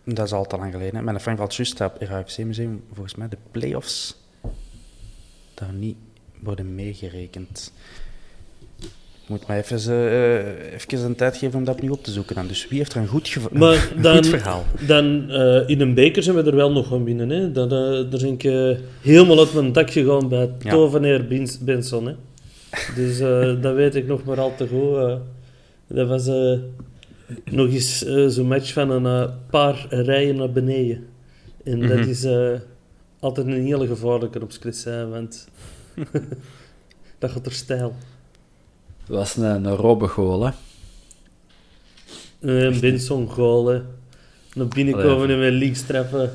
Dat 0.04 0.26
is 0.26 0.32
al 0.32 0.46
te 0.46 0.56
lang 0.56 0.72
geleden. 0.72 0.96
hè. 0.96 1.02
Mijn 1.02 1.20
Frank 1.20 1.38
valt 1.38 1.54
juist 1.54 1.80
op 1.80 1.96
RAFC 1.98 2.38
Museum, 2.38 2.82
volgens 2.92 3.14
mij 3.14 3.28
de 3.28 3.36
play-offs 3.50 4.16
daar 5.54 5.72
niet 5.72 5.96
worden 6.40 6.74
meegerekend. 6.74 7.72
Ik 9.22 9.30
moet 9.30 9.46
mij 9.46 9.58
even, 9.58 9.78
eh, 9.78 10.72
even 10.72 11.04
een 11.04 11.14
tijd 11.14 11.36
geven 11.36 11.58
om 11.58 11.64
dat 11.64 11.74
opnieuw 11.74 11.92
op 11.92 12.04
te 12.04 12.10
zoeken. 12.10 12.34
Dan. 12.34 12.46
Dus 12.46 12.68
wie 12.68 12.78
heeft 12.78 12.94
er 12.94 13.00
een 13.00 13.06
goed, 13.06 13.28
geva- 13.28 13.48
Maar 13.52 13.90
een 13.96 14.02
dan, 14.02 14.14
goed 14.16 14.26
verhaal? 14.26 14.64
dan 14.86 15.30
eh, 15.30 15.68
in 15.68 15.80
een 15.80 15.94
beker 15.94 16.22
zijn 16.22 16.36
we 16.36 16.42
er 16.42 16.56
wel 16.56 16.72
nog 16.72 16.88
gaan 16.88 17.04
winnen. 17.04 17.30
Hè. 17.30 17.52
Dat, 17.52 17.72
eh, 17.72 17.78
daar 17.78 18.08
ben 18.20 18.24
ik 18.26 18.44
eh, 18.44 18.70
helemaal 19.00 19.38
uit 19.38 19.54
mijn 19.54 19.72
dak 19.72 19.90
gegaan 19.90 20.28
bij 20.28 20.50
Ja. 20.58 20.70
Toveneer 20.70 21.26
Benson. 21.60 22.06
Hè. 22.06 22.14
Dus 22.94 23.18
eh, 23.20 23.62
dat 23.62 23.74
weet 23.74 23.94
ik 23.94 24.06
nog 24.06 24.24
maar 24.24 24.40
al 24.40 24.54
te 24.56 24.66
goed. 24.68 24.96
eh. 24.96 25.16
dat 25.96 26.08
was 26.08 26.26
eh, 26.26 26.58
nog 27.44 27.68
eens 27.68 28.04
eh, 28.04 28.26
zo'n 28.26 28.46
match 28.46 28.72
van 28.72 28.90
een 28.90 29.06
eh, 29.28 29.34
paar 29.50 29.86
rijen 29.90 30.36
naar 30.36 30.52
beneden. 30.52 31.06
En 31.64 31.80
dat 31.80 31.98
Mhm. 31.98 32.08
is 32.08 32.24
eh, 32.24 32.50
altijd 33.20 33.46
een 33.46 33.64
hele 33.64 33.86
gevaarlijke 33.86 34.42
op 34.42 34.52
Sclessin, 34.52 35.10
want 35.10 35.48
dat 37.18 37.30
gaat 37.30 37.46
er 37.46 37.52
stijl. 37.52 37.94
Dat 39.06 39.16
was 39.16 39.36
een, 39.36 39.64
een 39.64 39.74
robbengoal, 39.76 40.44
hè. 40.46 40.50
Een 42.40 42.80
Benson 42.80 43.28
goal, 43.28 43.66
hè. 43.66 43.80
Naar 44.54 44.68
binnen 44.68 44.94
Allee, 44.94 45.06
komen 45.06 45.22
even. 45.30 45.34
en 45.34 45.40
met 45.52 45.52
links 45.62 45.82
treffen. 45.82 46.30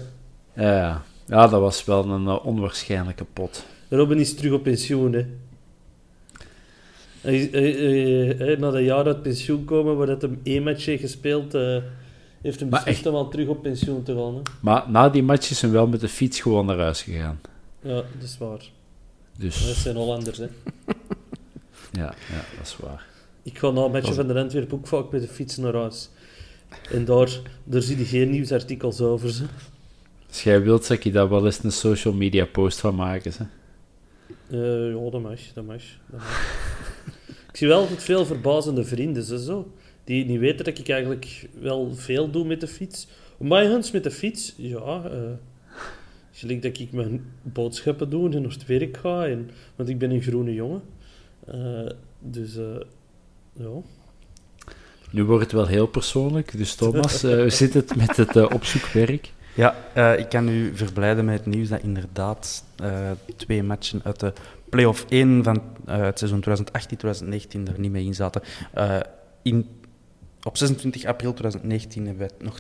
Ja, 0.56 0.78
ja. 0.78 1.04
ja, 1.28 1.48
dat 1.48 1.62
was 1.62 1.86
wel 1.86 2.06
een 2.06 2.28
onwaarschijnlijke 2.28 3.26
pot. 3.34 3.66
Robin 3.90 4.18
is 4.20 4.36
terug 4.36 4.52
op 4.52 4.64
pensioen, 4.64 5.14
hè. 5.14 5.26
Hij, 7.22 8.56
na 8.60 8.72
dat 8.72 8.84
jaar 8.84 9.06
uit 9.06 9.22
pensioen 9.22 9.66
komen, 9.66 9.98
waar 9.98 10.08
dat 10.08 10.22
hem 10.22 10.40
één 10.44 10.64
match 10.64 10.86
heeft 10.86 11.02
gespeeld, 11.02 11.54
eh, 11.54 11.78
heeft 12.42 12.60
hem 12.60 12.70
beslist 12.70 13.06
om 13.06 13.16
al 13.16 13.30
terug 13.30 13.48
op 13.48 13.62
pensioen 13.62 14.04
te 14.04 14.16
gaan. 14.16 14.36
Hè. 14.36 14.42
Maar 14.60 14.90
na 14.90 15.10
die 15.10 15.24
match 15.24 15.50
is 15.50 15.62
hij 15.62 15.72
wel 15.72 15.88
met 15.88 16.00
de 16.00 16.08
fiets 16.08 16.40
gewoon 16.40 16.66
naar 16.66 16.78
huis 16.80 17.02
gegaan. 17.02 17.40
Ja, 17.82 17.94
dat 17.94 18.24
is 18.24 18.38
waar. 18.38 18.50
Dat 18.58 18.68
Dus 19.38 19.82
zijn 19.82 19.96
Hollanders, 19.96 20.38
hè. 20.38 20.48
ja, 21.92 22.14
ja, 22.30 22.44
dat 22.58 22.66
is 22.66 22.78
waar. 22.82 23.06
Ik 23.44 23.58
ga 23.58 23.70
na 23.70 23.82
een 23.82 23.92
match 23.92 24.14
van 24.14 24.28
de 24.28 24.40
Antwerpen 24.40 24.78
ook 24.78 24.88
vaak 24.88 25.12
met 25.12 25.22
de 25.22 25.28
fiets 25.28 25.58
naar 25.58 25.74
huis. 25.74 26.10
En 26.92 27.06
daar, 27.06 27.40
daar 27.64 27.82
zie 27.82 27.98
je 27.98 28.06
geen 28.06 28.30
nieuwsartikels 28.30 29.02
over, 29.02 29.30
ze. 29.30 29.44
Als 30.28 30.44
jij 30.44 30.62
wilt, 30.64 30.86
zou 30.86 31.00
ik 31.04 31.14
daar 31.14 31.30
wel 31.30 31.46
eens 31.46 31.64
een 31.64 31.72
social 31.72 32.14
media 32.14 32.46
post 32.46 32.80
van 32.80 32.96
maken. 32.96 33.32
Hè? 33.38 33.46
Eh, 34.50 34.94
ja, 34.94 35.10
dat 35.10 35.22
mag, 35.22 35.40
dat 35.54 35.66
mag, 35.66 35.82
dat 36.10 36.20
mag. 36.20 36.89
Ik 37.50 37.58
zie 37.58 37.68
wel 37.68 37.80
altijd 37.80 38.04
veel 38.04 38.26
verbazende 38.26 38.84
vrienden, 38.84 39.24
ze 39.24 39.44
zo. 39.44 39.72
Die 40.04 40.26
niet 40.26 40.40
weten 40.40 40.66
dat 40.66 40.78
ik 40.78 40.90
eigenlijk 40.90 41.50
wel 41.60 41.96
veel 41.96 42.32
doe 42.32 42.46
met 42.46 42.62
de 42.62 42.68
fiets. 42.68 43.08
Omijgens 43.38 43.92
met 43.92 44.04
de 44.04 44.12
fiets, 44.12 44.54
ja. 44.58 45.04
eh 45.04 45.32
gelijk 46.32 46.62
dat 46.62 46.80
ik 46.80 46.92
mijn 46.92 47.26
boodschappen 47.42 48.10
doe 48.10 48.30
en 48.30 48.42
naar 48.42 48.52
het 48.52 48.66
werk 48.66 48.98
ga. 48.98 49.26
En, 49.28 49.50
want 49.76 49.90
ik 49.90 49.98
ben 49.98 50.12
een 50.12 50.22
groene 50.22 50.54
jongen. 50.54 50.82
Eh, 51.46 51.90
dus, 52.20 52.58
eh, 52.58 52.64
ja. 53.54 53.70
Nu 55.12 55.24
wordt 55.24 55.44
het 55.44 55.52
wel 55.52 55.68
heel 55.68 55.88
persoonlijk. 55.88 56.58
Dus 56.58 56.76
Thomas, 56.76 57.22
hoe 57.42 57.50
zit 57.50 57.74
het 57.74 57.96
met 57.96 58.18
het 58.18 58.54
opzoekwerk? 58.54 59.32
Ja, 59.60 59.76
eh, 59.94 60.20
ik 60.20 60.30
kan 60.30 60.50
u 60.50 60.72
verblijden 60.76 61.26
met 61.26 61.38
het 61.38 61.46
nieuws 61.46 61.70
dat 61.70 61.82
inderdaad 61.82 62.64
eh, 62.76 63.12
twee 63.36 63.64
matchen 63.64 64.02
uit 64.04 64.20
de 64.20 64.34
play-off 64.70 65.06
1 65.10 65.44
van 65.44 65.62
eh, 65.86 66.02
het 66.02 66.20
seizoen 66.20 66.44
2018-2019 66.50 67.74
er 67.74 67.80
niet 67.80 67.92
mee 67.92 68.06
in 68.06 68.16
zaten. 68.16 68.42
Eh, 68.74 69.00
in, 69.42 69.68
op 70.44 70.58
26 70.58 71.06
april 71.06 71.34
2019 71.34 72.06
hebben 72.06 72.28
we 72.28 72.44
nog 72.44 72.60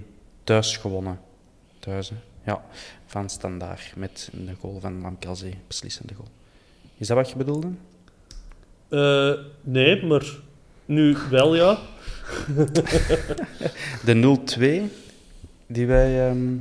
2-1 0.00 0.04
thuis 0.44 0.76
gewonnen. 0.76 1.20
Thuis, 1.78 2.08
hè. 2.08 2.16
ja, 2.44 2.64
van 3.06 3.28
Standaard 3.28 3.92
met 3.96 4.30
een 4.32 4.56
goal 4.60 4.80
van 4.80 5.00
Lamkelzee, 5.00 5.58
beslissende 5.66 6.14
goal. 6.14 6.28
Is 6.96 7.06
dat 7.06 7.16
wat 7.16 7.30
je 7.30 7.36
bedoelde? 7.36 7.68
Eh, 8.88 9.32
nee, 9.62 10.06
maar 10.06 10.24
nu 10.84 11.16
wel, 11.30 11.54
ja. 11.54 11.78
De 14.04 14.38
0-2 14.88 14.92
die 15.66 15.86
wij 15.86 16.28
ehm, 16.28 16.56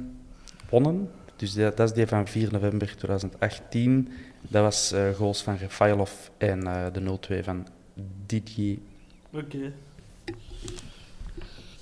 wonnen, 0.70 1.10
dus 1.36 1.54
dat, 1.54 1.78
dat 1.78 1.90
is 1.90 1.96
die 1.96 2.08
van 2.08 2.28
4 2.28 2.52
november 2.52 2.96
2018. 2.98 4.10
Dat 4.48 4.64
was 4.64 4.92
eh, 4.92 5.10
goals 5.10 5.42
van 5.42 5.58
Rafailov 5.58 6.12
en 6.38 6.68
eh, 6.68 6.86
de 6.94 7.18
0-2 7.40 7.44
van 7.44 7.68
Didier. 8.26 8.78
Oké. 9.32 9.74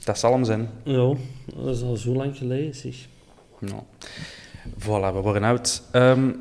Dat 0.04 0.20
zal 0.20 0.32
hem 0.32 0.44
zijn. 0.44 0.70
Ja, 0.84 1.16
dat 1.56 1.76
is 1.76 1.82
al 1.82 1.96
zo 1.96 2.14
lang 2.14 2.38
geleden, 2.38 2.76
zeg. 2.76 2.96
Ja. 3.60 3.84
Voilà, 4.80 5.14
we 5.14 5.20
worden 5.22 5.44
oud. 5.44 5.84
Ehm, 5.92 6.32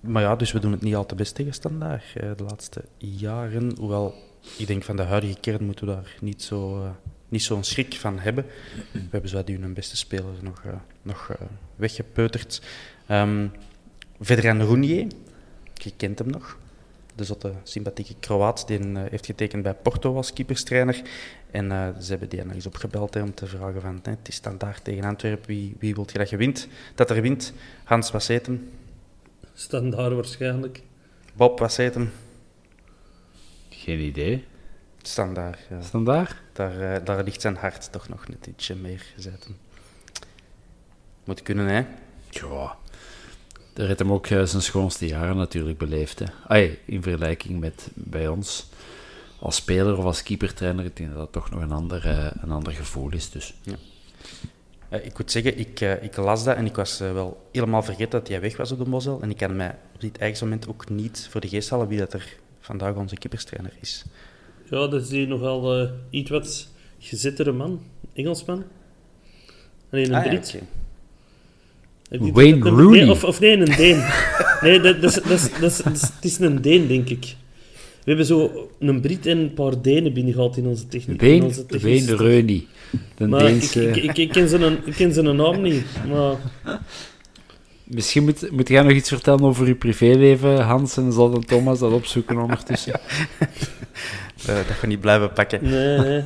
maar 0.00 0.22
ja, 0.22 0.36
dus 0.36 0.52
we 0.52 0.58
doen 0.58 0.72
het 0.72 0.82
niet 0.82 0.94
al 0.94 1.06
te 1.06 1.14
best 1.14 1.34
tegen 1.34 1.52
standaard 1.52 2.04
eh, 2.14 2.30
de 2.36 2.42
laatste 2.42 2.84
jaren. 2.98 3.76
Hoewel, 3.78 4.14
ik 4.58 4.66
denk 4.66 4.82
van 4.82 4.96
de 4.96 5.02
huidige 5.02 5.40
kern 5.40 5.64
moeten 5.64 5.86
we 5.86 5.92
daar 5.92 6.16
niet 6.20 6.42
zo, 6.42 6.90
niet 7.28 7.42
zo'n 7.42 7.64
schrik 7.64 7.94
van 7.94 8.18
hebben. 8.18 8.46
We 8.92 9.08
hebben 9.10 9.30
zo 9.30 9.44
die 9.44 9.58
hun 9.58 9.74
beste 9.74 9.96
speler 9.96 10.32
nog, 10.40 10.62
uh, 10.66 10.72
nog 11.02 11.28
uh, 11.30 11.46
weggepeuterd. 11.76 12.62
Um, 13.10 13.52
Vedran 14.20 14.62
Roenier, 14.62 15.06
je 15.74 15.92
kent 15.96 16.18
hem 16.18 16.30
nog. 16.30 16.58
De 17.14 17.24
zotte 17.24 17.52
sympathieke 17.62 18.14
Kroaat, 18.20 18.66
die 18.66 18.78
uh, 18.78 19.02
heeft 19.10 19.26
getekend 19.26 19.62
bij 19.62 19.74
Porto 19.74 20.16
als 20.16 20.32
keeperstrainer. 20.32 21.02
En 21.50 21.94
ze 22.00 22.10
hebben 22.10 22.28
die 22.28 22.44
nog 22.44 22.54
eens 22.54 22.66
opgebeld 22.66 23.14
hè, 23.14 23.22
om 23.22 23.34
te 23.34 23.46
vragen 23.46 23.80
van, 23.80 24.00
het 24.02 24.28
is 24.28 24.34
standaard 24.34 24.84
tegen 24.84 25.04
Antwerpen, 25.04 25.46
wie, 25.46 25.76
wie 25.78 25.94
wilt 25.94 26.12
je 26.12 26.18
dat 26.18 26.30
je 26.30 26.36
wint? 26.36 26.68
Dat 26.94 27.10
er 27.10 27.22
wint. 27.22 27.52
Hans, 27.84 28.12
hem? 28.28 28.70
Standaard 29.54 30.14
waarschijnlijk. 30.14 30.82
Bob, 31.34 31.58
hem? 31.58 32.12
Geen 33.68 34.00
idee. 34.00 34.44
Standaard, 35.02 35.58
ja. 35.70 35.82
Standaard? 35.82 36.36
Daar, 36.52 36.80
uh, 36.80 37.04
daar 37.04 37.24
ligt 37.24 37.40
zijn 37.40 37.56
hart 37.56 37.92
toch 37.92 38.08
nog 38.08 38.28
net 38.28 38.46
ietsje 38.46 38.74
meer 38.74 39.06
gezet. 39.14 39.48
Moet 41.24 41.42
kunnen, 41.42 41.66
hè? 41.66 41.84
Ja. 42.30 42.76
Daar 43.76 43.86
heeft 43.86 43.98
hem 43.98 44.12
ook 44.12 44.28
uh, 44.28 44.44
zijn 44.44 44.62
schoonste 44.62 45.06
jaren 45.06 45.36
natuurlijk 45.36 45.78
beleefd. 45.78 46.18
Hè. 46.18 46.24
Ay, 46.46 46.78
in 46.84 47.02
vergelijking 47.02 47.60
met 47.60 47.88
bij 47.94 48.28
ons. 48.28 48.68
Als 49.38 49.56
speler 49.56 49.98
of 49.98 50.04
als 50.04 50.22
keepertrainer, 50.22 50.84
ik 50.84 50.96
denk 50.96 51.08
dat 51.08 51.18
dat 51.18 51.32
toch 51.32 51.50
nog 51.50 51.60
een 51.60 51.72
ander, 51.72 52.06
uh, 52.06 52.30
een 52.40 52.50
ander 52.50 52.72
gevoel 52.72 53.12
is. 53.12 53.30
Dus. 53.30 53.54
Ja. 53.62 54.96
ik 54.98 55.18
moet 55.18 55.30
zeggen, 55.30 55.58
ik, 55.58 55.80
ik 55.80 56.16
las 56.16 56.44
dat 56.44 56.56
en 56.56 56.66
ik 56.66 56.76
was 56.76 56.98
wel 56.98 57.48
helemaal 57.52 57.82
vergeten 57.82 58.10
dat 58.10 58.28
hij 58.28 58.40
weg 58.40 58.56
was 58.56 58.72
op 58.72 58.78
de 58.78 58.88
Mosel. 58.88 59.22
En 59.22 59.30
ik 59.30 59.36
kan 59.36 59.56
mij 59.56 59.76
op 59.94 60.00
dit 60.00 60.18
eigen 60.18 60.44
moment 60.44 60.68
ook 60.68 60.88
niet 60.88 61.26
voor 61.30 61.40
de 61.40 61.48
geest 61.48 61.70
halen 61.70 61.88
wie 61.88 61.98
dat 61.98 62.12
er 62.12 62.36
vandaag 62.60 62.94
onze 62.94 63.16
keeperstrainer 63.16 63.72
is. 63.80 64.04
Ja, 64.70 64.86
dat 64.86 65.02
is 65.02 65.08
die 65.08 65.26
nogal 65.26 65.82
uh, 65.82 65.90
iets 66.10 66.30
wat 66.30 66.68
gezittere 66.98 67.52
man, 67.52 67.80
Engelsman. 68.12 68.64
Nee, 69.90 70.06
een 70.06 70.14
ah, 70.14 70.22
Brit. 70.22 70.50
Ja, 70.50 70.58
okay. 70.58 70.68
Wayne 72.10 72.68
Rooney. 72.68 73.00
Nee, 73.00 73.10
of, 73.10 73.24
of 73.24 73.40
nee, 73.40 73.56
een 73.56 73.76
Deen. 73.76 74.04
nee, 74.60 74.80
dat, 74.80 75.02
dat, 75.02 75.22
dat, 75.28 75.50
dat, 75.60 75.84
het 75.84 76.14
is 76.20 76.38
een 76.38 76.62
Deen, 76.62 76.86
denk 76.86 77.08
ik. 77.08 77.36
We 78.06 78.12
hebben 78.12 78.26
zo 78.26 78.68
een 78.78 79.00
Brit 79.00 79.26
en 79.26 79.38
een 79.38 79.54
paar 79.54 79.82
Denen 79.82 80.12
binnengehaald 80.12 80.56
in 80.56 80.66
onze 80.66 80.88
techniek. 80.88 81.20
Wayne, 81.20 81.44
onze 81.44 81.64
Wayne 81.68 82.12
Rooney. 82.12 82.66
De 83.16 83.26
maar 83.26 83.40
Deense... 83.40 83.88
ik, 83.88 83.96
ik, 83.96 84.04
ik, 84.04 84.16
ik, 84.16 84.28
ken 84.28 84.48
zijn, 84.48 84.78
ik 84.84 84.92
ken 84.92 85.12
zijn 85.12 85.36
naam 85.36 85.62
niet, 85.62 85.84
maar... 86.08 86.36
Misschien 87.84 88.24
moet, 88.24 88.50
moet 88.50 88.68
jij 88.68 88.82
nog 88.82 88.92
iets 88.92 89.08
vertellen 89.08 89.42
over 89.42 89.66
je 89.66 89.74
privéleven, 89.74 90.60
Hans, 90.60 90.96
en 90.96 91.12
zal 91.12 91.30
dan 91.30 91.44
Thomas 91.44 91.78
dat 91.78 91.92
opzoeken 91.92 92.38
ondertussen. 92.38 93.00
uh, 93.40 94.46
dat 94.68 94.80
we 94.80 94.86
niet 94.86 95.00
blijven 95.00 95.32
pakken. 95.32 95.60
Nee, 95.62 95.98
nee. 95.98 96.22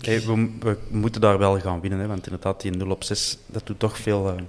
Hey, 0.00 0.20
we, 0.20 0.50
we, 0.60 0.76
moeten 0.88 1.20
daar 1.20 1.38
wel 1.38 1.60
gaan 1.60 1.80
winnen, 1.80 1.98
hè, 1.98 2.06
want 2.06 2.26
inderdaad, 2.26 2.60
die 2.60 2.70
0 2.70 2.90
op 2.90 3.04
6, 3.04 3.38
dat 3.46 3.66
doet 3.66 3.78
toch 3.78 3.98
veel, 3.98 4.28
uh, 4.28 4.40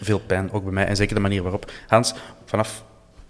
veel 0.00 0.18
pijn, 0.18 0.52
ook 0.52 0.64
bij 0.64 0.72
mij. 0.72 0.86
En 0.86 0.96
zeker 0.96 1.14
de 1.14 1.20
manier 1.20 1.42
waarop. 1.42 1.72
Hans, 1.86 2.14
vanaf, 2.44 2.84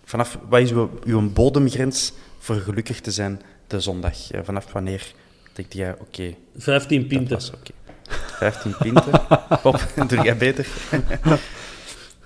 vanaf 0.05 0.39
wat 0.49 0.61
is 0.61 0.71
uw, 0.71 0.91
uw 1.05 1.33
bodemgrens 1.33 2.13
voor 2.39 2.55
gelukkig 2.55 3.01
te 3.01 3.11
zijn 3.11 3.41
de 3.67 3.81
zondag? 3.81 4.33
Uh, 4.33 4.41
vanaf 4.45 4.73
wanneer 4.73 5.13
denk 5.53 5.73
jij, 5.73 5.93
oké... 5.93 6.03
Okay, 6.03 6.37
15 6.57 7.07
pinten. 7.07 7.37
Oké. 7.37 7.57
Okay. 7.57 8.53
15 8.53 8.75
pinten. 8.79 9.21
Pop, 9.63 9.89
doe 10.09 10.23
jij 10.23 10.37
beter? 10.37 10.67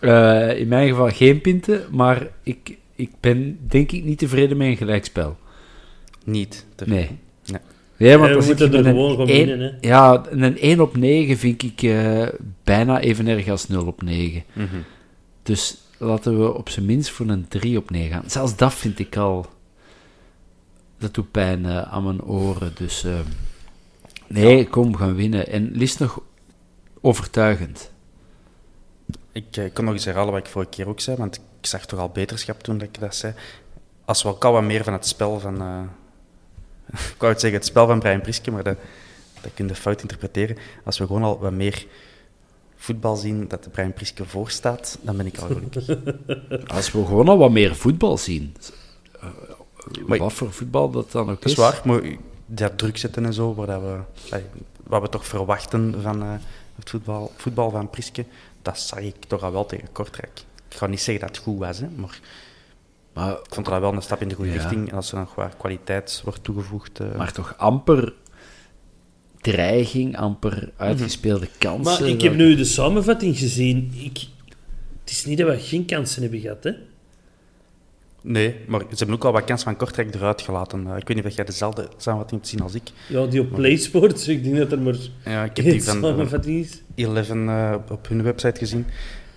uh, 0.00 0.58
in 0.62 0.68
mijn 0.68 0.88
geval 0.88 1.08
geen 1.08 1.40
pinten, 1.40 1.86
maar 1.90 2.26
ik, 2.42 2.76
ik 2.94 3.10
ben 3.20 3.58
denk 3.68 3.92
ik 3.92 4.04
niet 4.04 4.18
tevreden 4.18 4.56
met 4.56 4.66
een 4.66 4.76
gelijkspel. 4.76 5.36
Niet 6.24 6.66
tevreden? 6.74 7.06
Nee. 7.06 7.18
Nee. 8.00 8.08
Ja, 8.10 8.18
want 8.18 8.30
Ja, 8.30 8.38
we 8.38 8.44
moeten 8.46 8.74
er 8.74 8.84
gewoon 8.84 9.28
één- 9.28 9.46
winnen, 9.46 9.60
hè. 9.80 9.88
Ja, 9.88 10.22
een 10.30 10.56
1 10.58 10.80
op 10.80 10.96
9 10.96 11.36
vind 11.36 11.62
ik 11.62 11.82
eh, 11.82 12.26
bijna 12.64 13.00
even 13.00 13.26
erg 13.28 13.48
als 13.48 13.68
0 13.68 13.86
op 13.86 14.02
9. 14.02 14.42
Mhm. 14.52 14.66
Dus 15.42 15.76
laten 15.98 16.38
we 16.40 16.54
op 16.54 16.68
zijn 16.68 16.86
minst 16.86 17.10
voor 17.10 17.28
een 17.28 17.48
3 17.48 17.78
op 17.78 17.90
9 17.90 18.10
gaan. 18.10 18.30
Zelfs 18.30 18.56
dat 18.56 18.74
vind 18.74 18.98
ik 18.98 19.16
al... 19.16 19.46
Dat 20.98 21.14
doet 21.14 21.30
pijn 21.30 21.66
eh, 21.66 21.82
aan 21.92 22.04
mijn 22.04 22.22
oren. 22.22 22.72
Dus 22.74 23.04
eh, 23.04 23.12
nee, 24.26 24.66
kom, 24.68 24.92
we 24.92 24.98
gaan 24.98 25.14
winnen. 25.14 25.48
En 25.48 25.70
liefst 25.72 25.98
nog 25.98 26.20
overtuigend. 27.00 27.90
Ik, 29.32 29.44
eh, 29.56 29.64
ik 29.64 29.74
kan 29.74 29.84
nog 29.84 29.94
eens 29.94 30.04
herhalen 30.04 30.32
wat 30.32 30.44
ik 30.44 30.50
vorige 30.50 30.70
keer 30.70 30.88
ook 30.88 31.00
zei, 31.00 31.16
want 31.16 31.36
ik 31.36 31.66
zag 31.66 31.86
toch 31.86 31.98
al 31.98 32.08
beterschap 32.08 32.62
toen 32.62 32.78
dat 32.78 32.88
ik 32.88 33.00
dat 33.00 33.14
zei. 33.14 33.34
Als 34.04 34.22
we 34.22 34.28
ook 34.28 34.44
al 34.44 34.52
wat 34.52 34.62
meer 34.62 34.84
van 34.84 34.92
het 34.92 35.06
spel 35.06 35.40
van... 35.40 35.88
ik 36.92 37.14
wou 37.18 37.32
het 37.32 37.40
zeggen, 37.40 37.58
het 37.58 37.68
spel 37.68 37.86
van 37.86 37.98
Brian 37.98 38.20
Priske, 38.20 38.50
maar 38.50 38.62
dat, 38.62 38.76
dat 39.40 39.50
kun 39.54 39.66
je 39.68 39.74
fout 39.74 40.00
interpreteren. 40.02 40.56
Als 40.84 40.98
we 40.98 41.06
gewoon 41.06 41.22
al 41.22 41.38
wat 41.38 41.52
meer 41.52 41.86
voetbal 42.76 43.16
zien 43.16 43.48
dat 43.48 43.64
de 43.64 43.70
Brian 43.70 43.92
Priske 43.92 44.24
voor 44.24 44.50
staat, 44.50 44.98
dan 45.00 45.16
ben 45.16 45.26
ik 45.26 45.38
al 45.38 45.46
gelukkig. 45.46 45.86
Als 46.76 46.92
we 46.92 47.04
gewoon 47.06 47.28
al 47.28 47.38
wat 47.38 47.50
meer 47.50 47.76
voetbal 47.76 48.18
zien. 48.18 48.54
Eh, 49.20 49.28
Maar- 50.06 50.18
wat 50.18 50.32
voor 50.32 50.52
voetbal 50.52 50.90
dat 50.90 51.12
dan 51.12 51.22
ook 51.30 51.42
Dat 51.42 51.44
is. 51.44 51.50
is 51.52 51.56
waar, 51.58 51.80
maar 51.84 52.02
dat 52.46 52.78
druk 52.78 52.96
zetten 52.98 53.24
en 53.24 53.32
zo, 53.32 53.54
waar 53.54 53.66
dat 53.66 53.80
we, 53.80 54.40
wat 54.86 55.02
we 55.02 55.08
toch 55.08 55.26
verwachten 55.26 55.94
van 56.02 56.22
eh, 56.22 56.32
het 56.76 56.90
voetbal, 56.90 57.32
voetbal 57.36 57.70
van 57.70 57.90
Priske, 57.90 58.24
dat 58.62 58.78
zag 58.78 58.98
ik 58.98 59.14
toch 59.26 59.42
al 59.42 59.52
wel 59.52 59.66
tegen 59.66 59.88
Kortrijk. 59.92 60.40
Ik 60.68 60.76
ga 60.76 60.86
niet 60.86 61.00
zeggen 61.00 61.26
dat 61.26 61.36
het 61.36 61.44
goed 61.44 61.58
was, 61.58 61.78
hè, 61.78 61.86
maar 61.96 62.20
Maar, 63.14 63.30
ik 63.32 63.54
vond 63.54 63.66
dat 63.66 63.80
wel 63.80 63.92
een 63.92 64.02
stap 64.02 64.20
in 64.20 64.28
de 64.28 64.34
goede 64.34 64.50
Ja. 64.52 64.56
richting. 64.56 64.90
En 64.90 64.96
als 64.96 65.12
er 65.12 65.18
nog 65.18 65.34
wat 65.34 65.56
kwaliteit 65.56 66.20
wordt 66.24 66.44
toegevoegd... 66.44 67.00
eh, 67.00 67.16
maar 67.16 67.32
toch 67.32 67.54
amper 67.56 68.14
dreiging, 69.40 70.16
amper 70.16 70.70
uitgespeelde 70.76 71.48
kansen. 71.58 72.00
Maar 72.02 72.10
ik 72.10 72.20
heb 72.22 72.34
nu 72.34 72.54
de 72.54 72.64
samenvatting 72.64 73.38
gezien. 73.38 73.92
Ik, 73.94 74.18
het 75.00 75.10
is 75.10 75.24
niet 75.24 75.38
dat 75.38 75.48
we 75.48 75.58
geen 75.58 75.84
kansen 75.84 76.22
hebben 76.22 76.40
gehad, 76.40 76.64
hè? 76.64 76.72
Nee, 78.22 78.56
maar 78.66 78.80
ze 78.80 78.96
hebben 78.96 79.14
ook 79.14 79.24
al 79.24 79.32
wat 79.32 79.44
kans 79.44 79.62
van 79.62 79.76
Kortrijk 79.76 80.14
eruit 80.14 80.42
gelaten. 80.42 80.86
Eh, 80.86 80.96
ik 80.96 81.08
weet 81.08 81.16
niet 81.16 81.26
of 81.26 81.34
jij 81.36 81.44
dezelfde 81.44 81.88
samenvatting 81.96 82.40
hebt 82.40 82.50
gezien 82.52 82.62
als 82.62 82.74
ik. 82.74 82.90
Ja, 83.08 83.26
die 83.26 83.40
op 83.40 83.50
PlaySports, 83.50 84.28
ik 84.28 84.44
denk 84.44 84.56
dat 84.56 84.72
er 84.72 84.80
maar 84.80 84.96
Ja, 85.24 85.44
ik 85.44 85.56
heb 85.56 85.66
die 85.66 85.82
van 85.84 86.00
van 86.00 86.10
samenvatting 86.10 86.64
is. 86.64 86.82
11 86.94 87.28
eh, 87.30 87.74
op 87.90 88.08
hun 88.08 88.22
website 88.22 88.58
gezien. 88.58 88.86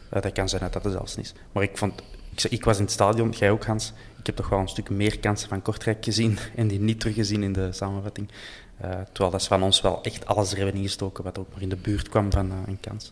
Eh, 0.09 0.21
dat 0.21 0.31
kan 0.31 0.49
zijn 0.49 0.61
dat 0.61 0.73
dat 0.73 0.85
er 0.85 0.91
zelfs 0.91 1.15
niet 1.15 1.25
is. 1.25 1.33
Maar 1.51 1.63
ik, 1.63 1.77
vond, 1.77 2.03
ik, 2.33 2.39
zei- 2.39 2.53
ik 2.53 2.63
was 2.63 2.77
in 2.77 2.83
het 2.83 2.91
stadion, 2.91 3.31
jij 3.31 3.51
ook 3.51 3.65
Hans. 3.65 3.93
Ik 4.19 4.25
heb 4.25 4.35
toch 4.35 4.49
wel 4.49 4.59
een 4.59 4.67
stuk 4.67 4.89
meer 4.89 5.19
kansen 5.19 5.49
van 5.49 5.61
Kortrijk 5.61 6.03
gezien 6.03 6.37
en 6.55 6.67
die 6.67 6.79
niet 6.79 6.99
teruggezien 6.99 7.43
in 7.43 7.53
de 7.53 7.71
samenvatting. 7.71 8.29
Eh, 8.77 8.89
terwijl 8.89 9.31
dat 9.31 9.41
ze 9.41 9.47
van 9.47 9.63
ons 9.63 9.81
wel 9.81 10.03
echt 10.03 10.25
alles 10.25 10.51
er 10.51 10.57
hebben 10.57 10.75
ingestoken 10.75 11.23
wat 11.23 11.37
ook 11.37 11.47
maar 11.51 11.61
in 11.61 11.69
de 11.69 11.75
buurt 11.75 12.09
kwam 12.09 12.31
van 12.31 12.51
eh, 12.51 12.57
een 12.67 12.79
kans. 12.79 13.11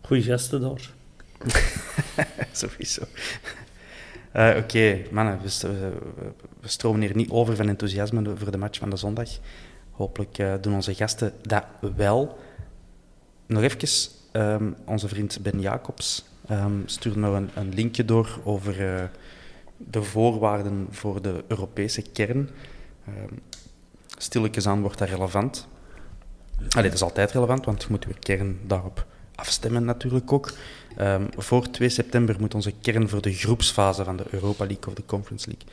Goeie 0.00 0.22
gasten 0.22 0.60
daar. 0.60 0.90
Sowieso. 2.52 3.02
Eh, 4.32 4.56
Oké, 4.56 5.02
mannen, 5.10 5.40
we, 5.42 5.68
we, 6.60 6.68
stromen 6.68 7.00
hier 7.00 7.16
niet 7.16 7.30
over 7.30 7.56
van 7.56 7.68
enthousiasme 7.68 8.36
voor 8.36 8.50
de 8.50 8.58
match 8.58 8.78
van 8.78 8.90
de 8.90 8.96
zondag. 8.96 9.28
Hopelijk 9.90 10.62
doen 10.62 10.74
onze 10.74 10.94
gasten 10.94 11.32
dat 11.42 11.64
wel. 11.96 12.38
Nog 13.46 13.62
even, 13.62 14.10
ehm, 14.32 14.72
onze 14.84 15.08
vriend 15.08 15.38
Ben 15.42 15.60
Jacobs 15.60 16.24
ehm, 16.48 16.72
stuurde 16.84 17.18
nog 17.18 17.34
een, 17.34 17.50
een 17.54 17.74
linkje 17.74 18.04
door 18.04 18.38
over 18.44 18.94
eh, 18.94 19.04
de 19.76 20.02
voorwaarden 20.02 20.86
voor 20.90 21.22
de 21.22 21.44
Europese 21.48 22.02
kern. 22.02 22.50
Ehm 23.06 23.34
stilletjes 24.16 24.66
aan 24.66 24.80
wordt 24.80 24.98
dat 24.98 25.08
relevant. 25.08 25.68
Allee, 26.68 26.84
dat 26.84 26.94
is 26.94 27.02
altijd 27.02 27.30
relevant, 27.30 27.64
want 27.64 27.88
moeten 27.88 28.10
we 28.10 28.18
kern 28.18 28.58
daarop 28.66 29.06
afstemmen 29.34 29.84
natuurlijk 29.84 30.32
ook. 30.32 30.52
Ehm, 30.96 31.24
voor 31.36 31.70
2 31.70 31.88
september 31.88 32.36
moet 32.40 32.54
onze 32.54 32.72
kern 32.80 33.08
voor 33.08 33.22
de 33.22 33.32
groepsfase 33.32 34.04
van 34.04 34.16
de 34.16 34.24
Europa 34.30 34.66
League 34.66 34.86
of 34.86 34.94
de 34.94 35.04
Conference 35.06 35.46
League 35.48 35.68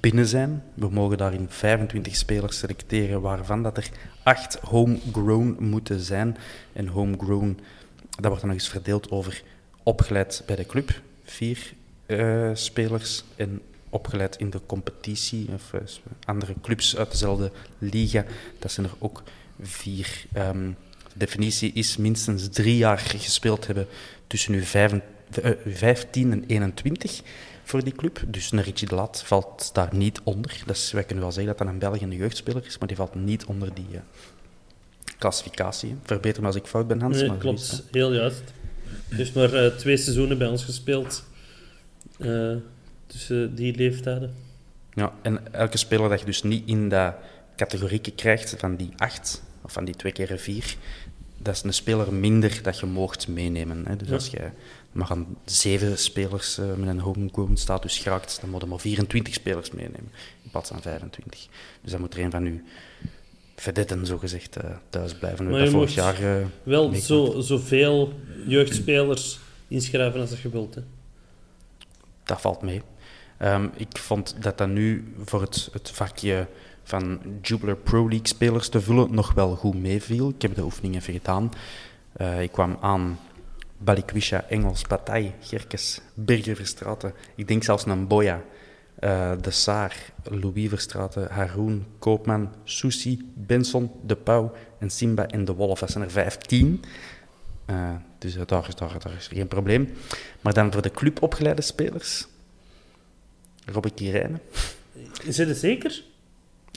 binnen 0.00 0.26
zijn. 0.26 0.62
We 0.74 0.88
mogen 0.90 1.18
daarin 1.18 1.46
25 1.48 2.16
spelers 2.16 2.58
selecteren, 2.58 3.20
waarvan 3.20 3.62
dat 3.62 3.76
er 3.76 3.88
8 4.22 4.54
homegrown 4.54 5.56
moeten 5.58 6.00
zijn. 6.00 6.36
En 6.72 6.86
homegrown, 6.86 7.58
dat 8.10 8.26
wordt 8.26 8.40
dan 8.40 8.48
nog 8.48 8.58
eens 8.58 8.68
verdeeld 8.68 9.10
over 9.10 9.42
opgeleid 9.88 10.42
bij 10.46 10.56
de 10.56 10.66
club, 10.66 11.00
vier 11.24 11.72
eh, 12.06 12.50
spelers, 12.54 13.24
en 13.36 13.62
opgeleid 13.88 14.36
in 14.36 14.50
de 14.50 14.60
competitie, 14.66 15.48
of 15.54 15.72
eh, 15.72 15.80
andere 16.24 16.54
clubs 16.62 16.96
uit 16.96 17.10
dezelfde 17.10 17.50
liga, 17.78 18.24
dat 18.58 18.72
zijn 18.72 18.86
er 18.86 18.92
ook 18.98 19.22
vier. 19.60 20.24
Ehm, 20.32 20.70
de 21.12 21.18
definitie 21.18 21.72
is 21.72 21.96
minstens 21.96 22.48
drie 22.48 22.76
jaar 22.76 22.98
gespeeld 22.98 23.66
hebben 23.66 23.86
tussen 24.26 24.54
uw 24.54 24.62
vijf- 24.62 24.92
eh, 25.42 25.50
uw 25.64 25.74
15 25.74 26.32
en 26.32 26.44
21 26.46 27.20
voor 27.64 27.84
die 27.84 27.92
club. 27.92 28.20
Dus 28.26 28.52
een 28.52 28.62
Richie 28.62 28.88
de 28.88 28.94
Laat 28.94 29.22
valt 29.22 29.70
daar 29.74 29.94
niet 29.94 30.20
onder. 30.24 30.62
Dus 30.66 30.92
wij 30.92 31.04
kunnen 31.04 31.24
wel 31.24 31.32
zeggen 31.32 31.56
dat 31.56 31.66
dat 31.66 31.74
een 31.74 31.78
Belgische 31.78 32.16
jeugdspeler 32.16 32.66
is, 32.66 32.78
maar 32.78 32.88
die 32.88 32.96
valt 32.96 33.14
niet 33.14 33.44
onder 33.44 33.74
die 33.74 33.88
eh, 33.92 34.00
klassificatie. 35.18 35.96
Verbeter 36.02 36.40
me 36.40 36.46
als 36.46 36.56
ik 36.56 36.66
fout 36.66 36.86
ben, 36.86 37.00
Hans. 37.00 37.16
Nee, 37.16 37.28
maar 37.28 37.40
zo 37.40 37.52
is 37.52 37.68
klopt. 37.68 37.84
Heel 37.90 38.12
juist. 38.14 38.42
Heeft 39.08 39.34
maar 39.34 39.52
eh, 39.54 39.76
twee 39.76 39.96
seizoenen 39.96 40.38
bij 40.38 40.48
ons 40.48 40.64
gespeeld. 40.64 41.24
Eh, 42.18 42.54
tussen 43.06 43.54
die 43.54 43.74
leeftijden. 43.76 44.34
Ja, 44.94 45.12
en 45.22 45.52
elke 45.52 45.76
speler 45.76 46.08
dat 46.08 46.20
je 46.20 46.26
dus 46.26 46.42
niet 46.42 46.68
in 46.68 46.88
dat 46.88 47.14
categorieken 47.56 48.14
krijgt 48.14 48.54
van 48.58 48.76
die 48.76 48.90
acht, 48.96 49.42
of 49.62 49.72
van 49.72 49.84
die 49.84 49.94
twee 49.96 50.12
keer 50.12 50.38
vier, 50.38 50.76
dat 51.38 51.54
is 51.54 51.62
een 51.62 51.74
speler 51.74 52.12
minder 52.12 52.62
dat 52.62 52.78
je 52.78 52.86
mocht 52.86 53.28
meenemen. 53.28 53.84
Hè. 53.86 53.96
Dus 53.96 54.08
Ja. 54.08 54.14
als 54.14 54.28
je 54.28 54.50
maar 54.92 55.10
aan 55.10 55.26
zeven 55.44 55.98
spelers 55.98 56.58
eh, 56.58 56.74
met 56.74 56.88
een 56.88 57.00
homegrown 57.00 57.54
status 57.56 57.98
geraakt, 57.98 58.38
dan 58.40 58.50
moet 58.50 58.60
je 58.60 58.66
maar 58.66 58.78
24 58.80 59.34
spelers 59.34 59.70
meenemen, 59.70 60.12
in 60.42 60.50
plaats 60.50 60.68
van 60.68 60.82
25. 60.82 61.46
Dus 61.82 61.90
dan 61.90 62.00
moet 62.00 62.14
er 62.14 62.20
een 62.24 62.30
van 62.30 62.44
uw 62.44 62.60
vedetten, 63.60 64.06
zogezegd, 64.06 64.56
eh 64.56 64.70
thuis 64.90 65.14
blijven. 65.14 65.44
We 65.46 65.50
Maar 65.52 65.60
je 65.64 65.70
vorig 65.70 65.94
jaar... 65.94 66.22
eh, 66.40 66.46
Wel 66.62 66.94
zo, 66.94 67.40
zoveel 67.40 68.12
jeugdspelers 68.46 69.38
inschrijven 69.68 70.20
als 70.20 70.42
je 70.42 70.48
wilt. 70.48 70.74
Hè. 70.74 70.80
dat 72.24 72.40
valt 72.40 72.62
mee. 72.62 72.82
Ehm, 73.38 73.68
ik 73.76 73.98
vond 73.98 74.36
dat 74.42 74.58
dat 74.58 74.68
nu 74.68 75.12
voor 75.24 75.40
het, 75.40 75.68
het 75.72 75.90
vakje 75.90 76.46
van 76.82 77.20
Jubiler 77.42 77.76
Pro 77.76 78.00
League 78.08 78.26
spelers 78.26 78.68
te 78.68 78.80
vullen 78.80 79.14
nog 79.14 79.32
wel 79.34 79.54
goed 79.56 79.74
meeviel. 79.74 80.28
Ik 80.28 80.42
heb 80.42 80.54
de 80.54 80.62
oefening 80.62 80.94
even 80.96 81.12
gedaan. 81.12 81.50
Eh, 82.12 82.42
ik 82.42 82.52
kwam 82.52 82.78
aan 82.80 83.18
Balikwisha, 83.78 84.44
Engels, 84.48 84.82
Bataille, 84.82 85.30
Gerkes, 85.40 86.00
Berger 86.14 86.56
Verstraten. 86.56 87.12
Ik 87.34 87.48
denk 87.48 87.62
zelfs 87.64 87.84
naar 87.84 88.06
Boya, 88.06 88.42
eh, 88.98 89.32
De 89.40 89.50
Saar, 89.50 89.96
Louis 90.22 90.68
Verstraten, 90.68 91.30
Haroon, 91.30 91.84
Koopman, 91.98 92.52
Susi, 92.64 93.30
Benson, 93.34 93.90
De 94.02 94.16
Pauw 94.16 94.52
en 94.78 94.90
Simba 94.90 95.26
en 95.26 95.44
De 95.44 95.54
Wolf. 95.54 95.78
Dat 95.78 95.90
zijn 95.90 96.04
er 96.04 96.10
vijftien. 96.10 96.82
Eh, 97.64 97.90
dus 98.18 98.36
eh, 98.36 98.42
daar, 98.46 98.68
is, 98.68 98.74
daar, 98.74 98.98
daar 98.98 99.12
is 99.16 99.26
geen 99.26 99.48
probleem. 99.48 99.88
Maar 100.40 100.52
dan 100.52 100.72
voor 100.72 100.82
de 100.82 100.90
club 100.90 101.22
opgeleide 101.22 101.62
spelers. 101.62 102.26
Robert 103.64 103.94
Kirijnen. 103.94 104.40
Is 105.24 105.38
het 105.38 105.56
zeker? 105.56 106.02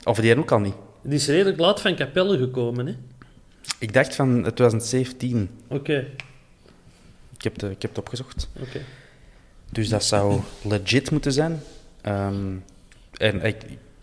Of 0.04 0.18
die 0.18 0.36
ook 0.38 0.52
al 0.52 0.58
niet. 0.60 0.74
Die 1.02 1.14
is 1.14 1.26
redelijk 1.26 1.58
laat 1.58 1.80
van 1.80 1.96
Capelle 1.96 2.38
gekomen. 2.38 2.86
Hè? 2.86 2.96
Ik 3.78 3.92
dacht 3.92 4.14
van 4.14 4.40
2017. 4.42 5.50
Oké, 5.68 6.06
Ik 7.36 7.42
heb, 7.42 7.58
de, 7.58 7.70
ik 7.70 7.82
heb 7.82 7.90
het 7.90 7.98
opgezocht. 7.98 8.48
oké. 8.60 8.80
Dus 9.70 9.88
dat 9.88 10.04
zou 10.04 10.40
legit 10.62 11.10
moeten 11.10 11.32
zijn. 11.32 11.62
Ehm, 12.02 12.54
en 13.16 13.42
ik, 13.44 13.56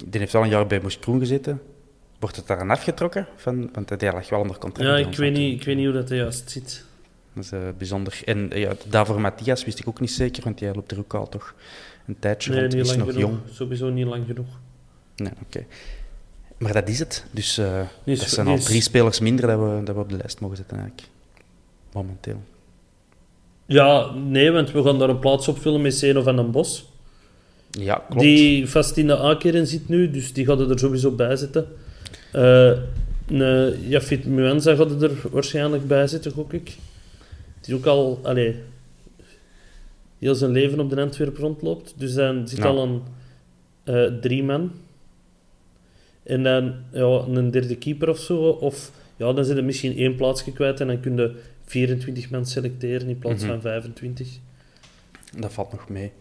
die 0.06 0.20
heeft 0.20 0.36
al 0.36 0.44
een 0.44 0.50
jaar 0.50 0.68
bij 0.68 0.80
Moes 0.82 1.00
Kroen 1.00 1.20
gezeten. 1.20 1.62
Wordt 2.20 2.36
het 2.36 2.48
daar 2.48 2.60
aan 2.60 2.70
afgetrokken? 2.70 3.28
Van, 3.36 3.70
want 3.74 3.90
hij 3.90 4.12
lag 4.14 4.30
wel 4.30 4.40
onder 4.40 4.58
contract. 4.58 4.90
Ja, 4.90 5.08
ik 5.08 5.16
weet, 5.18 5.34
niet, 5.34 5.60
ik 5.60 5.66
weet 5.66 5.76
niet 5.76 5.86
hoe 5.86 5.94
dat 5.94 6.10
juist 6.10 6.52
zit. 6.52 6.86
Dat 7.34 7.44
is 7.44 7.52
eh, 7.52 7.60
bijzonder. 7.78 8.22
En 8.26 8.52
eh, 8.52 8.62
ja, 8.62 8.72
daarvoor 8.88 9.22
Matthias 9.22 9.66
wist 9.66 9.80
ik 9.80 9.88
ook 9.88 10.00
niet 10.00 10.12
zeker, 10.12 10.44
want 10.44 10.60
jij 10.60 10.74
loopt 10.74 10.92
er 10.92 11.00
ook 11.00 11.14
al 11.14 11.30
toch 11.30 11.56
een 12.08 12.20
tijdje 12.20 12.52
Nee, 12.52 12.60
rond. 12.60 12.74
niet 12.74 12.82
Is 12.84 12.88
lang 12.90 13.00
nog 13.00 13.14
genoeg. 13.14 13.30
jong. 13.30 13.40
Sowieso 13.52 13.90
niet 13.90 14.06
lang 14.08 14.26
genoeg. 14.26 14.48
Nee, 15.16 15.32
oké. 15.46 15.66
Maar 16.58 16.74
dat 16.74 16.90
is 16.90 17.00
het. 17.00 17.26
Dus 17.32 17.58
eh, 17.58 17.82
is- 18.04 18.20
dat 18.20 18.30
zijn 18.30 18.48
al 18.48 18.54
is- 18.56 18.64
drie 18.64 18.82
spelers 18.82 19.20
minder 19.20 19.48
dat 19.48 19.60
we, 19.60 19.82
dat 19.84 19.96
we 19.96 20.02
op 20.02 20.10
de 20.10 20.18
lijst 20.18 20.40
mogen 20.40 20.58
zetten 20.58 20.78
eigenlijk. 20.80 21.08
Momenteel. 21.94 22.42
Ja, 23.66 24.12
nee, 24.14 24.52
want 24.52 24.72
we 24.72 24.84
gaan 24.84 25.00
daar 25.00 25.10
een 25.10 25.20
plaats 25.20 25.48
op 25.48 25.58
vullen 25.60 25.82
met 25.82 25.94
Zeno 25.96 26.22
van 26.22 26.36
den 26.36 26.52
Bos. 26.52 26.89
Ja, 27.72 28.04
klopt. 28.10 28.22
Die 28.22 28.70
vast 28.70 28.98
in 28.98 29.08
de 29.08 29.18
A-kern 29.18 29.68
zit 29.68 29.90
nu, 29.90 30.12
dus 30.12 30.34
die 30.34 30.46
gaat 30.46 30.60
er 30.60 30.80
sowieso 30.80 31.12
bij 31.12 31.36
zitten. 31.36 31.68
Eh 32.32 32.72
een 33.28 33.74
Jafit 33.88 34.26
Muenza 34.26 34.76
gaat 34.76 35.02
er 35.02 35.12
waarschijnlijk 35.32 35.88
bij 35.88 36.08
zitten, 36.08 36.32
gok 36.32 36.54
ik. 36.54 36.76
Die 37.62 37.76
ook 37.76 37.86
al, 37.86 38.20
allee, 38.24 38.56
heel 40.20 40.36
zijn 40.36 40.52
leven 40.52 40.80
op 40.80 40.90
de 40.90 41.02
Antwerp 41.02 41.38
rondloopt. 41.38 41.94
Dus 41.98 42.14
dan 42.14 42.48
zit 42.48 42.64
al 42.66 42.84
een 42.84 43.02
eh, 43.84 44.20
drie 44.22 44.44
man. 44.44 44.72
En 46.24 46.44
dan 46.44 46.74
ja, 46.92 47.24
een 47.28 47.52
derde 47.52 47.76
keeper 47.76 48.10
of 48.10 48.20
zo. 48.20 48.38
Of 48.38 48.92
ja, 49.18 49.34
dan 49.34 49.46
zit 49.46 49.58
er 49.58 49.64
misschien 49.64 49.98
één 49.98 50.16
plaatsje 50.16 50.54
kwijt 50.54 50.80
en 50.80 50.88
dan 50.88 51.00
kun 51.00 51.16
je 51.16 51.36
24 51.66 52.30
man 52.30 52.46
selecteren 52.46 53.08
in 53.10 53.20
plaats 53.20 53.42
Mhm. 53.44 53.52
van 53.52 53.62
25. 53.62 54.28
Dat 55.38 55.54
valt 55.54 55.72
nog 55.72 55.90
mee. 55.90 56.12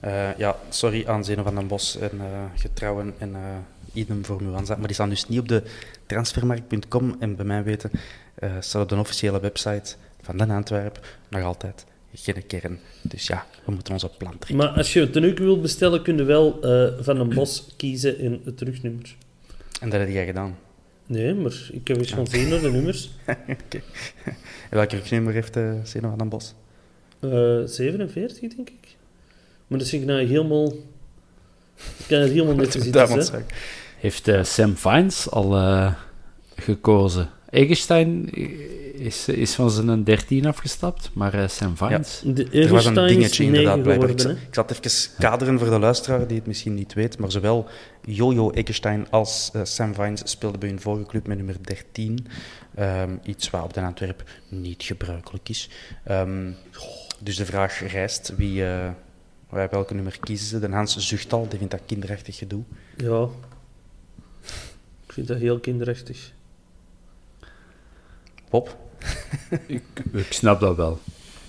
Eh, 0.00 0.36
ja, 0.36 0.56
sorry 0.68 1.06
aan 1.06 1.24
Zeno 1.24 1.42
van 1.42 1.54
den 1.54 1.66
Bos 1.66 1.98
en 1.98 2.10
eh, 2.20 2.44
Getrouwen 2.54 3.14
en 3.18 3.34
eh 3.34 3.40
idem 3.92 4.24
voor 4.24 4.42
Muanza. 4.42 4.76
Maar 4.76 4.86
die 4.86 4.94
staan 4.94 5.08
dus 5.08 5.28
niet 5.28 5.38
op 5.38 5.48
de 5.48 5.62
transfermarkt.com. 6.06 7.16
En 7.18 7.36
bij 7.36 7.44
mij 7.44 7.62
weten 7.64 7.90
staat 8.60 8.82
op 8.82 8.88
de 8.88 8.96
officiële 8.96 9.40
website 9.40 9.94
van 10.22 10.36
Den 10.36 10.50
Antwerp 10.50 11.06
nog 11.28 11.42
altijd 11.42 11.86
geen 12.14 12.46
kern. 12.46 12.78
Dus 13.02 13.26
ja, 13.26 13.46
we 13.64 13.72
moeten 13.72 13.92
ons 13.92 14.04
op 14.04 14.18
plan 14.18 14.38
trekken. 14.38 14.56
Maar 14.56 14.68
als 14.68 14.92
je 14.92 15.00
het 15.00 15.12
tenue 15.12 15.34
wilt 15.34 15.62
bestellen, 15.62 16.02
kun 16.02 16.16
je 16.16 16.24
wel 16.24 16.58
van 17.00 17.20
een 17.20 17.28
bos 17.28 17.74
kiezen 17.76 18.18
in 18.18 18.40
het 18.44 18.56
terugnummer. 18.56 19.16
En 19.80 19.90
dat 19.90 20.00
heb 20.00 20.08
jij 20.08 20.26
gedaan. 20.26 20.58
Nee, 21.06 21.34
maar 21.34 21.68
ik 21.72 21.88
heb 21.88 21.96
eens 21.96 22.12
gaan 22.12 22.26
zien 22.26 22.48
naar 22.48 22.60
de 22.60 22.70
nummers. 22.70 23.10
En 24.70 24.76
welk 24.76 24.90
rugnummer 24.90 25.32
heeft 25.32 25.58
Zeno 25.82 26.08
van 26.08 26.18
den 26.18 26.28
Bos? 26.28 26.54
Eh 27.20 27.60
47, 27.64 28.54
denk 28.54 28.68
ik. 28.68 28.96
Maar 29.68 29.78
dat 29.78 29.88
vind 29.88 30.02
ik 30.02 30.08
nou 30.08 30.26
helemaal... 30.26 30.72
Ik 31.76 32.04
kan 32.08 32.18
het 32.18 32.30
helemaal 32.30 32.54
net 32.54 32.72
zitten. 32.72 33.44
Heeft 33.98 34.28
eh, 34.28 34.42
Sam 34.42 34.76
Vines 34.76 35.30
al 35.30 35.56
eh, 35.56 35.92
gekozen? 36.56 37.28
Egenstein 37.50 38.30
is, 38.94 39.28
is 39.28 39.54
van 39.54 39.70
zijn 39.70 40.04
13 40.04 40.46
afgestapt, 40.46 41.10
maar 41.14 41.34
eh, 41.34 41.48
Sam 41.48 41.76
Vines... 41.76 42.22
De 42.24 42.48
Er 42.50 42.68
was 42.68 42.84
een 42.84 42.94
dingetje 42.94 43.44
inderdaad 43.44 43.82
blijkbaar. 43.82 44.08
Ik, 44.08 44.20
geworden, 44.20 44.42
ik 44.48 44.54
zal 44.54 44.64
het 44.66 44.86
even 44.86 45.10
kaderen 45.18 45.58
voor 45.58 45.70
de 45.70 45.78
luisteraar 45.78 46.26
die 46.26 46.36
het 46.36 46.46
misschien 46.46 46.74
niet 46.74 46.94
weet, 46.94 47.18
maar 47.18 47.30
zowel 47.30 47.66
Jojo 48.04 48.50
Eggestein 48.50 49.10
als 49.10 49.50
Sam 49.62 49.94
Vines 49.94 50.20
speelden 50.24 50.60
bij 50.60 50.68
hun 50.68 50.80
vorige 50.80 51.06
club 51.06 51.26
met 51.26 51.36
nummer 51.36 51.56
13. 51.60 52.26
Ehm, 52.74 53.16
iets 53.22 53.50
wat 53.50 53.62
op 53.62 53.74
de 53.74 53.80
Antwerp 53.80 54.22
niet 54.48 54.82
gebruikelijk 54.82 55.48
is. 55.48 55.68
Ehm, 56.04 56.50
dus 57.20 57.36
de 57.36 57.46
vraag 57.46 57.92
rijst, 57.92 58.32
wie, 58.36 58.64
eh, 58.64 58.88
bij 59.50 59.68
welke 59.68 59.94
nummer 59.94 60.18
kiezen 60.20 60.46
ze? 60.46 60.58
De 60.58 60.68
Hans 60.68 60.96
zucht 60.96 61.32
al, 61.32 61.48
die 61.48 61.58
vindt 61.58 61.72
dat 61.72 61.82
kinderachtig 61.86 62.36
gedoe. 62.36 62.62
Ja. 62.96 63.28
Ik 65.06 65.12
vind 65.12 65.28
dat 65.28 65.38
heel 65.38 65.58
kinderachtig. 65.58 66.32
Bob? 68.50 68.76
Ik, 69.66 69.82
ik 70.12 70.32
snap 70.32 70.60
dat 70.60 70.76
wel. 70.76 70.98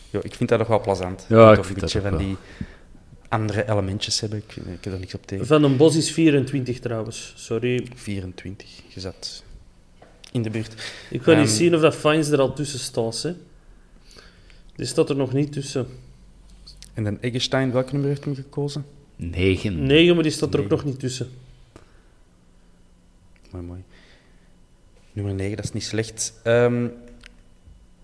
Jo, 0.10 0.20
ik 0.24 0.36
vind 0.36 0.50
dat 0.50 0.60
nog 0.60 0.68
wel 0.68 0.82
plezant. 0.82 1.26
Ja, 1.30 1.50
ik 1.50 1.56
toch 1.56 1.66
vind 1.66 1.82
een 1.82 1.88
dat 1.88 1.93
beetje 1.93 1.97
ook 2.00 2.18
van 2.18 2.18
wel. 2.18 2.28
die 2.28 2.38
andere 3.30 3.70
elementjes 3.70 4.20
hebben. 4.20 4.39
Ik, 4.39 4.56
ik 4.56 4.84
heb 4.84 4.93
er 4.93 5.00
niks 5.00 5.14
op 5.16 5.26
tegen. 5.28 5.45
Van 5.47 5.64
een 5.64 5.78
bos 5.78 5.95
is 5.95 6.12
24 6.12 6.80
trouwens. 6.80 7.34
Sorry. 7.36 7.88
24, 7.95 8.68
je 8.88 9.00
zat 9.00 9.43
in 10.32 10.41
de 10.41 10.50
buurt. 10.50 10.74
Ik 11.10 11.22
ga 11.22 11.32
niet 11.34 11.47
Ehm, 11.47 11.56
zien 11.56 11.76
of 11.76 11.82
dat 11.82 11.95
Fines 11.95 12.30
er 12.30 12.39
al 12.39 12.54
tussen 12.54 12.80
staat, 12.80 13.22
hè. 13.22 13.34
Die 14.76 14.86
staat 14.86 15.10
er 15.10 15.16
nog 15.16 15.34
niet 15.34 15.52
tussen. 15.52 15.88
En 17.00 17.06
dan 17.06 17.22
Eggestein, 17.22 17.72
welke 17.72 17.91
nummer 17.91 18.10
heeft 18.10 18.24
hem 18.24 18.36
gekozen? 18.36 18.86
9. 19.16 19.86
9, 19.86 20.14
maar 20.14 20.24
die 20.24 20.32
staat 20.32 20.54
er 20.54 20.60
ook 20.60 20.70
nog 20.70 20.86
niet 20.86 21.00
tussen. 21.00 21.30
Mooi, 23.52 23.66
mooi. 23.66 23.84
Nummer 25.14 25.34
9, 25.34 25.56
dat 25.56 25.66
is 25.66 25.72
niet 25.74 25.84
slecht. 25.84 26.34
Ehm, 26.43 26.88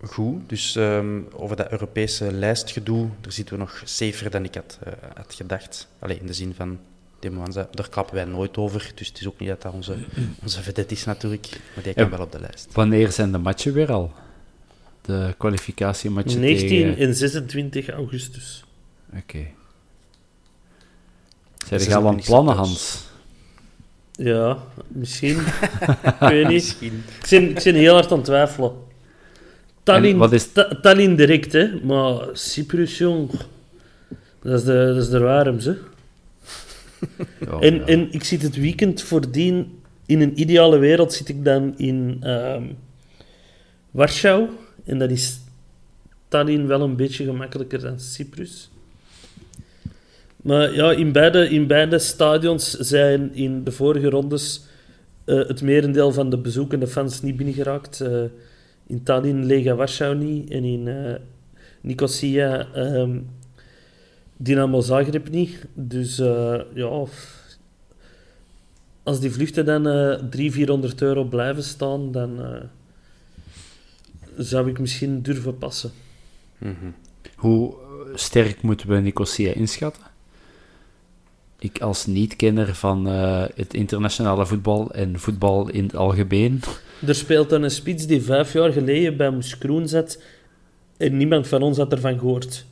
goed, 0.02 0.48
dus 0.48 0.76
ehm, 0.76 1.20
over 1.32 1.56
dat 1.56 1.70
Europese 1.70 2.32
lijstgedoe, 2.32 3.08
daar 3.20 3.32
zitten 3.32 3.54
we 3.54 3.60
nog 3.60 3.82
safer 3.84 4.30
dan 4.30 4.44
ik 4.44 4.54
had, 4.54 4.78
eh, 4.84 4.92
had 5.14 5.34
gedacht. 5.34 5.88
Alleen 5.98 6.20
in 6.20 6.26
de 6.26 6.32
zin 6.32 6.54
van, 6.54 6.78
Demoanza, 7.18 7.68
daar 7.70 7.88
klappen 7.88 8.14
wij 8.14 8.24
nooit 8.24 8.56
over. 8.56 8.92
Dus 8.94 9.08
het 9.08 9.20
is 9.20 9.26
ook 9.26 9.38
niet 9.38 9.48
dat 9.48 9.62
dat 9.62 9.72
onze, 9.72 9.96
onze 10.42 10.62
vedette 10.62 10.94
is 10.94 11.04
natuurlijk, 11.04 11.60
maar 11.74 11.84
die 11.84 11.94
kan 11.94 12.04
Ja. 12.04 12.10
wel 12.10 12.20
op 12.20 12.32
de 12.32 12.40
lijst. 12.40 12.68
Wanneer 12.72 13.12
zijn 13.12 13.32
de 13.32 13.38
matchen 13.38 13.72
weer 13.72 13.92
al? 13.92 14.12
De 15.00 15.34
kwalificatiematchen 15.38 16.40
19 16.40 16.68
tegen... 16.68 16.96
en 17.06 17.14
26 17.14 17.88
augustus. 17.88 18.65
Oké. 19.14 19.46
Ze 21.68 21.78
Zijn 21.78 21.90
er 21.90 21.96
al 21.96 22.06
aan 22.08 22.20
plannen, 22.20 22.54
thuis. 22.54 22.68
Hans? 22.68 23.04
Ja, 24.12 24.58
misschien. 24.88 25.38
ik 26.10 26.14
weet 26.18 26.48
niet. 26.48 26.52
Misschien. 26.52 26.92
Ik 27.22 27.26
ben, 27.30 27.48
ik 27.56 27.62
ben 27.62 27.74
heel 27.74 27.94
hard 27.94 28.10
aan 28.10 28.16
het 28.16 28.26
twijfelen. 28.26 28.72
Tallinn, 29.82 30.18
wat 30.18 30.32
is- 30.32 30.48
Tallinn 30.82 31.16
direct, 31.16 31.52
hè. 31.52 31.80
Maar 31.84 32.28
Cyprus, 32.32 32.98
jong. 32.98 33.30
Dat 34.42 34.58
is 34.58 34.64
de, 34.64 34.92
dat 34.94 35.02
is 35.02 35.08
de 35.08 35.18
warms, 35.18 35.64
hè. 35.64 35.74
Ja, 37.40 37.58
en, 37.60 37.74
ja. 37.74 37.84
en 37.84 38.12
ik 38.12 38.24
zit 38.24 38.42
het 38.42 38.56
weekend 38.56 39.02
voordien... 39.02 39.80
In 40.06 40.20
een 40.20 40.40
ideale 40.40 40.78
wereld 40.78 41.12
zit 41.12 41.28
ik 41.28 41.44
dan 41.44 41.78
in 41.78 42.16
ehm, 42.20 42.62
Warschau. 43.90 44.48
En 44.84 44.98
dat 44.98 45.10
is 45.10 45.40
Tallinn 46.28 46.66
wel 46.66 46.80
een 46.80 46.96
beetje 46.96 47.24
gemakkelijker 47.24 47.80
dan 47.80 48.00
Cyprus. 48.00 48.70
Maar 50.46 50.74
ja, 50.74 50.92
in 50.92 51.12
beide, 51.12 51.48
in 51.48 51.66
beide 51.66 51.98
stadions 51.98 52.70
zijn 52.70 53.34
in 53.34 53.64
de 53.64 53.72
vorige 53.72 54.08
rondes 54.08 54.64
eh, 55.24 55.36
het 55.36 55.62
merendeel 55.62 56.12
van 56.12 56.30
de 56.30 56.38
bezoekende 56.38 56.86
fans 56.86 57.22
niet 57.22 57.36
binnengeraakt. 57.36 58.00
Eh, 58.00 58.22
in 58.86 59.02
Tallinn, 59.02 59.44
Lega 59.44 59.74
Warschau 59.74 60.14
niet. 60.14 60.50
En 60.50 60.64
in 60.64 60.88
eh 60.88 61.14
Nicosia, 61.80 62.66
ehm, 62.74 63.18
Dynamo 64.36 64.80
Zagreb 64.80 65.30
niet. 65.30 65.66
Dus 65.74 66.16
ja... 66.74 67.04
als 69.02 69.20
die 69.20 69.30
vluchten 69.30 69.64
dan 69.64 69.86
eh 69.86 69.92
300, 70.30 70.52
400 70.52 71.02
euro 71.02 71.24
blijven 71.24 71.62
staan, 71.62 72.12
dan 72.12 72.40
zou 74.36 74.68
ik 74.68 74.78
misschien 74.78 75.22
durven 75.22 75.58
passen. 75.58 75.90
Hoe 77.36 77.72
eh, 77.72 78.16
sterk 78.16 78.62
moeten 78.62 78.88
we 78.88 78.96
Nicosia 78.96 79.52
inschatten? 79.52 80.02
Ik 81.58 81.80
als 81.80 82.06
niet-kenner 82.06 82.74
van 82.74 83.08
eh, 83.08 83.44
het 83.54 83.74
internationale 83.74 84.46
voetbal 84.46 84.90
en 84.90 85.20
voetbal 85.20 85.68
in 85.68 85.82
het 85.84 85.96
algemeen. 85.96 86.60
Er 87.06 87.14
speelt 87.14 87.50
dan 87.50 87.62
een 87.62 87.70
spits 87.70 88.06
die 88.06 88.22
vijf 88.22 88.52
jaar 88.52 88.72
geleden 88.72 89.16
bij 89.16 89.30
Moeskroen 89.30 89.88
zat 89.88 90.22
en 90.96 91.16
niemand 91.16 91.48
van 91.48 91.62
ons 91.62 91.76
had 91.76 91.92
ervan 91.92 92.18
gehoord. 92.18 92.66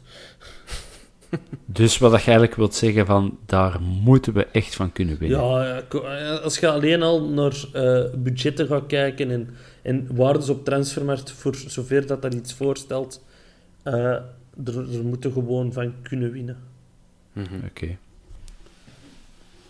Dus 1.67 1.99
wat 1.99 2.11
je 2.11 2.17
eigenlijk 2.17 2.55
wilt 2.55 2.75
zeggen 2.75 3.07
van, 3.07 3.39
daar 3.47 3.81
moeten 3.81 4.33
we 4.33 4.47
echt 4.47 4.75
van 4.75 4.93
kunnen 4.93 5.19
winnen. 5.19 5.41
Ja, 5.41 5.83
eh, 5.89 6.41
als 6.43 6.59
je 6.59 6.69
alleen 6.69 7.03
al 7.03 7.29
naar 7.29 7.65
eh, 7.73 8.05
budgetten 8.17 8.67
gaat 8.67 8.87
kijken 8.87 9.31
en, 9.31 9.49
en 9.83 10.09
waardes 10.13 10.49
op 10.49 10.65
transfermarkt, 10.65 11.33
voor 11.33 11.55
zover 11.55 12.07
dat 12.07 12.23
dat 12.23 12.35
iets 12.35 12.55
voorstelt, 12.55 13.25
eh, 13.83 13.95
er, 13.95 14.25
er 14.65 15.05
moeten 15.05 15.33
gewoon 15.33 15.73
van 15.73 15.95
kunnen 16.03 16.33
winnen. 16.33 16.57
Oké. 17.67 17.97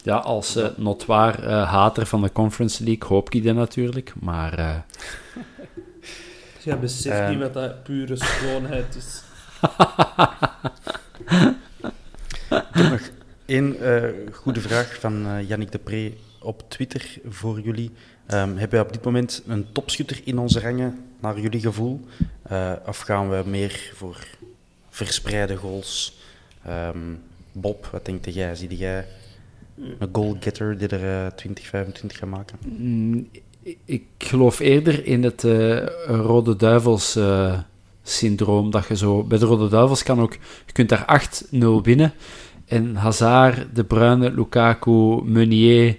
Ja, 0.05 0.17
als 0.17 0.57
uh, 0.57 0.67
notwaar 0.77 1.43
eh, 1.45 1.71
hater 1.71 2.07
van 2.07 2.23
de 2.23 2.33
Conference 2.33 2.85
League 2.85 3.09
hoop 3.09 3.31
ik 3.31 3.45
dat 3.45 3.55
natuurlijk, 3.55 4.13
maar... 4.21 4.59
eh, 4.59 4.77
Jij 6.65 6.79
beseft 6.79 7.19
Eh. 7.19 7.29
niet 7.29 7.39
wat 7.39 7.55
dat 7.55 7.83
pure 7.83 8.17
schoonheid 8.17 8.97
is. 8.97 9.23
Eén 13.47 13.79
eh, 13.79 14.03
goede 14.33 14.61
vraag 14.61 14.97
van 15.01 15.27
eh 15.27 15.49
Yannick 15.49 15.73
de 15.73 15.79
Pre 15.79 16.13
op 16.41 16.71
Twitter 16.71 17.19
voor 17.29 17.61
jullie. 17.61 17.91
Ehm, 18.27 18.49
hebben 18.49 18.71
wij 18.71 18.81
op 18.81 18.93
dit 18.93 19.05
moment 19.05 19.43
een 19.47 19.67
topschutter 19.73 20.21
in 20.25 20.39
onze 20.39 20.61
rangen, 20.61 21.05
naar 21.21 21.41
jullie 21.41 21.61
gevoel? 21.61 22.01
Eh, 22.43 22.73
of 22.87 22.99
gaan 22.99 23.31
we 23.31 23.43
meer 23.47 23.91
voor 23.95 24.27
verspreide 24.91 25.57
goals? 25.57 26.19
Ehm, 26.65 26.99
Bob, 27.53 27.87
wat 27.87 28.05
denk 28.05 28.25
jij? 28.25 28.55
Zie 28.55 28.77
jij 28.77 29.07
een 29.99 30.09
goalgetter 30.13 30.79
die 30.79 30.89
er 30.89 31.25
eh, 31.27 31.33
20, 31.33 31.67
25 31.67 32.19
gaat 32.19 32.29
maken? 32.29 32.59
Mm, 32.65 33.29
ik- 33.85 34.03
geloof 34.19 34.59
eerder 34.59 35.07
in 35.07 35.23
het 35.23 35.45
eh, 35.45 35.87
Rode 36.07 36.57
Duivels 36.57 37.17
eh, 37.17 37.59
syndroom. 38.03 38.71
Dat 38.71 38.87
je 38.89 38.97
zo, 38.97 39.23
bij 39.25 39.39
de 39.39 39.45
Rode 39.45 39.69
Duivels 39.69 40.03
kan 40.03 40.21
ook, 40.21 40.33
je 40.67 40.73
kunt 40.73 40.89
daar 40.89 41.05
8-0 41.51 41.57
winnen. 41.83 42.13
En 42.67 42.95
Hazard, 42.97 43.77
De 43.77 43.85
Bruyne, 43.85 44.33
Lukaku, 44.35 45.21
Meunier 45.25 45.97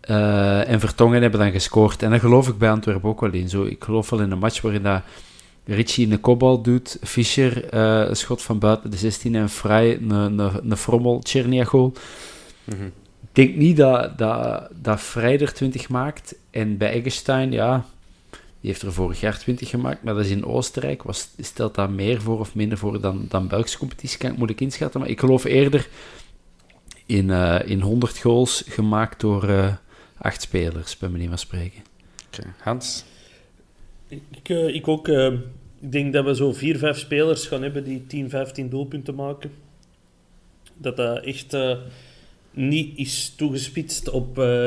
eh, 0.00 0.68
en 0.68 0.80
Vertongen 0.80 1.22
hebben 1.22 1.40
dan 1.40 1.50
gescoord. 1.52 2.02
En 2.02 2.10
dat 2.10 2.20
geloof 2.20 2.48
ik 2.48 2.58
bij 2.58 2.70
Antwerpen 2.70 3.08
ook 3.08 3.20
wel 3.20 3.32
in. 3.32 3.48
Zo, 3.48 3.62
ik 3.64 3.84
geloof 3.84 4.10
wel 4.10 4.20
in 4.20 4.30
een 4.30 4.38
match 4.38 4.60
waarin 4.60 4.82
dat 4.82 5.02
Richie 5.64 6.10
een 6.12 6.20
kopbal 6.20 6.62
doet, 6.62 6.98
Fischer 7.02 7.64
eh, 7.68 8.08
een 8.08 8.16
schot 8.16 8.42
van 8.42 8.58
buiten 8.58 8.90
de 8.90 8.96
16 8.96 9.34
en 9.34 9.48
Vrij 9.48 9.96
een, 9.96 10.10
een, 10.10 10.70
een 10.70 10.76
frommel, 10.76 11.20
Chernia 11.22 11.64
goal. 11.64 11.92
Ik 12.66 12.74
denk 13.32 13.56
niet 13.56 13.76
dat, 13.76 14.18
dat, 14.18 14.68
dat 14.82 15.00
Vrij 15.00 15.40
er 15.40 15.52
20 15.52 15.88
maakt. 15.88 16.34
En 16.50 16.76
bij 16.76 16.92
Eggestein, 16.92 17.52
ja, 17.52 17.84
die 18.30 18.70
heeft 18.70 18.82
er 18.82 18.92
vorig 18.92 19.20
jaar 19.20 19.38
20 19.38 19.68
gemaakt, 19.68 20.02
maar 20.02 20.14
dat 20.14 20.24
is 20.24 20.30
in 20.30 20.44
Oostenrijk. 20.44 21.02
Was, 21.02 21.28
stelt 21.38 21.74
dat 21.74 21.90
meer 21.90 22.20
voor 22.20 22.38
of 22.38 22.54
minder 22.54 22.78
voor 22.78 23.00
dan, 23.00 23.26
dan 23.28 23.48
Belgische 23.48 23.78
competitie? 23.78 24.18
Kan 24.18 24.30
ik 24.30 24.36
moeilijk 24.36 24.60
inschatten. 24.60 25.00
Maar 25.00 25.08
ik 25.08 25.20
geloof 25.20 25.44
eerder 25.44 25.88
in, 27.06 27.30
eh, 27.30 27.60
in 27.64 27.80
100 27.80 28.18
goals 28.18 28.64
gemaakt 28.68 29.20
door 29.20 29.48
eh, 29.48 29.74
acht 30.18 30.42
spelers, 30.42 30.98
bij 30.98 31.08
manier 31.08 31.28
van 31.28 31.38
spreken. 31.38 31.82
Oké, 32.26 32.54
Hans? 32.58 33.04
Ik, 34.08 34.48
ik 34.48 34.88
ook. 34.88 35.08
eh, 35.08 35.32
ik 35.82 35.92
denk 35.92 36.12
dat 36.12 36.24
we 36.24 36.34
zo 36.34 36.52
vier, 36.52 36.78
vijf 36.78 36.98
spelers 36.98 37.46
gaan 37.46 37.62
hebben 37.62 37.84
die 37.84 38.06
10, 38.06 38.30
15 38.30 38.68
doelpunten 38.68 39.14
maken. 39.14 39.52
Dat 40.74 40.96
dat 40.96 41.24
echt 41.24 41.54
eh, 41.54 41.76
niet 42.52 42.98
is 42.98 43.32
toegespitst 43.36 44.10
op 44.10 44.38
eh 44.38 44.66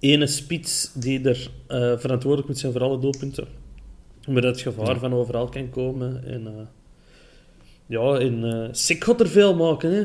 ene 0.00 0.26
spits 0.26 0.90
die 0.94 1.28
er 1.28 1.50
eh, 1.66 1.92
verantwoordelijk 1.98 2.48
moet 2.48 2.58
zijn 2.58 2.72
voor 2.72 2.82
alle 2.82 2.98
doelpunten. 2.98 3.46
Maar 4.26 4.42
dat 4.42 4.54
het 4.54 4.74
gevaar 4.74 4.98
van 4.98 5.14
overal 5.14 5.48
kan 5.48 5.70
komen. 5.70 6.24
En, 6.26 6.46
eh, 6.46 6.52
ja, 7.86 8.18
en 8.18 8.44
uh, 8.44 8.68
Sik 8.72 9.04
gaat 9.04 9.20
er 9.20 9.28
veel 9.28 9.54
maken, 9.54 9.92
hè. 9.92 10.00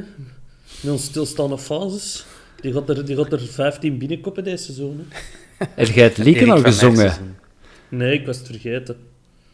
Met 0.81 0.91
onze 0.91 1.05
stilstaande 1.05 1.57
fases. 1.57 2.25
Die 2.61 2.73
gaat, 2.73 2.89
er, 2.89 3.05
die 3.05 3.15
gaat 3.15 3.31
er 3.31 3.39
15 3.39 3.97
binnenkoppen 3.97 4.43
deze 4.43 4.63
seizoen. 4.63 5.05
Hè. 5.09 5.17
Heb 5.75 5.87
jij 5.87 6.13
het 6.15 6.49
al 6.49 6.61
gezongen? 6.61 7.13
Nee, 7.89 8.19
ik 8.19 8.25
was 8.25 8.37
het 8.37 8.47
vergeten. 8.47 8.97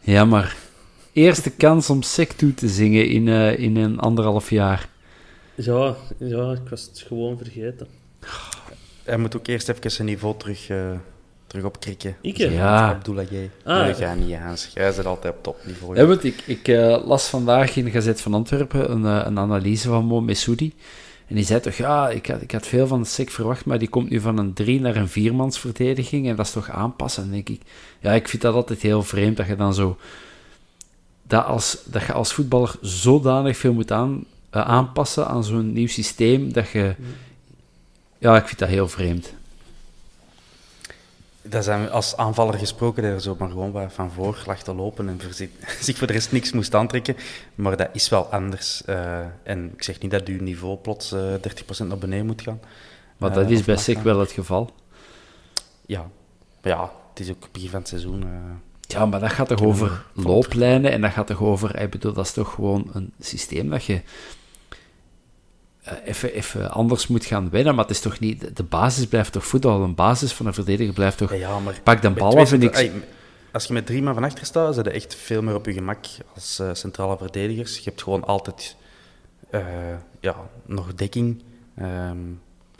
Ja, 0.00 0.24
maar 0.24 0.56
eerste 1.12 1.50
kans 1.50 1.90
om 1.90 2.02
Sek 2.02 2.32
toe 2.32 2.54
te 2.54 2.68
zingen 2.68 3.08
in, 3.08 3.28
eh, 3.28 3.58
in 3.58 3.76
een 3.76 3.98
anderhalf 3.98 4.50
jaar. 4.50 4.88
Ja, 5.64 5.96
ja, 6.18 6.52
ik 6.52 6.68
was 6.68 6.82
het 6.82 7.04
gewoon 7.06 7.38
vergeten. 7.38 7.86
Hij 9.04 9.16
moet 9.16 9.36
ook 9.36 9.46
eerst 9.46 9.68
even 9.68 9.90
zijn 9.90 10.08
niveau 10.08 10.34
terug, 10.38 10.68
eh, 10.68 10.90
terug 11.46 11.64
opkrikken. 11.64 12.16
Ik, 12.20 12.36
hè? 12.36 12.44
Ja. 12.44 12.88
Abdullah 12.88 13.30
J. 13.30 13.50
Ah. 13.64 13.82
Nee, 13.82 13.94
ga 13.94 14.14
niet, 14.14 14.36
Hans. 14.36 14.70
Jij 14.74 14.92
zit 14.92 15.06
altijd 15.06 15.34
op 15.34 15.42
topniveau. 15.42 15.96
Ja, 15.96 16.06
want 16.06 16.24
ik, 16.24 16.42
ik 16.46 16.68
eh, 16.68 17.06
las 17.06 17.28
vandaag 17.28 17.76
in 17.76 17.84
de 17.84 17.90
Gazet 17.90 18.20
van 18.20 18.34
Antwerpen 18.34 18.90
een, 18.90 19.04
eh, 19.04 19.26
een 19.26 19.38
analyse 19.38 19.88
van 19.88 20.04
Mo 20.04 20.20
Messoudi. 20.20 20.74
En 21.26 21.34
die 21.34 21.44
zei 21.44 21.60
toch, 21.60 21.74
ja, 21.74 22.08
ik 22.08 22.26
had, 22.26 22.42
ik 22.42 22.50
had 22.50 22.66
veel 22.66 22.86
van 22.86 23.06
Sek 23.06 23.30
verwacht, 23.30 23.64
maar 23.64 23.78
die 23.78 23.88
komt 23.88 24.10
nu 24.10 24.20
van 24.20 24.38
een 24.38 24.52
drie 24.52 24.80
naar 24.80 24.96
een 24.96 25.08
viermansverdediging. 25.08 26.28
En 26.28 26.36
dat 26.36 26.46
is 26.46 26.52
toch 26.52 26.70
aanpassen? 26.70 27.22
En 27.22 27.30
denk 27.30 27.48
ik, 27.48 27.60
ja, 28.00 28.12
ik 28.12 28.28
vind 28.28 28.42
dat 28.42 28.54
altijd 28.54 28.82
heel 28.82 29.02
vreemd 29.02 29.36
dat 29.36 29.46
je 29.46 29.56
dan 29.56 29.74
zo... 29.74 29.96
Dat, 31.22 31.44
als, 31.44 31.82
dat 31.84 32.02
je 32.02 32.12
als 32.12 32.32
voetballer 32.32 32.74
zodanig 32.80 33.56
veel 33.56 33.72
moet 33.72 33.92
aan, 33.92 34.24
aanpassen 34.50 35.26
aan 35.26 35.44
zo'n 35.44 35.72
nieuw 35.72 35.86
systeem, 35.88 36.52
dat 36.52 36.68
je... 36.68 36.94
Ja, 38.18 38.36
ik 38.36 38.46
vind 38.46 38.58
dat 38.58 38.68
heel 38.68 38.88
vreemd. 38.88 39.32
Dat 41.42 41.64
zijn 41.64 41.90
als 41.90 42.16
aanvaller 42.16 42.54
gesproken, 42.58 43.02
dat 43.02 43.12
er 43.12 43.20
zo 43.20 43.36
maar 43.38 43.48
gewoon 43.50 43.90
van 43.90 44.10
voor 44.12 44.42
lag 44.46 44.62
te 44.62 44.74
lopen 44.74 45.08
en 45.08 45.20
voor 45.22 45.32
zich, 45.32 45.48
zich 45.80 45.96
voor 45.98 46.06
de 46.06 46.12
rest 46.12 46.32
niks 46.32 46.52
moest 46.52 46.74
aantrekken. 46.74 47.16
Maar 47.54 47.76
dat 47.76 47.88
is 47.92 48.08
wel 48.08 48.24
anders. 48.24 48.84
eh, 48.84 49.18
en 49.42 49.72
ik 49.76 49.82
zeg 49.82 50.00
niet 50.00 50.10
dat 50.10 50.26
uw 50.26 50.40
niveau 50.42 50.76
plots 50.76 51.12
eh 51.12 51.34
30% 51.34 51.86
naar 51.86 51.98
beneden 51.98 52.26
moet 52.26 52.42
gaan. 52.42 52.60
Maar 53.16 53.30
Eh, 53.30 53.36
dat 53.36 53.50
is 53.50 53.64
bij 53.64 53.76
gaan. 53.76 54.02
wel 54.02 54.18
het 54.18 54.32
geval. 54.32 54.70
Ja. 55.86 56.10
Maar 56.62 56.72
ja, 56.72 56.90
het 57.10 57.20
is 57.20 57.30
ook 57.30 57.48
begin 57.52 57.68
van 57.70 57.78
het 57.78 57.88
seizoen. 57.88 58.22
eh. 58.22 58.28
Ja, 58.80 59.06
maar 59.06 59.20
dat 59.20 59.30
gaat 59.32 59.48
toch 59.48 59.62
over 59.62 60.04
looplijnen 60.14 60.90
en 60.92 61.00
dat 61.00 61.12
gaat 61.12 61.26
toch 61.26 61.40
over, 61.40 61.80
ik 61.80 61.90
bedoel, 61.90 62.12
dat 62.12 62.24
is 62.26 62.32
toch 62.32 62.54
gewoon 62.54 62.90
een 62.92 63.12
systeem 63.20 63.70
dat 63.70 63.84
je 63.84 63.94
eh, 63.94 64.00
even, 66.04 66.32
even 66.32 66.70
anders 66.70 67.06
moet 67.06 67.24
gaan 67.24 67.50
winnen, 67.50 67.74
maar 67.74 67.84
het 67.84 67.94
is 67.94 68.00
toch 68.00 68.18
niet, 68.18 68.56
de 68.56 68.62
basis 68.62 69.06
blijft 69.06 69.32
toch 69.32 69.46
voetbal, 69.46 69.82
een 69.82 69.94
basis 69.94 70.32
van 70.32 70.46
een 70.46 70.54
verdediger 70.54 70.94
blijft 70.94 71.18
toch, 71.18 71.30
Ja, 71.30 71.36
ja, 71.36 71.58
maar 71.58 71.80
pak 71.82 72.02
de 72.02 72.10
bal 72.10 72.38
af 72.38 72.52
en 72.52 72.62
ik, 72.62 72.92
Als 73.52 73.64
je 73.64 73.72
met 73.72 73.86
drie 73.86 74.02
man 74.02 74.14
van 74.14 74.24
achter 74.24 74.46
staat, 74.46 74.74
zit 74.74 74.84
je 74.84 74.90
echt 74.90 75.14
veel 75.14 75.42
meer 75.42 75.54
op 75.54 75.66
je 75.66 75.72
gemak 75.72 76.04
als 76.34 76.58
eh, 76.58 76.70
centrale 76.72 77.16
verdedigers. 77.16 77.76
Je 77.76 77.84
hebt 77.84 78.02
gewoon 78.02 78.24
altijd 78.24 78.76
eh, 79.50 79.62
ja, 80.20 80.36
nog 80.66 80.94
dekking. 80.94 81.42
Ehm, 81.74 82.30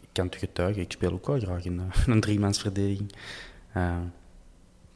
ik 0.00 0.08
kan 0.12 0.26
het 0.26 0.36
getuigen, 0.36 0.82
ik 0.82 0.92
speel 0.92 1.12
ook 1.12 1.26
wel 1.26 1.38
graag 1.38 1.64
in 1.64 1.80
eh, 1.80 2.06
een 2.14 2.20
driemansverdediging. 2.20 3.12
Ehm, 3.74 4.02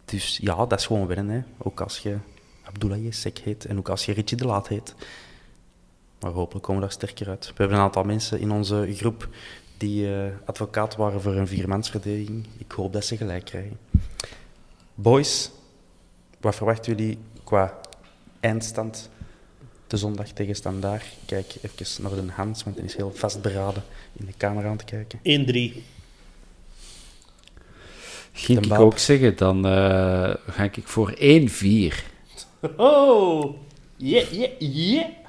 dus 0.05 0.39
ja, 0.43 0.67
dat 0.67 0.79
is 0.79 0.87
gewoon 0.87 1.07
winnen. 1.07 1.29
Hè. 1.29 1.43
Ook 1.59 1.81
als 1.81 1.99
je 1.99 2.17
Abdoulaye 2.63 3.13
Sek 3.13 3.39
heet 3.39 3.65
en 3.65 3.79
ook 3.79 3.89
als 3.89 4.05
je 4.05 4.13
Richie 4.13 4.37
de 4.37 4.47
Laat 4.47 4.69
heet. 4.69 4.95
Maar 6.25 6.33
hopelijk 6.33 6.65
komen 6.65 6.83
we 6.83 6.89
daar 6.89 6.97
sterker 6.97 7.29
uit. 7.29 7.47
We 7.47 7.53
hebben 7.57 7.77
een 7.77 7.83
aantal 7.83 8.05
mensen 8.05 8.41
in 8.41 8.51
onze 8.51 8.89
groep 8.95 9.29
die 9.77 10.15
eh, 10.15 10.25
advocaat 10.45 10.97
waren 10.97 11.21
voor 11.21 11.35
een 11.35 11.47
viermansverdediging. 11.47 12.47
Ik 12.59 12.73
hoop 12.73 12.93
dat 12.93 13.05
ze 13.05 13.17
gelijk 13.17 13.45
krijgen. 13.45 13.79
Boys, 14.95 15.51
wat 16.41 16.55
verwachten 16.55 16.97
jullie 16.97 17.19
qua 17.45 17.81
eindstand 18.41 19.11
de 19.87 19.97
zondag 19.97 20.29
tegen 20.29 20.55
Standaard? 20.55 21.05
Kijk 21.27 21.55
even 21.63 22.03
naar 22.03 22.15
de 22.15 22.33
Hans, 22.33 22.65
want 22.65 22.77
hij 22.77 22.85
is 22.85 22.97
heel 22.97 23.13
vastberaden 23.15 23.83
in 24.13 24.27
de 24.27 24.35
camera 24.37 24.69
aan 24.69 24.77
te 24.77 24.85
kijken. 24.85 25.19
1-3. 25.19 25.23
ging 28.33 28.65
ik 28.65 28.79
ook 28.79 28.99
zeggen, 28.99 29.37
dan 29.37 29.67
eh, 29.67 30.35
ga 30.47 30.63
ik 30.63 30.79
voor 30.85 31.15
1-4. 31.17 31.21
Oh! 32.77 33.57
Yeah, 33.97 34.33
yeah, 34.33 34.51
yeah! 34.59 35.23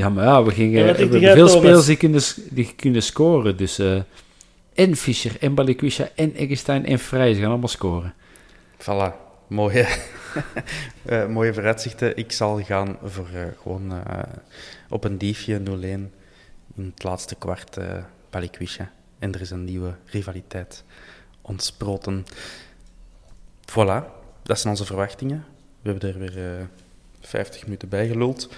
Ja, 0.00 0.08
maar 0.08 0.24
ja, 0.24 0.42
we, 0.44 0.50
gingen, 0.50 0.84
we 0.84 0.86
hebben 1.02 1.32
veel 1.34 1.48
spelers 1.48 1.86
die 1.86 1.96
kunnen, 1.96 2.22
s- 2.22 2.38
die 2.50 2.72
kunnen 2.76 3.02
scoren, 3.02 3.56
dus... 3.56 3.78
eh, 3.78 4.00
en 4.74 4.96
Fischer, 4.96 5.36
en 5.40 5.54
Balikwisha, 5.54 6.08
en 6.14 6.34
Eggestein, 6.34 6.86
en 6.86 6.98
Vrij, 6.98 7.34
ze 7.34 7.40
gaan 7.40 7.48
allemaal 7.50 7.68
scoren. 7.68 8.14
Voilà, 8.78 9.12
mooie, 9.46 9.86
eh, 11.04 11.26
mooie 11.26 11.54
vooruitzichten. 11.54 12.16
Ik 12.16 12.32
zal 12.32 12.62
gaan 12.62 12.96
voor 13.04 13.26
eh, 13.34 13.42
gewoon 13.62 13.92
eh, 13.92 14.18
op 14.88 15.04
een 15.04 15.18
diefje 15.18 15.58
0-1 15.58 15.62
in 15.82 16.10
het 16.74 17.02
laatste 17.02 17.34
kwart 17.34 17.76
uh, 17.78 17.84
Balikwisha. 18.30 18.90
En 19.18 19.32
er 19.34 19.40
is 19.40 19.50
een 19.50 19.64
nieuwe 19.64 19.94
rivaliteit 20.06 20.84
ontsproten. 21.42 22.24
Voilà, 23.70 24.04
dat 24.42 24.58
zijn 24.58 24.68
onze 24.72 24.84
verwachtingen. 24.84 25.44
We 25.82 25.90
hebben 25.90 26.08
er 26.12 26.18
weer 26.18 26.36
uh, 26.58 26.64
50 27.20 27.64
minuten 27.64 27.88
bij 27.88 28.06
geluld. 28.08 28.48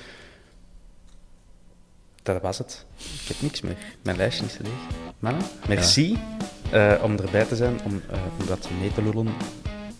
Dat 2.23 2.43
was 2.43 2.59
het. 2.59 2.85
Ik 2.97 3.29
heb 3.29 3.37
niks 3.41 3.61
meer. 3.61 3.77
Mijn 4.03 4.17
lijstje 4.17 4.45
is 4.45 4.59
leeg. 4.59 4.73
Mannen, 5.19 5.43
merci 5.69 6.19
ja. 6.71 6.97
uh, 6.97 7.05
om 7.05 7.17
erbij 7.17 7.45
te 7.45 7.57
zijn, 7.57 7.81
om, 7.85 7.95
uh, 7.95 8.19
om 8.41 8.47
dat 8.47 8.69
mee 8.81 8.93
te 8.93 9.03
lullen. 9.03 9.35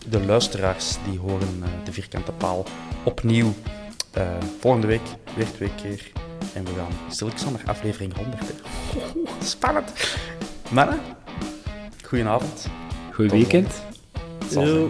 De 0.09 0.25
luisteraars 0.25 0.97
die 1.09 1.19
horen 1.19 1.59
uh, 1.59 1.67
de 1.83 1.93
vierkante 1.93 2.31
paal 2.31 2.65
opnieuw 3.03 3.53
volgende 4.59 4.87
week, 4.87 5.01
weer 5.35 5.51
twee 5.51 5.75
keer. 5.75 6.11
En 6.53 6.65
we 6.65 6.71
gaan 6.77 7.11
stilletjes 7.11 7.49
naar 7.49 7.61
aflevering 7.65 8.15
100. 8.15 8.39
Hè. 8.39 8.53
Spannend. 9.45 10.17
Mannen, 10.69 10.99
goedenavond. 12.03 12.67
Goed 13.11 13.31
weekend. 13.31 13.81
Zo. 14.51 14.89